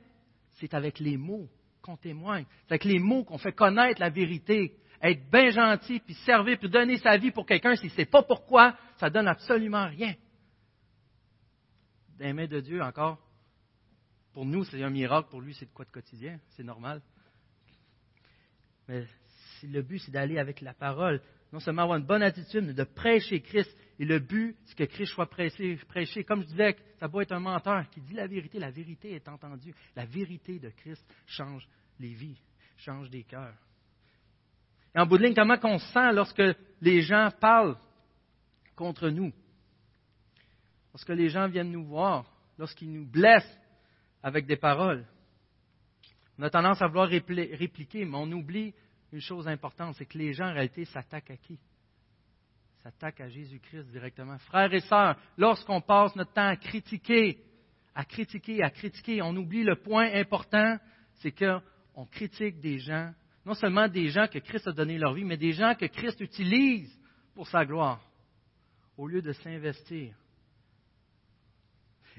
c'est 0.59 0.73
avec 0.73 0.99
les 0.99 1.15
mots 1.15 1.47
qu'on 1.81 1.95
témoigne. 1.95 2.45
C'est 2.63 2.73
avec 2.73 2.83
les 2.83 2.99
mots 2.99 3.23
qu'on 3.23 3.37
fait 3.37 3.53
connaître 3.53 4.01
la 4.01 4.09
vérité. 4.09 4.75
Être 5.01 5.29
bien 5.29 5.49
gentil, 5.49 5.99
puis 5.99 6.13
servir, 6.25 6.57
puis 6.57 6.69
donner 6.69 6.97
sa 6.97 7.17
vie 7.17 7.31
pour 7.31 7.45
quelqu'un, 7.45 7.75
si 7.75 7.89
ce 7.89 7.97
n'est 7.97 8.05
pas 8.05 8.23
pourquoi, 8.23 8.75
ça 8.97 9.09
donne 9.09 9.27
absolument 9.27 9.87
rien. 9.87 10.15
D'aimer 12.17 12.47
de 12.47 12.61
Dieu 12.61 12.81
encore, 12.81 13.19
pour 14.33 14.45
nous, 14.45 14.63
c'est 14.63 14.81
un 14.81 14.89
miracle. 14.89 15.29
Pour 15.29 15.41
lui, 15.41 15.53
c'est 15.53 15.65
de 15.65 15.71
quoi 15.71 15.85
de 15.85 15.91
quotidien. 15.91 16.39
C'est 16.49 16.63
normal. 16.63 17.01
Mais 18.87 19.05
le 19.63 19.81
but, 19.81 19.99
c'est 19.99 20.11
d'aller 20.11 20.37
avec 20.37 20.61
la 20.61 20.73
parole. 20.73 21.21
Non 21.51 21.59
seulement 21.59 21.83
avoir 21.83 21.99
une 21.99 22.05
bonne 22.05 22.23
attitude, 22.23 22.65
mais 22.65 22.73
de 22.73 22.83
prêcher 22.83 23.41
Christ. 23.41 23.71
Et 23.99 24.05
le 24.05 24.19
but, 24.19 24.57
c'est 24.65 24.75
que 24.75 24.83
Christ 24.85 25.13
soit 25.13 25.29
prêché. 25.29 25.77
Comme 26.25 26.41
je 26.41 26.47
disais, 26.47 26.75
ça 26.99 27.07
doit 27.07 27.23
être 27.23 27.31
un 27.31 27.39
menteur 27.39 27.89
qui 27.91 28.01
dit 28.01 28.13
la 28.13 28.27
vérité. 28.27 28.59
La 28.59 28.71
vérité 28.71 29.13
est 29.13 29.27
entendue. 29.27 29.73
La 29.95 30.05
vérité 30.05 30.59
de 30.59 30.69
Christ 30.69 31.05
change 31.27 31.67
les 31.99 32.13
vies, 32.13 32.39
change 32.77 33.09
des 33.09 33.23
cœurs. 33.23 33.55
Et 34.95 34.99
en 34.99 35.05
bout 35.05 35.17
de 35.17 35.23
ligne, 35.23 35.35
comment 35.35 35.57
on 35.63 35.77
se 35.77 35.91
sent 35.91 36.11
lorsque 36.13 36.43
les 36.81 37.01
gens 37.01 37.29
parlent 37.39 37.77
contre 38.75 39.09
nous? 39.09 39.31
Lorsque 40.91 41.09
les 41.09 41.29
gens 41.29 41.47
viennent 41.47 41.71
nous 41.71 41.85
voir, 41.85 42.31
lorsqu'ils 42.57 42.91
nous 42.91 43.05
blessent, 43.05 43.59
avec 44.21 44.45
des 44.45 44.55
paroles? 44.55 45.05
On 46.37 46.43
a 46.43 46.49
tendance 46.49 46.81
à 46.81 46.87
vouloir 46.87 47.07
répliquer, 47.07 48.05
mais 48.05 48.17
on 48.17 48.31
oublie 48.31 48.73
une 49.11 49.21
chose 49.21 49.47
importante, 49.47 49.95
c'est 49.95 50.05
que 50.05 50.17
les 50.17 50.33
gens 50.33 50.47
en 50.47 50.53
réalité 50.53 50.85
s'attaquent 50.85 51.31
à 51.31 51.37
qui? 51.37 51.59
S'attaquent 52.81 53.21
à 53.21 53.29
Jésus-Christ 53.29 53.91
directement. 53.91 54.37
Frères 54.39 54.73
et 54.73 54.79
sœurs, 54.81 55.15
lorsqu'on 55.37 55.81
passe 55.81 56.15
notre 56.15 56.33
temps 56.33 56.47
à 56.47 56.55
critiquer, 56.55 57.39
à 57.93 58.03
critiquer, 58.03 58.63
à 58.63 58.71
critiquer, 58.71 59.21
on 59.21 59.35
oublie 59.35 59.63
le 59.63 59.75
point 59.75 60.11
important, 60.13 60.77
c'est 61.15 61.31
qu'on 61.31 62.05
critique 62.07 62.59
des 62.59 62.79
gens, 62.79 63.13
non 63.45 63.53
seulement 63.53 63.87
des 63.87 64.09
gens 64.09 64.27
que 64.27 64.39
Christ 64.39 64.67
a 64.67 64.71
donné 64.71 64.97
leur 64.97 65.13
vie, 65.13 65.23
mais 65.23 65.37
des 65.37 65.53
gens 65.53 65.75
que 65.75 65.85
Christ 65.85 66.19
utilise 66.19 66.91
pour 67.35 67.47
sa 67.47 67.65
gloire, 67.65 68.01
au 68.97 69.07
lieu 69.07 69.21
de 69.21 69.31
s'investir 69.33 70.15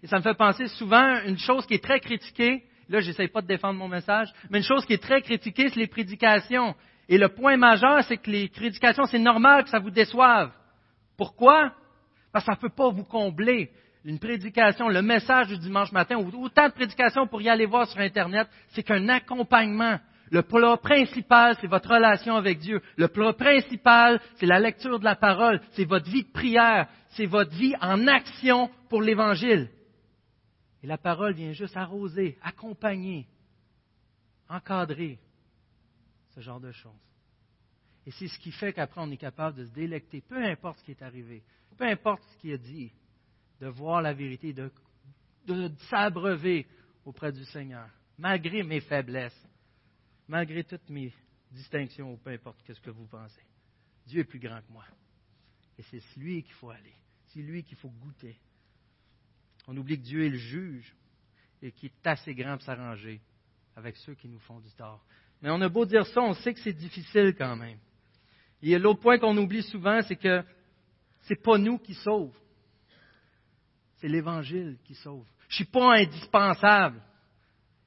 et 0.04 0.06
ça 0.06 0.18
me 0.18 0.22
fait 0.22 0.34
penser 0.34 0.68
souvent 0.68 1.22
une 1.24 1.38
chose 1.38 1.64
qui 1.64 1.72
est 1.72 1.82
très 1.82 1.98
critiquée. 1.98 2.62
Là, 2.88 3.00
j'essaie 3.00 3.28
pas 3.28 3.42
de 3.42 3.46
défendre 3.46 3.78
mon 3.78 3.88
message, 3.88 4.32
mais 4.50 4.58
une 4.58 4.64
chose 4.64 4.84
qui 4.84 4.94
est 4.94 5.02
très 5.02 5.22
critiquée, 5.22 5.68
c'est 5.68 5.80
les 5.80 5.86
prédications. 5.86 6.74
Et 7.08 7.18
le 7.18 7.28
point 7.28 7.56
majeur, 7.56 8.02
c'est 8.04 8.16
que 8.16 8.30
les 8.30 8.48
prédications, 8.48 9.04
c'est 9.04 9.18
normal 9.18 9.64
que 9.64 9.70
ça 9.70 9.78
vous 9.78 9.90
déçoive. 9.90 10.50
Pourquoi? 11.16 11.72
Parce 12.32 12.44
que 12.44 12.52
ça 12.52 12.56
ne 12.56 12.60
peut 12.60 12.74
pas 12.74 12.88
vous 12.90 13.04
combler. 13.04 13.70
Une 14.04 14.18
prédication, 14.18 14.88
le 14.88 15.00
message 15.00 15.48
du 15.48 15.58
dimanche 15.58 15.92
matin, 15.92 16.16
ou 16.16 16.44
autant 16.44 16.68
de 16.68 16.74
prédications 16.74 17.26
pour 17.26 17.40
y 17.40 17.48
aller 17.48 17.66
voir 17.66 17.86
sur 17.86 18.00
Internet, 18.00 18.48
c'est 18.70 18.82
qu'un 18.82 19.08
accompagnement. 19.08 19.98
Le 20.30 20.42
plat 20.42 20.76
principal, 20.76 21.56
c'est 21.60 21.66
votre 21.66 21.90
relation 21.90 22.36
avec 22.36 22.58
Dieu. 22.58 22.80
Le 22.96 23.08
plat 23.08 23.32
principal, 23.32 24.20
c'est 24.36 24.46
la 24.46 24.58
lecture 24.58 24.98
de 24.98 25.04
la 25.04 25.16
parole, 25.16 25.60
c'est 25.72 25.84
votre 25.84 26.10
vie 26.10 26.24
de 26.24 26.32
prière, 26.32 26.86
c'est 27.10 27.26
votre 27.26 27.52
vie 27.52 27.74
en 27.80 28.06
action 28.08 28.68
pour 28.88 29.00
l'Évangile. 29.00 29.68
Et 30.84 30.86
la 30.86 30.98
parole 30.98 31.32
vient 31.32 31.52
juste 31.52 31.78
arroser, 31.78 32.36
accompagner, 32.42 33.26
encadrer 34.50 35.18
ce 36.34 36.40
genre 36.40 36.60
de 36.60 36.72
choses. 36.72 36.92
Et 38.04 38.10
c'est 38.10 38.28
ce 38.28 38.38
qui 38.38 38.52
fait 38.52 38.74
qu'après, 38.74 39.00
on 39.00 39.10
est 39.10 39.16
capable 39.16 39.56
de 39.56 39.64
se 39.64 39.70
délecter, 39.70 40.20
peu 40.20 40.36
importe 40.44 40.78
ce 40.80 40.84
qui 40.84 40.90
est 40.90 41.00
arrivé, 41.00 41.42
peu 41.78 41.86
importe 41.86 42.22
ce 42.24 42.36
qu'il 42.36 42.52
a 42.52 42.58
dit, 42.58 42.92
de 43.60 43.68
voir 43.68 44.02
la 44.02 44.12
vérité, 44.12 44.52
de, 44.52 44.70
s'abreuver 45.88 46.66
auprès 47.06 47.32
du 47.32 47.46
Seigneur, 47.46 47.88
malgré 48.18 48.62
mes 48.62 48.82
faiblesses, 48.82 49.48
malgré 50.28 50.64
toutes 50.64 50.90
mes 50.90 51.14
distinctions, 51.50 52.14
peu 52.18 52.28
importe 52.28 52.60
ce 52.70 52.80
que 52.82 52.90
vous 52.90 53.06
pensez. 53.06 53.46
Dieu 54.06 54.20
est 54.20 54.24
plus 54.24 54.38
grand 54.38 54.60
que 54.60 54.70
moi. 54.70 54.84
Et 55.78 55.82
c'est 55.84 56.02
lui 56.18 56.42
qu'il 56.42 56.52
faut 56.52 56.68
aller. 56.68 56.94
C'est 57.28 57.40
lui 57.40 57.64
qu'il 57.64 57.78
faut 57.78 57.88
goûter. 57.88 58.38
On 59.66 59.76
oublie 59.76 59.98
que 59.98 60.04
Dieu 60.04 60.24
est 60.24 60.30
le 60.30 60.36
juge 60.36 60.94
et 61.62 61.72
qu'il 61.72 61.90
est 61.90 62.06
assez 62.06 62.34
grand 62.34 62.56
pour 62.56 62.62
s'arranger 62.62 63.20
avec 63.76 63.96
ceux 63.96 64.14
qui 64.14 64.28
nous 64.28 64.38
font 64.40 64.60
du 64.60 64.70
tort. 64.72 65.04
Mais 65.42 65.50
on 65.50 65.60
a 65.60 65.68
beau 65.68 65.84
dire 65.84 66.06
ça, 66.06 66.20
on 66.20 66.34
sait 66.34 66.54
que 66.54 66.60
c'est 66.60 66.72
difficile 66.72 67.34
quand 67.36 67.56
même. 67.56 67.78
Et 68.62 68.78
l'autre 68.78 69.00
point 69.00 69.18
qu'on 69.18 69.36
oublie 69.36 69.62
souvent, 69.62 70.00
c'est 70.02 70.16
que 70.16 70.42
ce 71.22 71.34
n'est 71.34 71.40
pas 71.40 71.58
nous 71.58 71.78
qui 71.78 71.94
sauvons. 71.94 72.32
C'est 73.96 74.08
l'Évangile 74.08 74.78
qui 74.84 74.94
sauve. 74.94 75.26
Je 75.48 75.56
suis 75.56 75.64
pas 75.64 75.96
indispensable. 75.96 77.00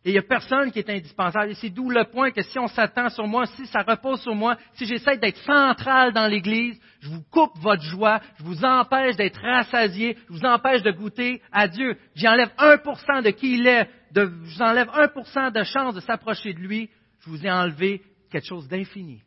Et 0.08 0.12
il 0.12 0.14
n'y 0.14 0.20
a 0.20 0.24
personne 0.24 0.72
qui 0.72 0.80
est 0.80 0.90
indispensable. 0.90 1.52
Et 1.52 1.56
c'est 1.56 1.70
d'où 1.70 1.90
le 1.90 2.06
point 2.06 2.32
que 2.32 2.42
si 2.42 2.58
on 2.58 2.68
s'attend 2.68 3.10
sur 3.10 3.28
moi, 3.28 3.46
si 3.46 3.66
ça 3.68 3.82
repose 3.82 4.22
sur 4.22 4.34
moi, 4.34 4.56
si 4.76 4.86
j'essaie 4.86 5.18
d'être 5.18 5.38
central 5.40 6.14
dans 6.14 6.28
l'Église, 6.28 6.80
je 7.02 7.10
vous 7.10 7.24
coupe 7.24 7.58
votre 7.58 7.84
joie, 7.84 8.22
je 8.38 8.44
vous 8.46 8.64
empêche 8.64 9.18
d'être 9.18 9.42
rassasié, 9.42 10.18
je 10.30 10.34
vous 10.34 10.46
empêche 10.46 10.82
de 10.82 10.92
goûter 10.92 11.42
à 11.52 11.68
Dieu. 11.68 11.98
J'enlève 12.16 12.48
1% 12.58 13.22
de 13.22 13.32
qui 13.32 13.56
il 13.56 13.68
est, 13.68 13.90
je 14.16 14.22
vous 14.22 14.62
enlève 14.62 14.88
1% 14.88 15.52
de 15.52 15.64
chance 15.64 15.94
de 15.94 16.00
s'approcher 16.00 16.54
de 16.54 16.60
lui, 16.60 16.90
je 17.20 17.30
vous 17.30 17.46
ai 17.46 17.52
enlevé 17.52 18.02
quelque 18.32 18.48
chose 18.48 18.70
d'infini. 18.70 19.22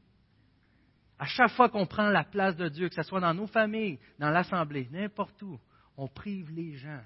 À 1.19 1.27
chaque 1.27 1.51
fois 1.51 1.69
qu'on 1.69 1.85
prend 1.85 2.09
la 2.09 2.25
place 2.25 2.57
de 2.57 2.71
Dieu, 2.71 2.89
que 2.89 2.95
ce 2.95 3.03
soit 3.03 3.21
dans 3.21 3.35
nos 3.35 3.49
familles, 3.49 3.99
dans 4.19 4.31
l'Assemblée, 4.31 4.89
n'importe 4.91 5.43
où, 5.43 5.61
on 5.99 6.09
prive 6.09 6.51
les 6.53 6.77
gens 6.77 7.03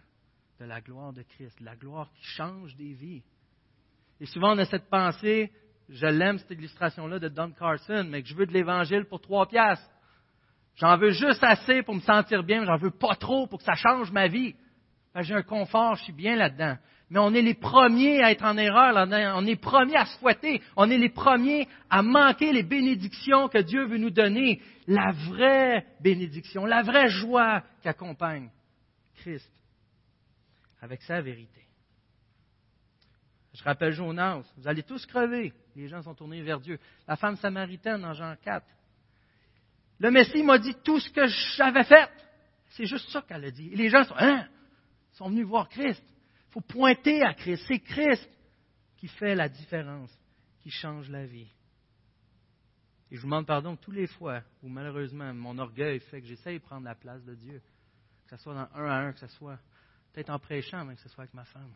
de 0.61 0.65
la 0.65 0.81
gloire 0.81 1.13
de 1.13 1.23
Christ, 1.23 1.59
de 1.59 1.65
la 1.65 1.75
gloire 1.75 2.09
qui 2.13 2.25
change 2.25 2.77
des 2.77 2.93
vies. 2.93 3.25
Et 4.25 4.27
souvent, 4.27 4.55
on 4.55 4.59
a 4.59 4.65
cette 4.65 4.89
pensée, 4.89 5.53
je 5.91 6.07
l'aime 6.07 6.39
cette 6.39 6.53
illustration-là 6.53 7.19
de 7.19 7.29
Don 7.29 7.51
Carson, 7.51 8.07
mais 8.09 8.23
que 8.23 8.29
je 8.29 8.35
veux 8.35 8.47
de 8.47 8.55
l'Évangile 8.55 9.05
pour 9.05 9.21
trois 9.21 9.45
piastres. 9.45 9.87
J'en 10.77 10.97
veux 10.97 11.11
juste 11.11 11.45
assez 11.45 11.83
pour 11.83 11.95
me 11.95 12.01
sentir 12.01 12.43
bien, 12.43 12.61
mais 12.61 12.67
j'en 12.67 12.79
veux 12.79 12.91
pas 12.91 13.17
trop 13.17 13.47
pour 13.47 13.59
que 13.59 13.67
ça 13.67 13.75
change 13.75 14.11
ma 14.13 14.29
vie. 14.29 14.55
J'ai 15.21 15.35
un 15.35 15.43
confort, 15.43 15.97
je 15.97 16.05
suis 16.05 16.15
bien 16.15 16.37
là-dedans. 16.37 16.79
Mais 17.11 17.19
on 17.19 17.35
est 17.35 17.43
les 17.43 17.53
premiers 17.53 18.23
à 18.23 18.31
être 18.31 18.47
en 18.47 18.57
erreur. 18.57 18.95
On 18.97 19.43
est 19.43 19.45
les 19.45 19.57
premiers 19.57 19.97
à 19.97 20.07
se 20.07 20.19
fouetter. 20.21 20.63
On 20.75 20.91
est 20.91 20.97
les 20.97 21.11
premiers 21.11 21.69
à 21.91 22.01
manquer 22.01 22.51
les 22.55 22.63
bénédictions 22.63 23.49
que 23.49 23.59
Dieu 23.59 23.85
veut 23.85 23.99
nous 23.99 24.09
donner. 24.09 24.63
La 24.87 25.13
vraie 25.13 25.85
bénédiction, 26.01 26.65
la 26.65 26.81
vraie 26.83 27.11
joie 27.11 27.63
qui 27.83 27.89
accompagne 27.91 28.49
Christ 29.17 29.53
avec 30.81 31.03
sa 31.03 31.21
vérité. 31.21 31.63
Je 33.55 33.62
rappelle 33.62 33.93
Jonas, 33.93 34.43
vous 34.57 34.67
allez 34.67 34.83
tous 34.83 35.07
crever. 35.07 35.53
Les 35.77 35.87
gens 35.87 36.03
sont 36.03 36.14
tournés 36.14 36.43
vers 36.43 36.59
Dieu. 36.59 36.79
La 37.07 37.14
femme 37.14 37.37
samaritaine 37.37 38.05
en 38.05 38.12
Jean 38.12 38.35
4. 38.43 38.67
Le 40.01 40.11
Messie 40.11 40.43
m'a 40.43 40.59
dit 40.59 40.75
tout 40.83 40.99
ce 40.99 41.09
que 41.09 41.27
j'avais 41.57 41.85
fait. 41.85 42.11
C'est 42.71 42.87
juste 42.87 43.09
ça 43.11 43.23
qu'elle 43.23 43.45
a 43.45 43.51
dit. 43.53 43.69
Et 43.73 43.77
les 43.77 43.88
gens 43.88 44.03
sont, 44.03 44.17
hein? 44.19 44.49
sont 45.12 45.29
venus 45.29 45.47
voir 45.47 45.69
Christ. 45.69 46.03
Il 46.49 46.53
faut 46.53 46.61
pointer 46.62 47.23
à 47.23 47.33
Christ. 47.33 47.64
C'est 47.69 47.79
Christ 47.79 48.29
qui 48.97 49.07
fait 49.07 49.37
la 49.37 49.49
différence, 49.49 50.11
qui 50.61 50.71
change 50.71 51.09
la 51.09 51.25
vie. 51.25 51.49
Et 53.12 53.17
je 53.17 53.21
vous 53.21 53.29
demande 53.29 53.47
pardon 53.47 53.77
tous 53.77 53.93
les 53.93 54.09
fois 54.09 54.43
où 54.64 54.69
malheureusement 54.69 55.33
mon 55.33 55.57
orgueil 55.59 56.01
fait 56.01 56.21
que 56.21 56.27
j'essaye 56.27 56.59
de 56.59 56.64
prendre 56.64 56.85
la 56.85 56.97
place 56.97 57.23
de 57.23 57.37
Dieu. 57.37 57.62
Que 58.27 58.37
ce 58.37 58.43
soit 58.43 58.55
dans 58.55 58.69
un 58.75 58.90
à 58.90 58.97
un, 58.97 59.12
que 59.12 59.21
ce 59.21 59.29
soit 59.29 59.61
peut-être 60.12 60.31
en 60.31 60.40
prêchant, 60.40 60.85
mais 60.85 60.97
que 60.97 61.03
ce 61.03 61.09
soit 61.09 61.23
avec 61.23 61.35
ma 61.35 61.45
femme, 61.45 61.73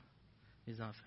mes 0.67 0.81
enfants. 0.81 1.05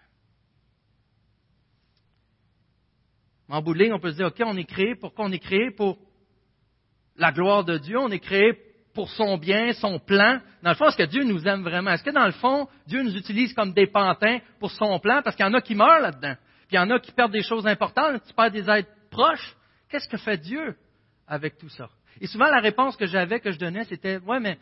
En 3.51 3.61
bout 3.61 3.73
de 3.73 3.79
ligne, 3.79 3.93
on 3.93 3.99
peut 3.99 4.11
se 4.11 4.15
dire, 4.15 4.27
OK, 4.27 4.41
on 4.45 4.55
est 4.55 4.63
créé, 4.63 4.95
pourquoi 4.95 5.25
on 5.25 5.31
est 5.31 5.39
créé 5.39 5.71
pour 5.71 5.97
la 7.17 7.33
gloire 7.33 7.65
de 7.65 7.77
Dieu, 7.77 7.99
on 7.99 8.09
est 8.09 8.19
créé 8.19 8.53
pour 8.93 9.09
son 9.09 9.37
bien, 9.37 9.73
son 9.73 9.99
plan. 9.99 10.39
Dans 10.63 10.69
le 10.69 10.75
fond, 10.75 10.87
est-ce 10.87 10.95
que 10.95 11.03
Dieu 11.03 11.25
nous 11.25 11.45
aime 11.45 11.61
vraiment? 11.61 11.91
Est-ce 11.91 12.03
que 12.03 12.11
dans 12.11 12.25
le 12.25 12.31
fond, 12.31 12.69
Dieu 12.87 13.03
nous 13.03 13.15
utilise 13.15 13.53
comme 13.53 13.73
des 13.73 13.87
pantins 13.87 14.39
pour 14.59 14.71
son 14.71 14.97
plan? 14.99 15.21
Parce 15.21 15.35
qu'il 15.35 15.45
y 15.45 15.49
en 15.49 15.53
a 15.53 15.59
qui 15.59 15.75
meurent 15.75 15.99
là-dedans. 15.99 16.35
Puis 16.67 16.69
il 16.71 16.75
y 16.77 16.79
en 16.79 16.89
a 16.91 16.99
qui 16.99 17.11
perdent 17.11 17.33
des 17.33 17.43
choses 17.43 17.67
importantes, 17.67 18.21
tu 18.25 18.33
perds 18.33 18.51
des 18.51 18.69
êtres 18.69 18.89
proches. 19.09 19.55
Qu'est-ce 19.89 20.07
que 20.07 20.17
fait 20.17 20.37
Dieu 20.37 20.77
avec 21.27 21.57
tout 21.57 21.69
ça? 21.69 21.89
Et 22.21 22.27
souvent, 22.27 22.49
la 22.49 22.61
réponse 22.61 22.95
que 22.95 23.05
j'avais, 23.05 23.41
que 23.41 23.51
je 23.51 23.59
donnais, 23.59 23.83
c'était, 23.83 24.17
ouais, 24.19 24.39
mais 24.39 24.57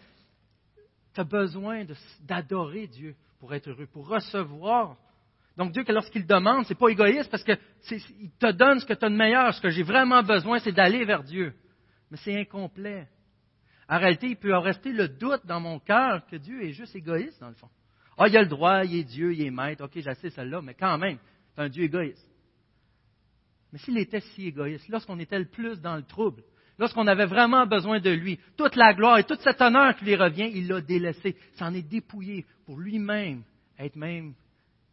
tu 1.14 1.22
as 1.22 1.24
besoin 1.24 1.86
d'adorer 2.22 2.88
Dieu 2.88 3.16
pour 3.40 3.54
être 3.54 3.70
heureux, 3.70 3.86
pour 3.86 4.08
recevoir 4.08 4.96
donc 5.60 5.74
Dieu, 5.74 5.84
lorsqu'il 5.90 6.26
demande, 6.26 6.64
ce 6.64 6.70
n'est 6.70 6.80
pas 6.80 6.88
égoïste 6.88 7.30
parce 7.30 7.44
qu'il 7.44 8.32
te 8.40 8.50
donne 8.54 8.80
ce 8.80 8.86
que 8.86 8.94
tu 8.94 9.04
as 9.04 9.10
de 9.10 9.16
meilleur. 9.16 9.54
Ce 9.54 9.60
que 9.60 9.70
j'ai 9.70 9.84
vraiment 9.84 10.24
besoin, 10.24 10.58
c'est 10.60 10.72
d'aller 10.72 11.04
vers 11.04 11.22
Dieu. 11.22 11.54
Mais 12.10 12.18
c'est 12.24 12.34
incomplet. 12.40 13.10
En 13.90 14.00
réalité, 14.00 14.28
il 14.28 14.38
peut 14.38 14.56
en 14.56 14.62
rester 14.62 14.94
le 14.94 15.10
doute 15.10 15.46
dans 15.46 15.60
mon 15.60 15.80
cœur 15.80 16.26
que 16.28 16.38
Dieu 16.38 16.64
est 16.64 16.72
juste 16.72 16.96
égoïste, 16.96 17.42
dans 17.42 17.50
le 17.50 17.56
fond. 17.56 17.68
Ah, 18.18 18.30
il 18.30 18.38
a 18.38 18.42
le 18.42 18.48
droit, 18.48 18.86
il 18.86 19.00
est 19.00 19.04
Dieu, 19.04 19.34
il 19.34 19.46
est 19.46 19.52
maître. 19.52 19.84
OK, 19.84 20.00
j'assiste 20.00 20.38
celle-là, 20.38 20.62
mais 20.62 20.76
quand 20.76 20.98
même, 20.98 21.18
c'est 21.54 21.62
un 21.62 21.68
Dieu 21.68 21.84
égoïste. 21.84 22.26
Mais 23.74 23.80
s'il 23.80 23.98
était 23.98 24.22
si 24.22 24.48
égoïste, 24.48 24.88
lorsqu'on 24.88 25.20
était 25.20 25.40
le 25.40 25.50
plus 25.50 25.82
dans 25.82 25.98
le 25.98 26.04
trouble, 26.04 26.42
lorsqu'on 26.78 27.06
avait 27.06 27.26
vraiment 27.26 27.66
besoin 27.66 28.00
de 28.00 28.12
lui, 28.12 28.40
toute 28.56 28.78
la 28.78 28.94
gloire 28.94 29.18
et 29.18 29.26
toute 29.26 29.42
cet 29.42 29.60
honneur 29.60 29.94
qui 29.98 30.06
lui 30.06 30.16
revient, 30.16 30.50
il 30.54 30.70
l'a 30.70 30.80
délaissé, 30.80 31.36
s'en 31.58 31.74
est 31.74 31.82
dépouillé 31.82 32.46
pour 32.66 32.80
lui-même 32.80 33.44
être 33.78 33.98
même 33.98 34.34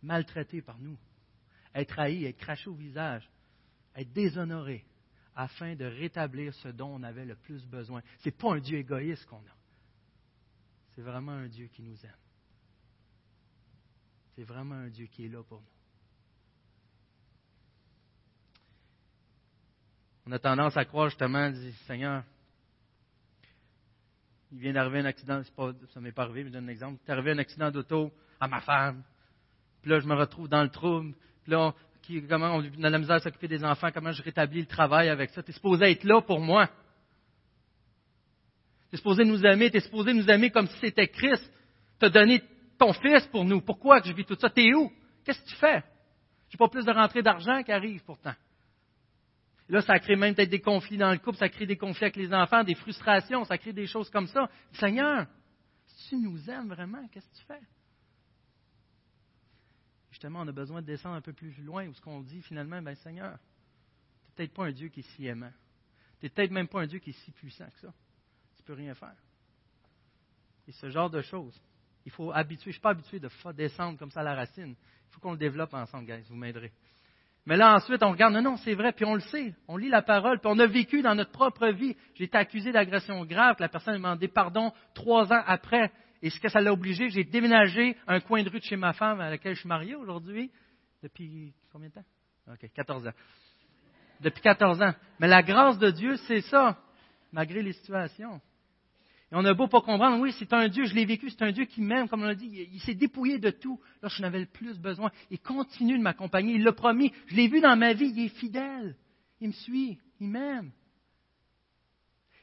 maltraité 0.06 0.62
par 0.62 0.78
nous, 0.78 0.96
être 1.74 1.98
haï, 1.98 2.24
être 2.24 2.38
craché 2.38 2.70
au 2.70 2.74
visage, 2.74 3.28
être 3.94 4.12
déshonoré, 4.12 4.84
afin 5.34 5.76
de 5.76 5.84
rétablir 5.84 6.54
ce 6.54 6.68
dont 6.68 6.94
on 6.94 7.02
avait 7.02 7.26
le 7.26 7.36
plus 7.36 7.66
besoin. 7.66 8.00
Ce 8.20 8.28
n'est 8.28 8.34
pas 8.34 8.54
un 8.54 8.58
Dieu 8.58 8.78
égoïste 8.78 9.26
qu'on 9.26 9.36
a. 9.36 9.56
C'est 10.94 11.02
vraiment 11.02 11.32
un 11.32 11.48
Dieu 11.48 11.66
qui 11.66 11.82
nous 11.82 12.06
aime. 12.06 12.16
C'est 14.34 14.44
vraiment 14.44 14.76
un 14.76 14.88
Dieu 14.88 15.06
qui 15.06 15.26
est 15.26 15.28
là 15.28 15.42
pour 15.42 15.60
nous. 15.60 15.66
On 20.26 20.32
a 20.32 20.38
tendance 20.38 20.76
à 20.76 20.84
croire 20.86 21.10
justement, 21.10 21.50
dit 21.50 21.72
Seigneur, 21.86 22.24
il 24.52 24.58
vient 24.58 24.72
d'arriver 24.72 25.00
un 25.00 25.04
accident, 25.04 25.42
pas, 25.54 25.72
ça 25.92 26.00
m'est 26.00 26.12
pas 26.12 26.22
arrivé, 26.22 26.44
mais 26.44 26.48
je 26.48 26.54
donne 26.54 26.64
un 26.64 26.72
exemple. 26.72 27.00
Il 27.04 27.10
est 27.10 27.12
arrivé 27.12 27.32
un 27.32 27.38
accident 27.38 27.70
d'auto 27.70 28.10
à 28.40 28.48
ma 28.48 28.60
femme. 28.60 29.04
Puis 29.86 29.92
là, 29.92 30.00
je 30.00 30.06
me 30.08 30.16
retrouve 30.16 30.48
dans 30.48 30.64
le 30.64 30.68
trouble. 30.68 31.14
Puis 31.44 31.52
là, 31.52 31.72
comment 32.28 32.56
on 32.56 32.84
a 32.84 32.90
la 32.90 32.98
misère 32.98 33.14
à 33.14 33.20
s'occuper 33.20 33.46
des 33.46 33.64
enfants, 33.64 33.90
comment 33.94 34.10
je 34.10 34.20
rétablis 34.20 34.62
le 34.62 34.66
travail 34.66 35.08
avec 35.08 35.30
ça? 35.30 35.44
Tu 35.44 35.52
es 35.52 35.54
supposé 35.54 35.92
être 35.92 36.02
là 36.02 36.20
pour 36.22 36.40
moi. 36.40 36.66
Tu 38.90 38.94
es 38.94 38.96
supposé 38.96 39.24
nous 39.24 39.46
aimer, 39.46 39.70
tu 39.70 39.76
es 39.76 39.80
supposé 39.80 40.12
nous 40.12 40.28
aimer 40.28 40.50
comme 40.50 40.66
si 40.66 40.76
c'était 40.80 41.06
Christ. 41.06 41.48
Tu 42.00 42.06
as 42.06 42.08
donné 42.08 42.42
ton 42.76 42.92
fils 42.94 43.28
pour 43.28 43.44
nous. 43.44 43.60
Pourquoi 43.60 44.00
que 44.00 44.08
je 44.08 44.12
vis 44.12 44.24
tout 44.24 44.34
ça? 44.34 44.50
Tu 44.50 44.62
es 44.62 44.74
où? 44.74 44.90
Qu'est-ce 45.24 45.40
que 45.44 45.50
tu 45.50 45.54
fais? 45.54 45.84
Je 46.48 46.56
n'ai 46.56 46.58
pas 46.58 46.68
plus 46.68 46.84
de 46.84 46.90
rentrée 46.90 47.22
d'argent 47.22 47.62
qui 47.62 47.70
arrive 47.70 48.02
pourtant. 48.02 48.34
là, 49.68 49.82
ça 49.82 50.00
crée 50.00 50.16
même 50.16 50.34
peut-être 50.34 50.50
des 50.50 50.60
conflits 50.60 50.98
dans 50.98 51.12
le 51.12 51.18
couple, 51.18 51.38
ça 51.38 51.48
crée 51.48 51.66
des 51.66 51.76
conflits 51.76 52.06
avec 52.06 52.16
les 52.16 52.34
enfants, 52.34 52.64
des 52.64 52.74
frustrations, 52.74 53.44
ça 53.44 53.56
crée 53.56 53.72
des 53.72 53.86
choses 53.86 54.10
comme 54.10 54.26
ça. 54.26 54.50
Seigneur, 54.72 55.28
si 55.86 56.08
tu 56.08 56.16
nous 56.16 56.50
aimes 56.50 56.70
vraiment, 56.70 57.06
qu'est-ce 57.12 57.28
que 57.28 57.36
tu 57.36 57.44
fais? 57.46 57.60
On 60.34 60.48
a 60.48 60.52
besoin 60.52 60.80
de 60.80 60.86
descendre 60.86 61.16
un 61.16 61.20
peu 61.20 61.32
plus 61.32 61.56
loin 61.62 61.86
où 61.86 61.94
ce 61.94 62.00
qu'on 62.00 62.20
dit 62.20 62.42
finalement, 62.42 62.82
ben 62.82 62.94
Seigneur, 62.96 63.38
tu 63.38 64.24
n'es 64.26 64.34
peut-être 64.34 64.54
pas 64.54 64.64
un 64.64 64.72
Dieu 64.72 64.88
qui 64.88 65.00
est 65.00 65.14
si 65.14 65.26
aimant. 65.26 65.52
Tu 66.18 66.26
n'es 66.26 66.30
peut-être 66.30 66.50
même 66.50 66.68
pas 66.68 66.80
un 66.80 66.86
Dieu 66.86 66.98
qui 66.98 67.10
est 67.10 67.24
si 67.24 67.30
puissant 67.30 67.66
que 67.66 67.80
ça. 67.80 67.92
Tu 68.56 68.62
ne 68.62 68.66
peux 68.66 68.72
rien 68.74 68.94
faire. 68.94 69.16
Et 70.66 70.72
ce 70.72 70.90
genre 70.90 71.10
de 71.10 71.20
choses, 71.20 71.60
il 72.04 72.10
faut 72.10 72.32
habituer. 72.32 72.64
Je 72.64 72.68
ne 72.70 72.72
suis 72.72 72.80
pas 72.80 72.90
habitué 72.90 73.20
de 73.20 73.28
descendre 73.52 73.98
comme 73.98 74.10
ça 74.10 74.20
à 74.20 74.24
la 74.24 74.34
racine. 74.34 74.74
Il 74.74 75.14
faut 75.14 75.20
qu'on 75.20 75.32
le 75.32 75.38
développe 75.38 75.74
ensemble, 75.74 76.06
guys. 76.06 76.24
Vous 76.28 76.36
m'aiderez. 76.36 76.72
Mais 77.46 77.56
là, 77.56 77.76
ensuite, 77.76 78.02
on 78.02 78.10
regarde, 78.10 78.34
non, 78.34 78.42
non, 78.42 78.56
c'est 78.56 78.74
vrai, 78.74 78.92
puis 78.92 79.04
on 79.04 79.14
le 79.14 79.20
sait. 79.20 79.54
On 79.68 79.76
lit 79.76 79.88
la 79.88 80.02
parole, 80.02 80.40
puis 80.40 80.50
on 80.52 80.58
a 80.58 80.66
vécu 80.66 81.00
dans 81.00 81.14
notre 81.14 81.30
propre 81.30 81.68
vie. 81.68 81.96
J'ai 82.14 82.24
été 82.24 82.36
accusé 82.36 82.72
d'agression 82.72 83.24
grave, 83.24 83.56
la 83.60 83.68
personne 83.68 83.94
m'a 83.98 84.08
demandé 84.08 84.26
pardon 84.26 84.72
trois 84.94 85.32
ans 85.32 85.42
après. 85.46 85.92
Et 86.22 86.30
ce 86.30 86.40
que 86.40 86.48
ça 86.48 86.60
l'a 86.60 86.72
obligé, 86.72 87.08
j'ai 87.10 87.24
déménagé 87.24 87.96
un 88.06 88.20
coin 88.20 88.42
de 88.42 88.48
rue 88.48 88.58
de 88.58 88.64
chez 88.64 88.76
ma 88.76 88.92
femme 88.92 89.20
à 89.20 89.30
laquelle 89.30 89.54
je 89.54 89.60
suis 89.60 89.68
marié 89.68 89.94
aujourd'hui, 89.94 90.50
depuis 91.02 91.52
combien 91.70 91.88
de 91.88 91.94
temps? 91.94 92.04
OK, 92.52 92.70
14 92.74 93.08
ans. 93.08 93.12
Depuis 94.20 94.40
14 94.40 94.82
ans. 94.82 94.94
Mais 95.20 95.28
la 95.28 95.42
grâce 95.42 95.78
de 95.78 95.90
Dieu, 95.90 96.16
c'est 96.26 96.40
ça, 96.42 96.78
malgré 97.32 97.62
les 97.62 97.72
situations. 97.72 98.40
Et 99.32 99.34
on 99.34 99.44
a 99.44 99.54
beau 99.54 99.66
pas 99.66 99.80
comprendre, 99.80 100.20
oui, 100.20 100.32
c'est 100.38 100.52
un 100.52 100.68
Dieu, 100.68 100.84
je 100.84 100.94
l'ai 100.94 101.04
vécu, 101.04 101.30
c'est 101.30 101.42
un 101.42 101.50
Dieu 101.50 101.64
qui 101.64 101.82
m'aime, 101.82 102.08
comme 102.08 102.22
on 102.22 102.26
l'a 102.26 102.36
dit, 102.36 102.68
il, 102.72 102.80
s'est 102.80 102.94
dépouillé 102.94 103.38
de 103.38 103.50
tout 103.50 103.80
lorsque 104.00 104.18
je 104.18 104.22
n'avais 104.22 104.38
le 104.38 104.46
plus 104.46 104.78
besoin. 104.78 105.10
Il 105.30 105.40
continue 105.40 105.98
de 105.98 106.02
m'accompagner, 106.02 106.54
il 106.54 106.62
l'a 106.62 106.72
promis, 106.72 107.12
je 107.26 107.34
l'ai 107.34 107.48
vu 107.48 107.60
dans 107.60 107.76
ma 107.76 107.92
vie, 107.92 108.12
il 108.14 108.26
est 108.26 108.36
fidèle, 108.36 108.96
il 109.40 109.48
me 109.48 109.52
suit, 109.52 109.98
il 110.20 110.28
m'aime. 110.28 110.70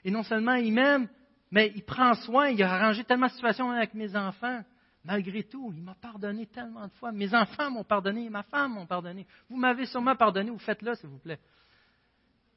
Et 0.04 0.12
non 0.12 0.24
seulement 0.24 0.56
il 0.56 0.74
m'aime, 0.74 1.08
mais 1.54 1.72
il 1.76 1.84
prend 1.84 2.16
soin, 2.16 2.50
il 2.50 2.64
a 2.64 2.74
arrangé 2.74 3.04
tellement 3.04 3.28
de 3.28 3.32
situations 3.32 3.70
avec 3.70 3.94
mes 3.94 4.16
enfants. 4.16 4.64
Malgré 5.04 5.44
tout, 5.44 5.72
il 5.76 5.84
m'a 5.84 5.94
pardonné 5.94 6.48
tellement 6.48 6.88
de 6.88 6.94
fois. 6.94 7.12
Mes 7.12 7.32
enfants 7.36 7.70
m'ont 7.70 7.84
pardonné, 7.84 8.28
ma 8.28 8.42
femme 8.42 8.74
m'ont 8.74 8.88
pardonné. 8.88 9.28
Vous 9.52 9.58
m'avez 9.58 9.86
sûrement 9.86 10.16
pardonné, 10.16 10.50
vous 10.50 10.58
faites-le, 10.58 10.96
s'il 10.96 11.10
vous 11.10 11.20
plaît. 11.20 11.40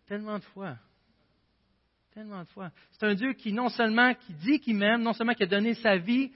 Tellement 0.07 0.39
de 0.39 0.45
fois. 0.45 0.77
Tellement 2.15 2.41
de 2.41 2.49
fois. 2.49 2.71
C'est 2.93 3.05
un 3.05 3.13
Dieu 3.13 3.35
qui 3.35 3.53
non 3.53 3.69
seulement 3.69 4.15
qui 4.15 4.33
dit 4.33 4.61
qu'il 4.61 4.77
m'aime, 4.77 5.03
non 5.03 5.13
seulement 5.13 5.35
qui 5.35 5.43
a 5.43 5.47
donné 5.47 5.75
sa 5.75 5.99
vie, 5.99 6.33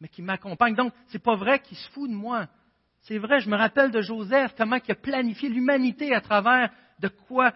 mais 0.00 0.08
qui 0.08 0.22
m'accompagne. 0.22 0.74
Donc, 0.74 0.94
ce 1.08 1.18
n'est 1.18 1.22
pas 1.22 1.36
vrai 1.36 1.58
qu'il 1.58 1.76
se 1.76 1.90
fout 1.90 2.08
de 2.08 2.14
moi. 2.14 2.48
C'est 3.02 3.18
vrai, 3.18 3.40
je 3.40 3.50
me 3.50 3.56
rappelle 3.56 3.90
de 3.90 4.00
Joseph, 4.00 4.54
comment 4.56 4.76
il 4.76 4.90
a 4.90 4.94
planifié 4.94 5.50
l'humanité 5.50 6.14
à 6.14 6.22
travers 6.22 6.72
de 6.98 7.08
quoi 7.08 7.52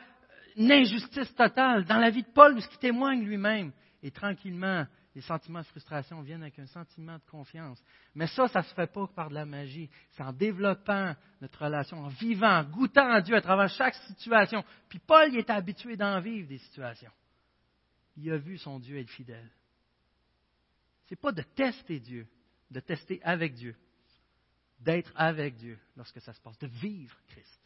une 0.55 0.71
injustice 0.71 1.35
totale 1.35 1.87
dans 1.87 1.99
la 1.99 2.11
vie 2.11 2.25
de 2.25 2.33
Paul, 2.35 2.53
où 2.55 2.61
ce 2.61 2.69
qui 2.69 2.79
témoigne 2.79 3.25
lui-même. 3.25 3.73
Et 4.05 4.11
tranquillement, 4.11 4.87
les 5.15 5.23
sentiments 5.23 5.61
de 5.61 5.67
frustration 5.67 6.21
viennent 6.21 6.43
avec 6.43 6.59
un 6.59 6.67
sentiment 6.67 7.17
de 7.17 7.25
confiance. 7.31 7.83
Mais 8.15 8.27
ça, 8.27 8.47
ça 8.49 8.59
ne 8.59 8.65
se 8.65 8.75
fait 8.75 8.93
pas 8.93 9.07
par 9.07 9.31
de 9.31 9.35
la 9.35 9.47
magie. 9.47 9.89
C'est 10.11 10.23
en 10.23 10.33
développant 10.35 11.15
notre 11.41 11.65
relation, 11.65 12.05
en 12.05 12.09
vivant, 12.09 12.59
en 12.59 12.65
goûtant 12.65 13.11
à 13.11 13.23
Dieu 13.23 13.35
à 13.35 13.41
travers 13.41 13.71
chaque 13.71 13.95
situation. 13.95 14.63
Puis 14.91 14.99
Paul, 14.99 15.31
il 15.33 15.39
était 15.39 15.55
habitué 15.55 15.97
d'en 15.97 16.21
vivre 16.21 16.47
des 16.47 16.59
situations. 16.59 17.13
Il 18.19 18.31
a 18.31 18.37
vu 18.37 18.59
son 18.59 18.79
Dieu 18.79 18.99
être 18.99 19.11
fidèle. 19.11 19.51
Ce 21.07 21.15
n'est 21.15 21.21
pas 21.21 21.33
de 21.33 21.43
tester 21.43 21.99
Dieu, 21.99 22.27
de 22.71 22.81
tester 22.81 23.23
avec 23.23 23.55
Dieu, 23.55 23.75
d'être 24.81 25.13
avec 25.17 25.57
Dieu 25.57 25.79
lorsque 25.97 26.21
ça 26.21 26.35
se 26.35 26.41
passe, 26.43 26.59
de 26.59 26.67
vivre 26.67 27.17
Christ. 27.29 27.61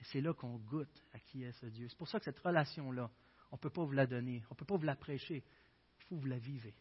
Et 0.00 0.04
c'est 0.04 0.20
là 0.20 0.32
qu'on 0.32 0.56
goûte 0.58 1.02
à 1.12 1.18
qui 1.18 1.42
est 1.42 1.52
ce 1.52 1.66
Dieu. 1.66 1.88
C'est 1.88 1.98
pour 1.98 2.08
ça 2.08 2.20
que 2.20 2.24
cette 2.26 2.38
relation-là, 2.38 3.10
on 3.50 3.56
ne 3.56 3.60
peut 3.60 3.70
pas 3.70 3.84
vous 3.84 3.92
la 3.92 4.06
donner, 4.06 4.42
on 4.50 4.54
ne 4.54 4.56
peut 4.56 4.64
pas 4.64 4.76
vous 4.76 4.84
la 4.84 4.96
prêcher. 4.96 5.42
Il 6.04 6.08
faut 6.08 6.16
vous 6.16 6.26
la 6.26 6.38
vivez 6.38 6.74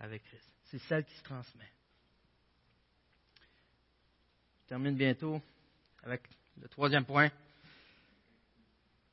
avec 0.00 0.22
Christ. 0.24 0.50
C'est 0.64 0.78
celle 0.80 1.04
qui 1.04 1.14
se 1.14 1.22
transmet. 1.22 1.68
Je 4.62 4.68
termine 4.68 4.96
bientôt 4.96 5.40
avec 6.02 6.22
le 6.60 6.68
troisième 6.68 7.04
point. 7.04 7.30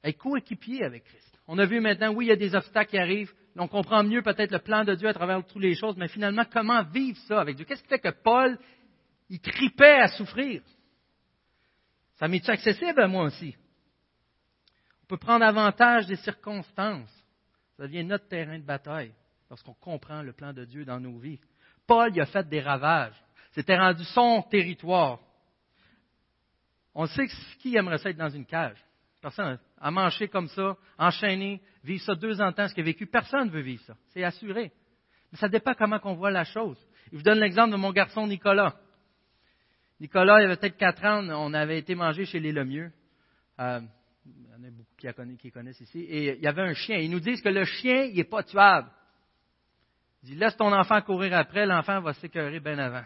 Être 0.03 0.17
coéquipier 0.17 0.83
avec 0.83 1.03
Christ. 1.03 1.39
On 1.47 1.59
a 1.59 1.65
vu 1.65 1.79
maintenant, 1.79 2.13
oui, 2.13 2.25
il 2.25 2.29
y 2.29 2.31
a 2.31 2.35
des 2.35 2.55
obstacles 2.55 2.91
qui 2.91 2.97
arrivent. 2.97 3.33
On 3.55 3.67
comprend 3.67 4.03
mieux 4.03 4.23
peut-être 4.23 4.51
le 4.51 4.59
plan 4.59 4.83
de 4.83 4.95
Dieu 4.95 5.07
à 5.07 5.13
travers 5.13 5.45
toutes 5.45 5.61
les 5.61 5.75
choses, 5.75 5.95
mais 5.95 6.07
finalement, 6.07 6.43
comment 6.51 6.83
vivre 6.83 7.19
ça 7.27 7.39
avec 7.39 7.55
Dieu? 7.55 7.65
Qu'est-ce 7.65 7.83
qui 7.83 7.89
fait 7.89 7.99
que 7.99 8.09
Paul, 8.23 8.57
il 9.29 9.39
tripait 9.39 9.99
à 9.99 10.07
souffrir? 10.07 10.63
Ça 12.15 12.27
m'est 12.27 12.47
accessible 12.49 12.99
à 12.99 13.07
moi 13.07 13.25
aussi? 13.25 13.55
On 15.03 15.05
peut 15.05 15.17
prendre 15.17 15.45
avantage 15.45 16.07
des 16.07 16.15
circonstances. 16.15 17.22
Ça 17.83 17.87
devient 17.87 18.05
notre 18.05 18.29
terrain 18.29 18.57
de 18.57 18.63
bataille 18.63 19.11
lorsqu'on 19.49 19.73
comprend 19.73 20.21
le 20.21 20.31
plan 20.31 20.53
de 20.53 20.63
Dieu 20.63 20.85
dans 20.85 21.01
nos 21.01 21.17
vies. 21.17 21.41
Paul 21.85 22.15
y 22.15 22.21
a 22.21 22.25
fait 22.25 22.47
des 22.47 22.61
ravages. 22.61 23.21
C'était 23.51 23.77
rendu 23.77 24.05
son 24.05 24.41
territoire. 24.43 25.19
On 26.95 27.07
sait 27.07 27.27
qui 27.59 27.75
aimerait 27.75 27.97
ça 27.97 28.09
être 28.09 28.15
dans 28.15 28.29
une 28.29 28.45
cage. 28.45 28.77
Personne 29.21 29.59
à 29.81 29.91
manger 29.91 30.29
comme 30.29 30.47
ça, 30.47 30.77
enchaîné, 30.97 31.61
vivre 31.83 32.01
ça 32.05 32.15
deux 32.15 32.39
ans 32.39 32.51
de 32.51 32.55
temps, 32.55 32.69
ce 32.69 32.73
qu'il 32.73 32.83
a 32.83 32.85
vécu. 32.85 33.05
Personne 33.05 33.47
ne 33.47 33.51
veut 33.51 33.59
vivre 33.59 33.83
ça. 33.83 33.97
C'est 34.11 34.23
assuré. 34.23 34.71
Mais 35.33 35.37
ça 35.37 35.49
dépend 35.49 35.73
comment 35.73 35.99
on 36.05 36.13
voit 36.13 36.31
la 36.31 36.45
chose. 36.45 36.77
Je 37.11 37.17
vous 37.17 37.23
donne 37.23 37.39
l'exemple 37.39 37.71
de 37.71 37.75
mon 37.75 37.91
garçon 37.91 38.25
Nicolas. 38.27 38.77
Nicolas, 39.99 40.39
il 40.39 40.45
avait 40.45 40.55
peut-être 40.55 40.77
quatre 40.77 41.03
ans, 41.03 41.27
on 41.31 41.53
avait 41.53 41.79
été 41.79 41.95
manger 41.95 42.23
chez 42.23 42.39
les 42.39 42.53
Lemieux. 42.53 42.93
Euh, 43.59 43.81
il 44.25 44.43
y 44.43 44.53
en 44.53 44.63
a 44.63 44.71
beaucoup 44.71 45.37
qui, 45.37 45.51
connaissent 45.51 45.81
ici. 45.81 45.99
Et 45.99 46.35
il 46.35 46.41
y 46.41 46.47
avait 46.47 46.61
un 46.61 46.73
chien. 46.73 46.97
Ils 46.97 47.11
nous 47.11 47.19
disent 47.19 47.41
que 47.41 47.49
le 47.49 47.65
chien, 47.65 48.03
il 48.03 48.15
n'est 48.15 48.23
pas 48.23 48.43
tuable. 48.43 48.89
Il 50.23 50.29
dit, 50.29 50.35
laisse 50.35 50.55
ton 50.55 50.71
enfant 50.71 51.01
courir 51.01 51.33
après, 51.33 51.65
l'enfant 51.65 51.99
va 51.99 52.13
s'écœurer 52.13 52.59
bien 52.59 52.77
avant. 52.79 53.03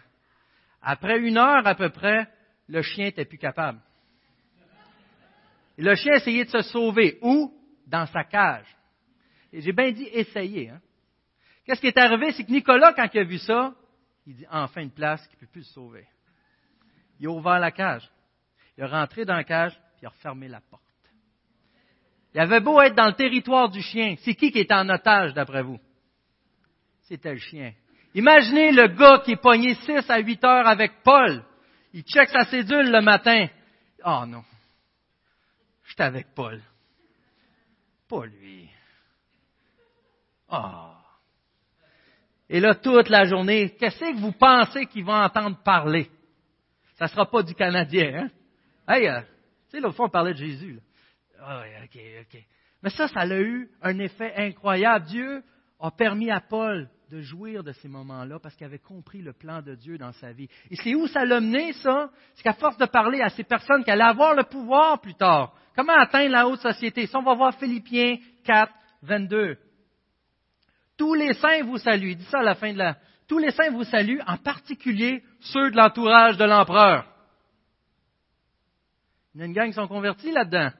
Après 0.81 1.17
une 1.19 1.37
heure 1.37 1.65
à 1.65 1.75
peu 1.75 1.89
près, 1.89 2.27
le 2.67 2.81
chien 2.81 3.05
n'était 3.05 3.25
plus 3.25 3.39
capable. 3.39 3.79
Et 5.77 5.81
le 5.81 5.95
chien 5.95 6.13
essayait 6.13 6.45
de 6.45 6.49
se 6.49 6.61
sauver. 6.61 7.17
Où? 7.21 7.53
Dans 7.87 8.05
sa 8.07 8.23
cage. 8.23 8.67
Et 9.53 9.61
j'ai 9.61 9.71
bien 9.71 9.91
dit 9.91 10.07
essayer. 10.11 10.69
Hein. 10.69 10.81
Qu'est-ce 11.65 11.81
qui 11.81 11.87
est 11.87 11.97
arrivé? 11.97 12.31
C'est 12.33 12.43
que 12.43 12.51
Nicolas, 12.51 12.93
quand 12.93 13.07
il 13.13 13.19
a 13.19 13.23
vu 13.23 13.37
ça, 13.37 13.73
il 14.25 14.35
dit 14.35 14.45
enfin 14.49 14.81
une 14.81 14.91
place 14.91 15.25
qui 15.27 15.35
ne 15.35 15.39
peut 15.39 15.47
plus 15.47 15.63
se 15.63 15.73
sauver. 15.73 16.05
Il 17.19 17.27
a 17.27 17.31
ouvert 17.31 17.59
la 17.59 17.71
cage. 17.71 18.09
Il 18.77 18.83
est 18.83 18.87
rentré 18.87 19.25
dans 19.25 19.35
la 19.35 19.43
cage, 19.43 19.73
puis 19.73 20.03
il 20.03 20.05
a 20.05 20.09
refermé 20.09 20.47
la 20.47 20.61
porte. 20.61 20.86
Il 22.37 22.41
avait 22.41 22.59
beau 22.59 22.79
être 22.81 22.93
dans 22.93 23.07
le 23.07 23.15
territoire 23.15 23.67
du 23.67 23.81
chien. 23.81 24.13
C'est 24.19 24.35
qui 24.35 24.51
qui 24.51 24.59
est 24.59 24.71
en 24.71 24.87
otage, 24.89 25.33
d'après 25.33 25.63
vous? 25.63 25.79
C'était 27.01 27.33
le 27.33 27.39
chien. 27.39 27.73
Imaginez 28.13 28.71
le 28.73 28.89
gars 28.89 29.23
qui 29.25 29.31
est 29.31 29.41
pogné 29.41 29.73
6 29.73 30.07
à 30.07 30.19
8 30.19 30.43
heures 30.43 30.67
avec 30.67 31.01
Paul. 31.03 31.43
Il 31.93 32.03
check 32.03 32.29
sa 32.29 32.45
cédule 32.45 32.91
le 32.91 33.01
matin. 33.01 33.47
Oh 34.05 34.23
non. 34.27 34.43
J'étais 35.87 36.03
avec 36.03 36.27
Paul. 36.35 36.61
Pas 38.07 38.27
lui. 38.27 38.69
Oh. 40.51 40.91
Et 42.49 42.59
là, 42.59 42.75
toute 42.75 43.09
la 43.09 43.25
journée, 43.25 43.71
qu'est-ce 43.79 43.99
que 43.99 44.15
vous 44.15 44.33
pensez 44.33 44.85
qu'il 44.85 45.05
va 45.05 45.25
entendre 45.25 45.57
parler? 45.63 46.07
Ça 46.99 47.05
ne 47.05 47.09
sera 47.09 47.25
pas 47.25 47.41
du 47.41 47.55
Canadien, 47.55 48.25
hein? 48.25 48.29
Hey, 48.87 49.07
euh, 49.07 49.21
tu 49.21 49.27
sais, 49.71 49.79
l'autre 49.79 49.95
fois, 49.95 50.05
on 50.05 50.09
parlait 50.09 50.33
de 50.33 50.37
Jésus. 50.37 50.73
Là. 50.73 50.81
Ah, 51.41 51.63
OK, 51.83 51.99
OK. 52.21 52.43
Mais 52.83 52.89
ça, 52.91 53.07
ça 53.07 53.21
a 53.21 53.39
eu 53.39 53.69
un 53.81 53.99
effet 53.99 54.33
incroyable. 54.35 55.05
Dieu 55.05 55.43
a 55.79 55.91
permis 55.91 56.31
à 56.31 56.39
Paul 56.39 56.89
de 57.09 57.21
jouir 57.21 57.63
de 57.63 57.71
ces 57.71 57.87
moments-là 57.87 58.39
parce 58.39 58.55
qu'il 58.55 58.65
avait 58.65 58.79
compris 58.79 59.21
le 59.21 59.33
plan 59.33 59.61
de 59.61 59.75
Dieu 59.75 59.97
dans 59.97 60.11
sa 60.13 60.31
vie. 60.31 60.49
Et 60.69 60.75
c'est 60.75 60.93
où 60.93 61.07
ça 61.07 61.25
l'a 61.25 61.39
mené, 61.39 61.73
ça? 61.73 62.09
C'est 62.35 62.43
qu'à 62.43 62.53
force 62.53 62.77
de 62.77 62.85
parler 62.85 63.21
à 63.21 63.29
ces 63.29 63.43
personnes 63.43 63.83
qui 63.83 63.91
allaient 63.91 64.03
avoir 64.03 64.35
le 64.35 64.43
pouvoir 64.43 64.99
plus 64.99 65.15
tard, 65.15 65.53
comment 65.75 65.93
atteindre 65.93 66.31
la 66.31 66.47
haute 66.47 66.59
société? 66.59 67.07
Ça, 67.07 67.19
on 67.19 67.23
va 67.23 67.33
voir 67.33 67.55
Philippiens 67.55 68.17
4, 68.43 68.71
22. 69.03 69.57
Tous 70.97 71.13
les 71.13 71.33
saints 71.33 71.63
vous 71.63 71.77
saluent. 71.77 72.11
Il 72.11 72.17
dit 72.17 72.25
ça 72.25 72.39
à 72.39 72.43
la 72.43 72.55
fin 72.55 72.73
de 72.73 72.77
la... 72.77 72.97
Tous 73.27 73.37
les 73.37 73.51
saints 73.51 73.71
vous 73.71 73.83
saluent, 73.83 74.21
en 74.25 74.37
particulier 74.37 75.23
ceux 75.39 75.71
de 75.71 75.77
l'entourage 75.77 76.37
de 76.37 76.45
l'empereur. 76.45 77.05
Il 79.35 79.41
y 79.41 79.43
a 79.43 79.45
une 79.45 79.53
gang 79.53 79.67
qui 79.67 79.73
sont 79.73 79.87
convertis 79.87 80.31
là-dedans. 80.31 80.71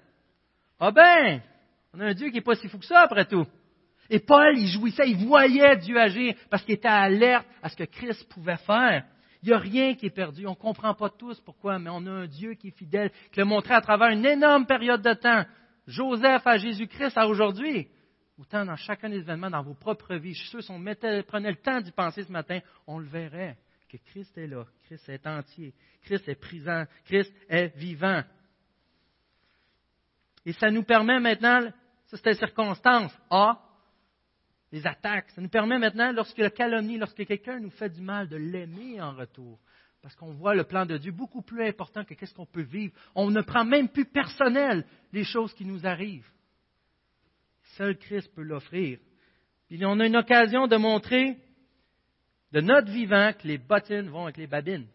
Ah 0.79 0.91
ben, 0.91 1.41
on 1.93 1.99
a 1.99 2.05
un 2.07 2.13
Dieu 2.13 2.27
qui 2.27 2.35
n'est 2.35 2.41
pas 2.41 2.55
si 2.55 2.67
fou 2.67 2.77
que 2.77 2.85
ça 2.85 3.01
après 3.01 3.25
tout. 3.25 3.45
Et 4.09 4.19
Paul, 4.19 4.57
il 4.57 4.67
jouissait, 4.67 5.09
il 5.09 5.25
voyait 5.25 5.75
Dieu 5.77 5.99
agir 5.99 6.35
parce 6.49 6.63
qu'il 6.63 6.75
était 6.75 6.87
alerte 6.87 7.47
à 7.61 7.69
ce 7.69 7.75
que 7.75 7.83
Christ 7.83 8.27
pouvait 8.29 8.57
faire. 8.57 9.05
Il 9.43 9.49
n'y 9.49 9.53
a 9.53 9.59
rien 9.59 9.95
qui 9.95 10.07
est 10.07 10.11
perdu. 10.11 10.45
On 10.47 10.51
ne 10.51 10.55
comprend 10.55 10.93
pas 10.93 11.09
tous 11.09 11.39
pourquoi, 11.41 11.77
mais 11.79 11.89
on 11.89 12.05
a 12.05 12.11
un 12.11 12.27
Dieu 12.27 12.53
qui 12.53 12.69
est 12.69 12.77
fidèle, 12.77 13.11
qui 13.31 13.39
l'a 13.39 13.45
montré 13.45 13.73
à 13.73 13.81
travers 13.81 14.09
une 14.09 14.25
énorme 14.25 14.65
période 14.65 15.01
de 15.01 15.13
temps. 15.13 15.43
Joseph 15.87 16.45
à 16.45 16.57
Jésus-Christ 16.57 17.17
à 17.17 17.27
aujourd'hui. 17.27 17.87
Autant 18.39 18.65
dans 18.65 18.75
chacun 18.75 19.09
des 19.09 19.17
événements, 19.17 19.49
dans 19.49 19.63
vos 19.63 19.73
propres 19.73 20.15
vies. 20.15 20.33
Je 20.33 20.41
suis 20.41 20.49
sûr, 20.49 20.63
si 20.63 20.71
on 20.71 20.83
prenait 20.83 21.51
le 21.51 21.55
temps 21.55 21.81
d'y 21.81 21.91
penser 21.91 22.23
ce 22.23 22.31
matin, 22.31 22.59
on 22.85 22.99
le 22.99 23.07
verrait. 23.07 23.57
Que 23.89 23.97
Christ 23.97 24.37
est 24.37 24.47
là. 24.47 24.65
Christ 24.85 25.07
est 25.09 25.25
entier. 25.25 25.73
Christ 26.03 26.27
est 26.27 26.35
présent. 26.35 26.83
Christ 27.05 27.33
est 27.49 27.75
vivant. 27.77 28.21
Et 30.47 30.53
ça 30.53 30.71
nous 30.71 30.83
permet 30.83 31.19
maintenant, 31.19 31.59
ça 32.05 32.15
c'est 32.15 32.29
une 32.29 32.37
circonstance, 32.37 33.11
A, 33.29 33.59
les 34.71 34.87
attaques. 34.87 35.29
Ça 35.31 35.41
nous 35.41 35.49
permet 35.49 35.77
maintenant, 35.77 36.13
lorsque 36.13 36.37
la 36.37 36.49
calomnie, 36.49 36.97
lorsque 36.97 37.25
quelqu'un 37.25 37.59
nous 37.59 37.69
fait 37.71 37.89
du 37.89 37.99
mal, 37.99 38.29
de 38.29 38.37
l'aimer 38.37 39.01
en 39.01 39.11
retour. 39.11 39.59
Parce 40.01 40.15
qu'on 40.15 40.31
voit 40.31 40.55
le 40.55 40.63
plan 40.63 40.85
de 40.85 40.97
Dieu 40.97 41.11
beaucoup 41.11 41.41
plus 41.41 41.67
important 41.67 42.05
que 42.05 42.13
qu'est-ce 42.13 42.33
qu'on 42.33 42.45
peut 42.45 42.61
vivre. 42.61 42.93
On 43.13 43.29
ne 43.29 43.41
prend 43.41 43.65
même 43.65 43.89
plus 43.89 44.05
personnel 44.05 44.85
les 45.11 45.25
choses 45.25 45.53
qui 45.53 45.65
nous 45.65 45.85
arrivent. 45.85 46.31
Seul 47.75 47.97
Christ 47.97 48.33
peut 48.33 48.43
l'offrir. 48.43 48.99
Puis 49.67 49.85
on 49.85 49.99
a 49.99 50.05
une 50.05 50.15
occasion 50.15 50.67
de 50.67 50.77
montrer 50.77 51.37
de 52.53 52.61
notre 52.61 52.89
vivant 52.89 53.33
que 53.33 53.45
les 53.45 53.57
bottines 53.57 54.07
vont 54.07 54.23
avec 54.23 54.37
les 54.37 54.47
babines. 54.47 54.87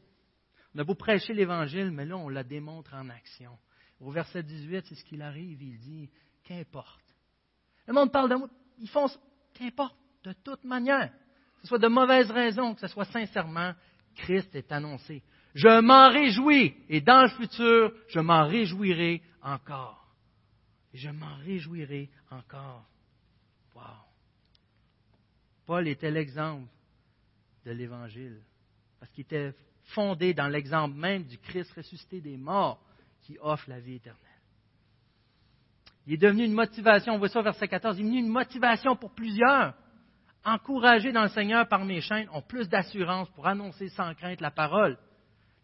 On 0.74 0.78
a 0.78 0.84
beau 0.84 0.94
prêcher 0.94 1.34
l'Évangile, 1.34 1.90
mais 1.90 2.06
là, 2.06 2.16
on 2.16 2.30
la 2.30 2.42
démontre 2.42 2.94
en 2.94 3.10
action. 3.10 3.58
Au 4.02 4.10
verset 4.10 4.42
18, 4.42 4.84
c'est 4.88 4.94
ce 4.96 5.04
qu'il 5.04 5.22
arrive. 5.22 5.62
Il 5.62 5.78
dit, 5.78 6.10
qu'importe. 6.44 7.00
Le 7.86 7.94
monde 7.94 8.10
parle 8.10 8.30
de 8.30 8.34
moi. 8.34 8.48
Ils 8.78 8.88
font 8.88 9.06
Qu'importe, 9.54 9.96
de 10.24 10.32
toute 10.44 10.64
manière, 10.64 11.12
que 11.56 11.62
ce 11.62 11.68
soit 11.68 11.78
de 11.78 11.86
mauvaises 11.86 12.30
raisons, 12.30 12.74
que 12.74 12.80
ce 12.80 12.86
soit 12.86 13.04
sincèrement, 13.04 13.74
Christ 14.16 14.54
est 14.54 14.72
annoncé. 14.72 15.22
Je 15.54 15.80
m'en 15.80 16.08
réjouis 16.08 16.74
et 16.88 17.02
dans 17.02 17.22
le 17.22 17.28
futur, 17.28 17.92
je 18.08 18.18
m'en 18.18 18.46
réjouirai 18.46 19.22
encore. 19.42 20.08
Je 20.94 21.10
m'en 21.10 21.36
réjouirai 21.36 22.10
encore. 22.30 22.86
Wow. 23.74 23.82
Paul 25.66 25.86
était 25.86 26.10
l'exemple 26.10 26.66
de 27.66 27.72
l'Évangile 27.72 28.40
parce 28.98 29.12
qu'il 29.12 29.24
était 29.24 29.54
fondé 29.94 30.32
dans 30.32 30.48
l'exemple 30.48 30.96
même 30.96 31.24
du 31.24 31.36
Christ 31.38 31.72
ressuscité 31.72 32.22
des 32.22 32.38
morts 32.38 32.82
qui 33.22 33.38
offre 33.40 33.68
la 33.68 33.80
vie 33.80 33.94
éternelle. 33.94 34.20
Il 36.06 36.14
est 36.14 36.18
devenu 36.18 36.44
une 36.44 36.52
motivation, 36.52 37.14
on 37.14 37.18
voit 37.18 37.28
ça 37.28 37.40
au 37.40 37.44
verset 37.44 37.68
14, 37.68 37.98
il 37.98 38.00
est 38.00 38.04
devenu 38.04 38.20
une 38.20 38.28
motivation 38.28 38.96
pour 38.96 39.14
plusieurs. 39.14 39.74
Encouragés 40.44 41.12
dans 41.12 41.22
le 41.22 41.28
Seigneur 41.28 41.68
par 41.68 41.84
mes 41.84 42.00
chaînes 42.00 42.28
ont 42.32 42.42
plus 42.42 42.68
d'assurance 42.68 43.30
pour 43.30 43.46
annoncer 43.46 43.88
sans 43.90 44.12
crainte 44.14 44.40
la 44.40 44.50
parole. 44.50 44.98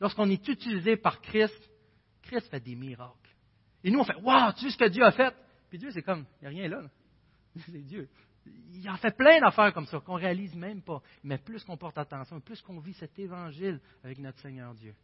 Lorsqu'on 0.01 0.31
est 0.31 0.47
utilisé 0.47 0.97
par 0.97 1.21
Christ, 1.21 1.59
Christ 2.23 2.49
fait 2.49 2.61
des 2.61 2.77
miracles. 2.77 3.15
Et 3.83 3.91
nous, 3.91 3.99
on 3.99 4.05
fait 4.05 4.15
Waouh, 4.23 4.53
tu 4.53 4.67
sais 4.67 4.71
ce 4.71 4.79
que 4.79 4.89
Dieu 4.89 5.03
a 5.03 5.11
fait? 5.11 5.35
Puis 5.69 5.79
Dieu, 5.79 5.91
c'est 5.91 6.03
comme, 6.03 6.25
il 6.41 6.43
n'y 6.43 6.47
a 6.47 6.51
rien 6.51 6.69
là. 6.69 6.83
C'est 7.67 7.83
Dieu. 7.83 8.09
Il 8.73 8.89
en 8.89 8.97
fait 8.97 9.17
plein 9.17 9.41
d'affaires 9.41 9.73
comme 9.75 9.87
ça 9.87 9.99
qu'on 10.01 10.17
ne 10.17 10.21
réalise 10.21 10.55
même 10.55 10.83
pas. 10.83 11.03
Mais 11.25 11.39
plus 11.39 11.65
qu'on 11.65 11.77
porte 11.77 11.99
attention, 11.99 12.41
plus 12.41 12.63
qu'on 12.63 12.79
vit 12.79 12.95
cet 12.95 13.19
évangile 13.19 13.81
avec 14.05 14.19
notre 14.19 14.39
Seigneur 14.39 14.75
Dieu, 14.75 14.95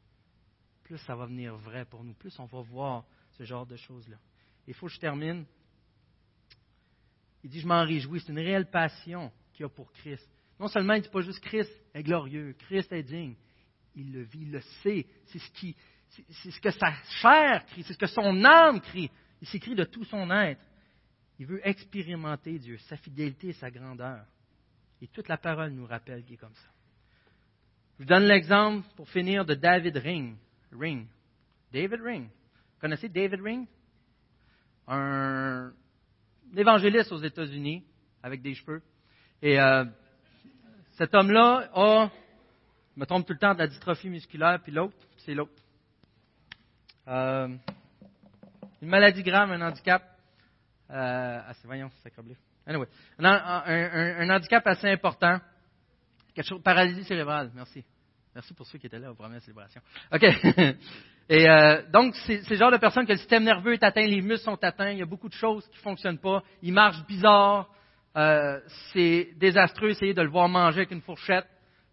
plus 0.84 0.98
ça 0.98 1.16
va 1.16 1.26
venir 1.26 1.56
vrai 1.56 1.84
pour 1.84 2.04
nous, 2.04 2.14
plus 2.14 2.38
on 2.38 2.44
va 2.44 2.60
voir 2.60 3.04
ce 3.32 3.42
genre 3.42 3.66
de 3.66 3.76
choses-là. 3.76 4.16
Il 4.66 4.74
faut 4.74 4.86
que 4.86 4.92
je 4.92 5.00
termine. 5.00 5.44
Il 7.42 7.50
dit, 7.50 7.60
je 7.60 7.66
m'en 7.66 7.84
réjouis. 7.84 8.20
C'est 8.20 8.32
une 8.32 8.38
réelle 8.38 8.70
passion 8.70 9.32
qu'il 9.52 9.66
a 9.66 9.68
pour 9.68 9.92
Christ. 9.92 10.28
Non 10.58 10.68
seulement 10.68 10.94
il 10.94 10.98
ne 10.98 11.02
dit 11.02 11.10
pas 11.10 11.20
juste 11.20 11.40
Christ 11.40 11.70
est 11.92 12.02
glorieux, 12.02 12.54
Christ 12.58 12.92
est 12.92 13.02
digne, 13.02 13.34
il 13.96 14.12
le 14.12 14.22
vit, 14.22 14.42
il 14.42 14.52
le 14.52 14.60
sait. 14.82 15.06
C'est 15.26 15.38
ce, 15.38 15.50
qui, 15.50 15.74
c'est 16.08 16.50
ce 16.50 16.60
que 16.60 16.70
sa 16.70 16.92
chair 17.20 17.66
crie, 17.66 17.82
c'est 17.82 17.92
ce 17.92 17.98
que 17.98 18.06
son 18.06 18.44
âme 18.44 18.80
crie. 18.80 19.10
Il 19.40 19.48
s'écrit 19.48 19.74
de 19.74 19.84
tout 19.84 20.04
son 20.04 20.30
être. 20.30 20.62
Il 21.38 21.46
veut 21.46 21.66
expérimenter 21.66 22.58
Dieu, 22.58 22.78
sa 22.88 22.96
fidélité 22.96 23.48
et 23.48 23.52
sa 23.54 23.70
grandeur. 23.70 24.24
Et 25.02 25.08
toute 25.08 25.28
la 25.28 25.36
parole 25.36 25.72
nous 25.72 25.86
rappelle 25.86 26.22
qu'il 26.24 26.34
est 26.34 26.38
comme 26.38 26.54
ça. 26.54 26.68
Je 27.98 28.04
vous 28.04 28.08
donne 28.08 28.24
l'exemple, 28.24 28.86
pour 28.96 29.08
finir, 29.10 29.44
de 29.44 29.54
David 29.54 29.96
Ring. 29.96 30.36
Ring. 30.74 31.06
David 31.72 32.00
Ring. 32.00 32.24
Vous 32.24 32.80
connaissez 32.80 33.08
David 33.08 33.40
Ring? 33.40 33.66
Un 34.86 35.72
évangéliste 36.56 37.12
aux 37.12 37.18
États-Unis, 37.18 37.84
avec 38.22 38.42
des 38.42 38.54
cheveux. 38.54 38.82
Et 39.42 39.60
euh, 39.60 39.84
cet 40.92 41.14
homme-là 41.14 41.70
a, 41.74 42.10
je 42.94 43.00
me 43.00 43.06
trompe 43.06 43.26
tout 43.26 43.32
le 43.32 43.38
temps, 43.38 43.54
de 43.54 43.58
la 43.58 43.66
dystrophie 43.66 44.08
musculaire, 44.08 44.60
puis 44.62 44.72
l'autre, 44.72 44.96
c'est 45.18 45.34
l'autre. 45.34 45.52
Euh, 47.08 47.48
une 48.80 48.88
maladie 48.88 49.22
grave, 49.22 49.50
un 49.50 49.60
handicap. 49.60 50.02
Euh, 50.90 51.40
ah, 51.46 51.52
voyons, 51.64 51.90
c'est 52.02 52.12
Anyway, 52.66 52.86
un, 53.18 53.24
un, 53.26 54.20
un, 54.20 54.36
handicap 54.36 54.66
assez 54.66 54.88
important. 54.88 55.38
Quelque 56.34 56.46
chose, 56.46 56.62
paralysie 56.62 57.04
cérébrale, 57.04 57.50
merci. 57.54 57.84
Merci 58.34 58.52
pour 58.52 58.66
ceux 58.66 58.78
qui 58.78 58.86
étaient 58.86 58.98
là 58.98 59.12
aux 59.12 59.14
premières 59.14 59.40
célébrations. 59.42 59.80
OK. 60.12 60.22
Et 61.28 61.48
euh, 61.48 61.82
donc, 61.90 62.16
c'est 62.26 62.48
le 62.50 62.56
genre 62.56 62.72
de 62.72 62.76
personne 62.76 63.06
que 63.06 63.12
le 63.12 63.18
système 63.18 63.44
nerveux 63.44 63.74
est 63.74 63.82
atteint, 63.82 64.06
les 64.06 64.20
muscles 64.20 64.44
sont 64.44 64.62
atteints, 64.62 64.90
il 64.90 64.98
y 64.98 65.02
a 65.02 65.06
beaucoup 65.06 65.28
de 65.28 65.34
choses 65.34 65.66
qui 65.68 65.76
ne 65.76 65.82
fonctionnent 65.82 66.18
pas, 66.18 66.42
il 66.60 66.72
marche 66.72 67.06
bizarre, 67.06 67.70
euh, 68.16 68.60
c'est 68.92 69.30
désastreux 69.36 69.90
essayer 69.90 70.14
de 70.14 70.22
le 70.22 70.28
voir 70.28 70.48
manger 70.48 70.78
avec 70.78 70.90
une 70.90 71.00
fourchette, 71.00 71.46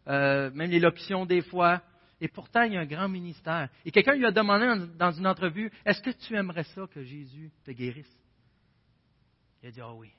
euh, 0.08 0.50
même 0.52 0.72
l'élocution 0.72 1.26
des 1.26 1.42
fois. 1.42 1.82
Et 2.20 2.28
pourtant, 2.28 2.64
il 2.64 2.74
y 2.74 2.78
a 2.78 2.82
un 2.82 2.86
grand 2.86 3.08
ministère. 3.08 3.70
Et 3.86 3.92
quelqu'un 3.92 4.16
lui 4.16 4.26
a 4.26 4.32
demandé 4.32 4.88
dans 4.98 5.12
une 5.12 5.28
entrevue, 5.28 5.72
est-ce 5.86 6.02
que 6.02 6.12
tu 6.12 6.36
aimerais 6.36 6.64
ça 6.64 6.82
que 6.94 7.04
Jésus 7.04 7.52
te 7.64 7.72
guérisse? 7.72 8.20
Il 9.64 9.70
a 9.70 9.72
dit, 9.72 9.82
ah 9.82 9.94
oui. 9.94 10.12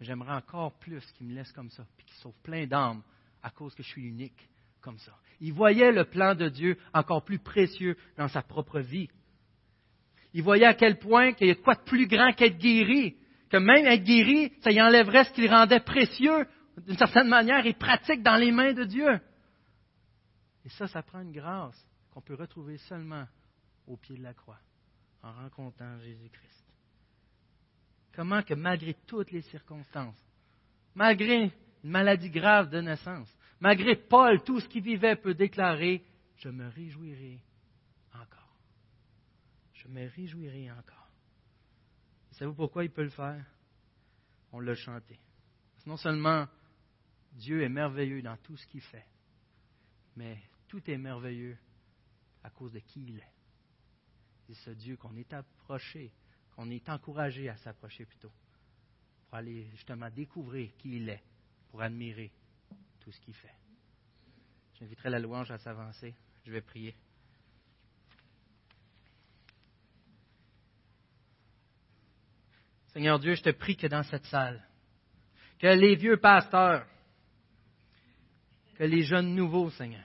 J'aimerais 0.00 0.32
encore 0.32 0.78
plus 0.78 1.04
qu'il 1.12 1.26
me 1.26 1.34
laisse 1.34 1.52
comme 1.52 1.68
ça, 1.70 1.84
puis 1.96 2.06
qu'il 2.06 2.16
sauve 2.16 2.38
plein 2.42 2.66
d'âmes 2.66 3.02
à 3.42 3.50
cause 3.50 3.74
que 3.74 3.82
je 3.82 3.88
suis 3.88 4.06
unique 4.06 4.48
comme 4.80 4.98
ça. 4.98 5.12
Il 5.40 5.52
voyait 5.52 5.92
le 5.92 6.04
plan 6.04 6.34
de 6.34 6.48
Dieu 6.48 6.76
encore 6.92 7.24
plus 7.24 7.38
précieux 7.38 7.96
dans 8.16 8.28
sa 8.28 8.42
propre 8.42 8.80
vie. 8.80 9.08
Il 10.32 10.42
voyait 10.42 10.66
à 10.66 10.74
quel 10.74 10.98
point 10.98 11.32
qu'il 11.32 11.48
y 11.48 11.50
a 11.50 11.54
quoi 11.56 11.74
de 11.74 11.82
plus 11.82 12.06
grand 12.06 12.32
qu'être 12.32 12.58
guéri, 12.58 13.16
que 13.48 13.56
même 13.56 13.86
être 13.86 14.04
guéri, 14.04 14.52
ça 14.62 14.70
y 14.70 14.80
enlèverait 14.80 15.24
ce 15.24 15.32
qu'il 15.32 15.50
rendait 15.50 15.80
précieux, 15.80 16.46
d'une 16.86 16.96
certaine 16.96 17.28
manière, 17.28 17.66
et 17.66 17.74
pratique 17.74 18.22
dans 18.22 18.36
les 18.36 18.52
mains 18.52 18.72
de 18.72 18.84
Dieu. 18.84 19.20
Et 20.64 20.68
ça, 20.68 20.86
ça 20.86 21.02
prend 21.02 21.20
une 21.20 21.32
grâce 21.32 21.86
qu'on 22.10 22.20
peut 22.20 22.34
retrouver 22.34 22.78
seulement 22.78 23.26
au 23.86 23.96
pied 23.96 24.16
de 24.16 24.22
la 24.22 24.34
croix, 24.34 24.60
en 25.22 25.32
rencontrant 25.32 25.98
Jésus-Christ. 25.98 26.64
Comment 28.14 28.42
que 28.42 28.54
malgré 28.54 28.94
toutes 29.06 29.30
les 29.30 29.42
circonstances, 29.42 30.20
malgré 30.94 31.44
une 31.44 31.50
maladie 31.90 32.30
grave 32.30 32.70
de 32.70 32.80
naissance, 32.80 33.28
malgré 33.60 33.96
Paul, 33.96 34.42
tout 34.42 34.60
ce 34.60 34.68
qu'il 34.68 34.82
vivait 34.82 35.16
peut 35.16 35.34
déclarer, 35.34 36.04
je 36.36 36.48
me 36.48 36.68
réjouirai 36.68 37.40
encore. 38.14 38.56
Je 39.74 39.88
me 39.88 40.08
réjouirai 40.08 40.70
encore. 40.72 41.10
Savez-vous 42.32 42.56
pourquoi 42.56 42.84
il 42.84 42.90
peut 42.90 43.02
le 43.02 43.10
faire? 43.10 43.44
On 44.52 44.60
l'a 44.60 44.74
chanté. 44.74 45.20
Non 45.86 45.96
seulement 45.96 46.46
Dieu 47.32 47.62
est 47.62 47.68
merveilleux 47.68 48.22
dans 48.22 48.36
tout 48.38 48.56
ce 48.56 48.66
qu'il 48.66 48.80
fait, 48.80 49.06
mais 50.16 50.38
tout 50.66 50.90
est 50.90 50.98
merveilleux 50.98 51.56
à 52.42 52.50
cause 52.50 52.72
de 52.72 52.80
qui 52.80 53.04
il 53.08 53.18
est. 53.18 53.32
C'est 54.46 54.54
ce 54.54 54.70
Dieu 54.70 54.96
qu'on 54.96 55.14
est 55.16 55.32
approché, 55.32 56.12
qu'on 56.56 56.70
est 56.70 56.88
encouragé 56.88 57.48
à 57.48 57.56
s'approcher 57.56 58.04
plutôt, 58.04 58.32
pour 59.28 59.38
aller 59.38 59.68
justement 59.70 60.10
découvrir 60.10 60.74
qui 60.76 60.96
il 60.96 61.08
est, 61.08 61.22
pour 61.70 61.82
admirer 61.82 62.32
ce 63.12 63.20
qu'il 63.20 63.34
fait. 63.34 63.54
J'inviterai 64.78 65.10
la 65.10 65.18
louange 65.18 65.50
à 65.50 65.58
s'avancer. 65.58 66.14
Je 66.44 66.52
vais 66.52 66.60
prier. 66.60 66.94
Seigneur 72.88 73.18
Dieu, 73.18 73.34
je 73.34 73.42
te 73.42 73.50
prie 73.50 73.76
que 73.76 73.86
dans 73.86 74.02
cette 74.02 74.24
salle, 74.24 74.66
que 75.58 75.66
les 75.66 75.94
vieux 75.94 76.16
pasteurs, 76.16 76.86
que 78.76 78.84
les 78.84 79.02
jeunes 79.02 79.34
nouveaux, 79.34 79.70
Seigneur, 79.70 80.04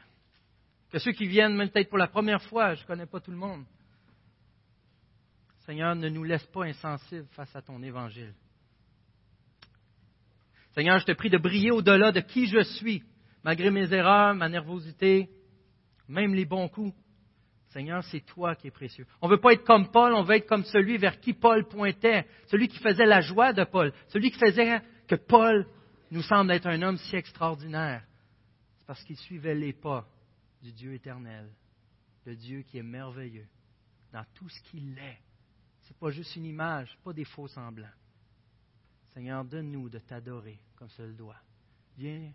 que 0.92 1.00
ceux 1.00 1.14
qui 1.14 1.26
viennent 1.26 1.56
même 1.56 1.70
peut-être 1.70 1.90
pour 1.90 1.98
la 1.98 2.08
première 2.08 2.44
fois, 2.44 2.76
je 2.76 2.82
ne 2.84 2.88
connais 2.88 3.06
pas 3.08 3.20
tout 3.20 3.32
le 3.32 3.38
monde, 3.38 3.66
Seigneur, 5.66 5.96
ne 5.96 6.10
nous 6.10 6.24
laisse 6.24 6.46
pas 6.48 6.66
insensibles 6.66 7.28
face 7.32 7.56
à 7.56 7.62
ton 7.62 7.82
évangile. 7.82 8.36
Seigneur, 10.76 11.00
je 11.00 11.06
te 11.06 11.14
prie 11.14 11.30
de 11.30 11.38
briller 11.38 11.72
au-delà 11.72 12.12
de 12.12 12.20
qui 12.20 12.48
je 12.48 12.62
suis, 12.62 13.02
malgré 13.44 13.72
mes 13.72 13.94
erreurs, 13.94 14.36
ma 14.36 14.50
nervosité, 14.50 15.30
même 16.10 16.36
les 16.36 16.44
bons 16.44 16.68
coups. 16.68 16.94
Seigneur, 17.70 18.04
c'est 18.04 18.26
toi 18.26 18.56
qui 18.56 18.68
es 18.68 18.72
précieux. 18.72 19.08
On 19.22 19.28
ne 19.28 19.32
veut 19.34 19.40
pas 19.40 19.54
être 19.54 19.64
comme 19.64 19.90
Paul, 19.90 20.14
on 20.14 20.24
veut 20.24 20.36
être 20.36 20.48
comme 20.48 20.66
celui 20.66 20.98
vers 20.98 21.20
qui 21.22 21.34
Paul 21.34 21.66
pointait, 21.68 22.28
celui 22.48 22.68
qui 22.68 22.78
faisait 22.80 23.06
la 23.06 23.22
joie 23.22 23.54
de 23.54 23.64
Paul, 23.64 23.94
celui 24.10 24.32
qui 24.32 24.38
faisait 24.38 24.82
que 25.08 25.16
Paul 25.16 25.66
nous 26.12 26.22
semble 26.22 26.52
être 26.52 26.68
un 26.68 26.82
homme 26.82 26.98
si 26.98 27.16
extraordinaire. 27.16 28.04
C'est 28.80 28.86
parce 28.86 29.04
qu'il 29.04 29.18
suivait 29.18 29.56
les 29.56 29.74
pas 29.74 30.06
du 30.62 30.74
Dieu 30.74 30.94
éternel, 30.94 31.50
le 32.26 32.36
Dieu 32.36 32.64
qui 32.64 32.78
est 32.78 32.84
merveilleux 32.84 33.48
dans 34.12 34.26
tout 34.34 34.50
ce 34.50 34.62
qu'il 34.70 34.98
est. 34.98 35.20
Ce 35.84 35.90
n'est 35.90 36.00
pas 36.00 36.12
juste 36.12 36.36
une 36.36 36.46
image, 36.46 36.98
pas 37.04 37.14
des 37.14 37.26
faux 37.26 37.48
semblants. 37.48 37.88
Seigneur, 39.14 39.46
donne-nous 39.46 39.90
de 39.90 40.00
t'adorer 40.00 40.60
comme 40.76 40.90
cela 40.90 41.14
doit. 41.14 41.40
Viens 41.98 42.32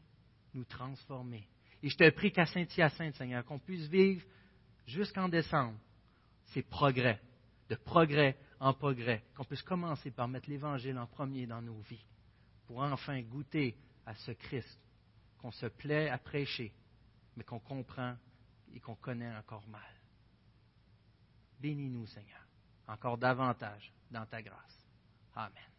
nous 0.54 0.64
transformer. 0.64 1.46
Et 1.82 1.88
je 1.88 1.96
te 1.96 2.08
prie 2.10 2.32
qu'à 2.32 2.46
Saint-Hyacinthe, 2.46 3.14
Seigneur, 3.14 3.44
qu'on 3.44 3.58
puisse 3.58 3.88
vivre 3.88 4.24
jusqu'en 4.86 5.28
décembre 5.28 5.78
ces 6.46 6.62
progrès, 6.62 7.20
de 7.68 7.76
progrès 7.76 8.36
en 8.58 8.74
progrès, 8.74 9.24
qu'on 9.34 9.44
puisse 9.44 9.62
commencer 9.62 10.10
par 10.10 10.28
mettre 10.28 10.50
l'Évangile 10.50 10.98
en 10.98 11.06
premier 11.06 11.46
dans 11.46 11.62
nos 11.62 11.80
vies, 11.80 12.04
pour 12.66 12.80
enfin 12.80 13.20
goûter 13.22 13.76
à 14.04 14.14
ce 14.14 14.32
Christ 14.32 14.80
qu'on 15.38 15.50
se 15.52 15.66
plaît 15.66 16.10
à 16.10 16.18
prêcher, 16.18 16.72
mais 17.36 17.44
qu'on 17.44 17.60
comprend 17.60 18.16
et 18.74 18.80
qu'on 18.80 18.96
connaît 18.96 19.34
encore 19.36 19.66
mal. 19.68 19.80
Bénis-nous, 21.60 22.06
Seigneur, 22.06 22.46
encore 22.86 23.18
davantage 23.18 23.92
dans 24.10 24.26
ta 24.26 24.42
grâce. 24.42 24.86
Amen. 25.34 25.69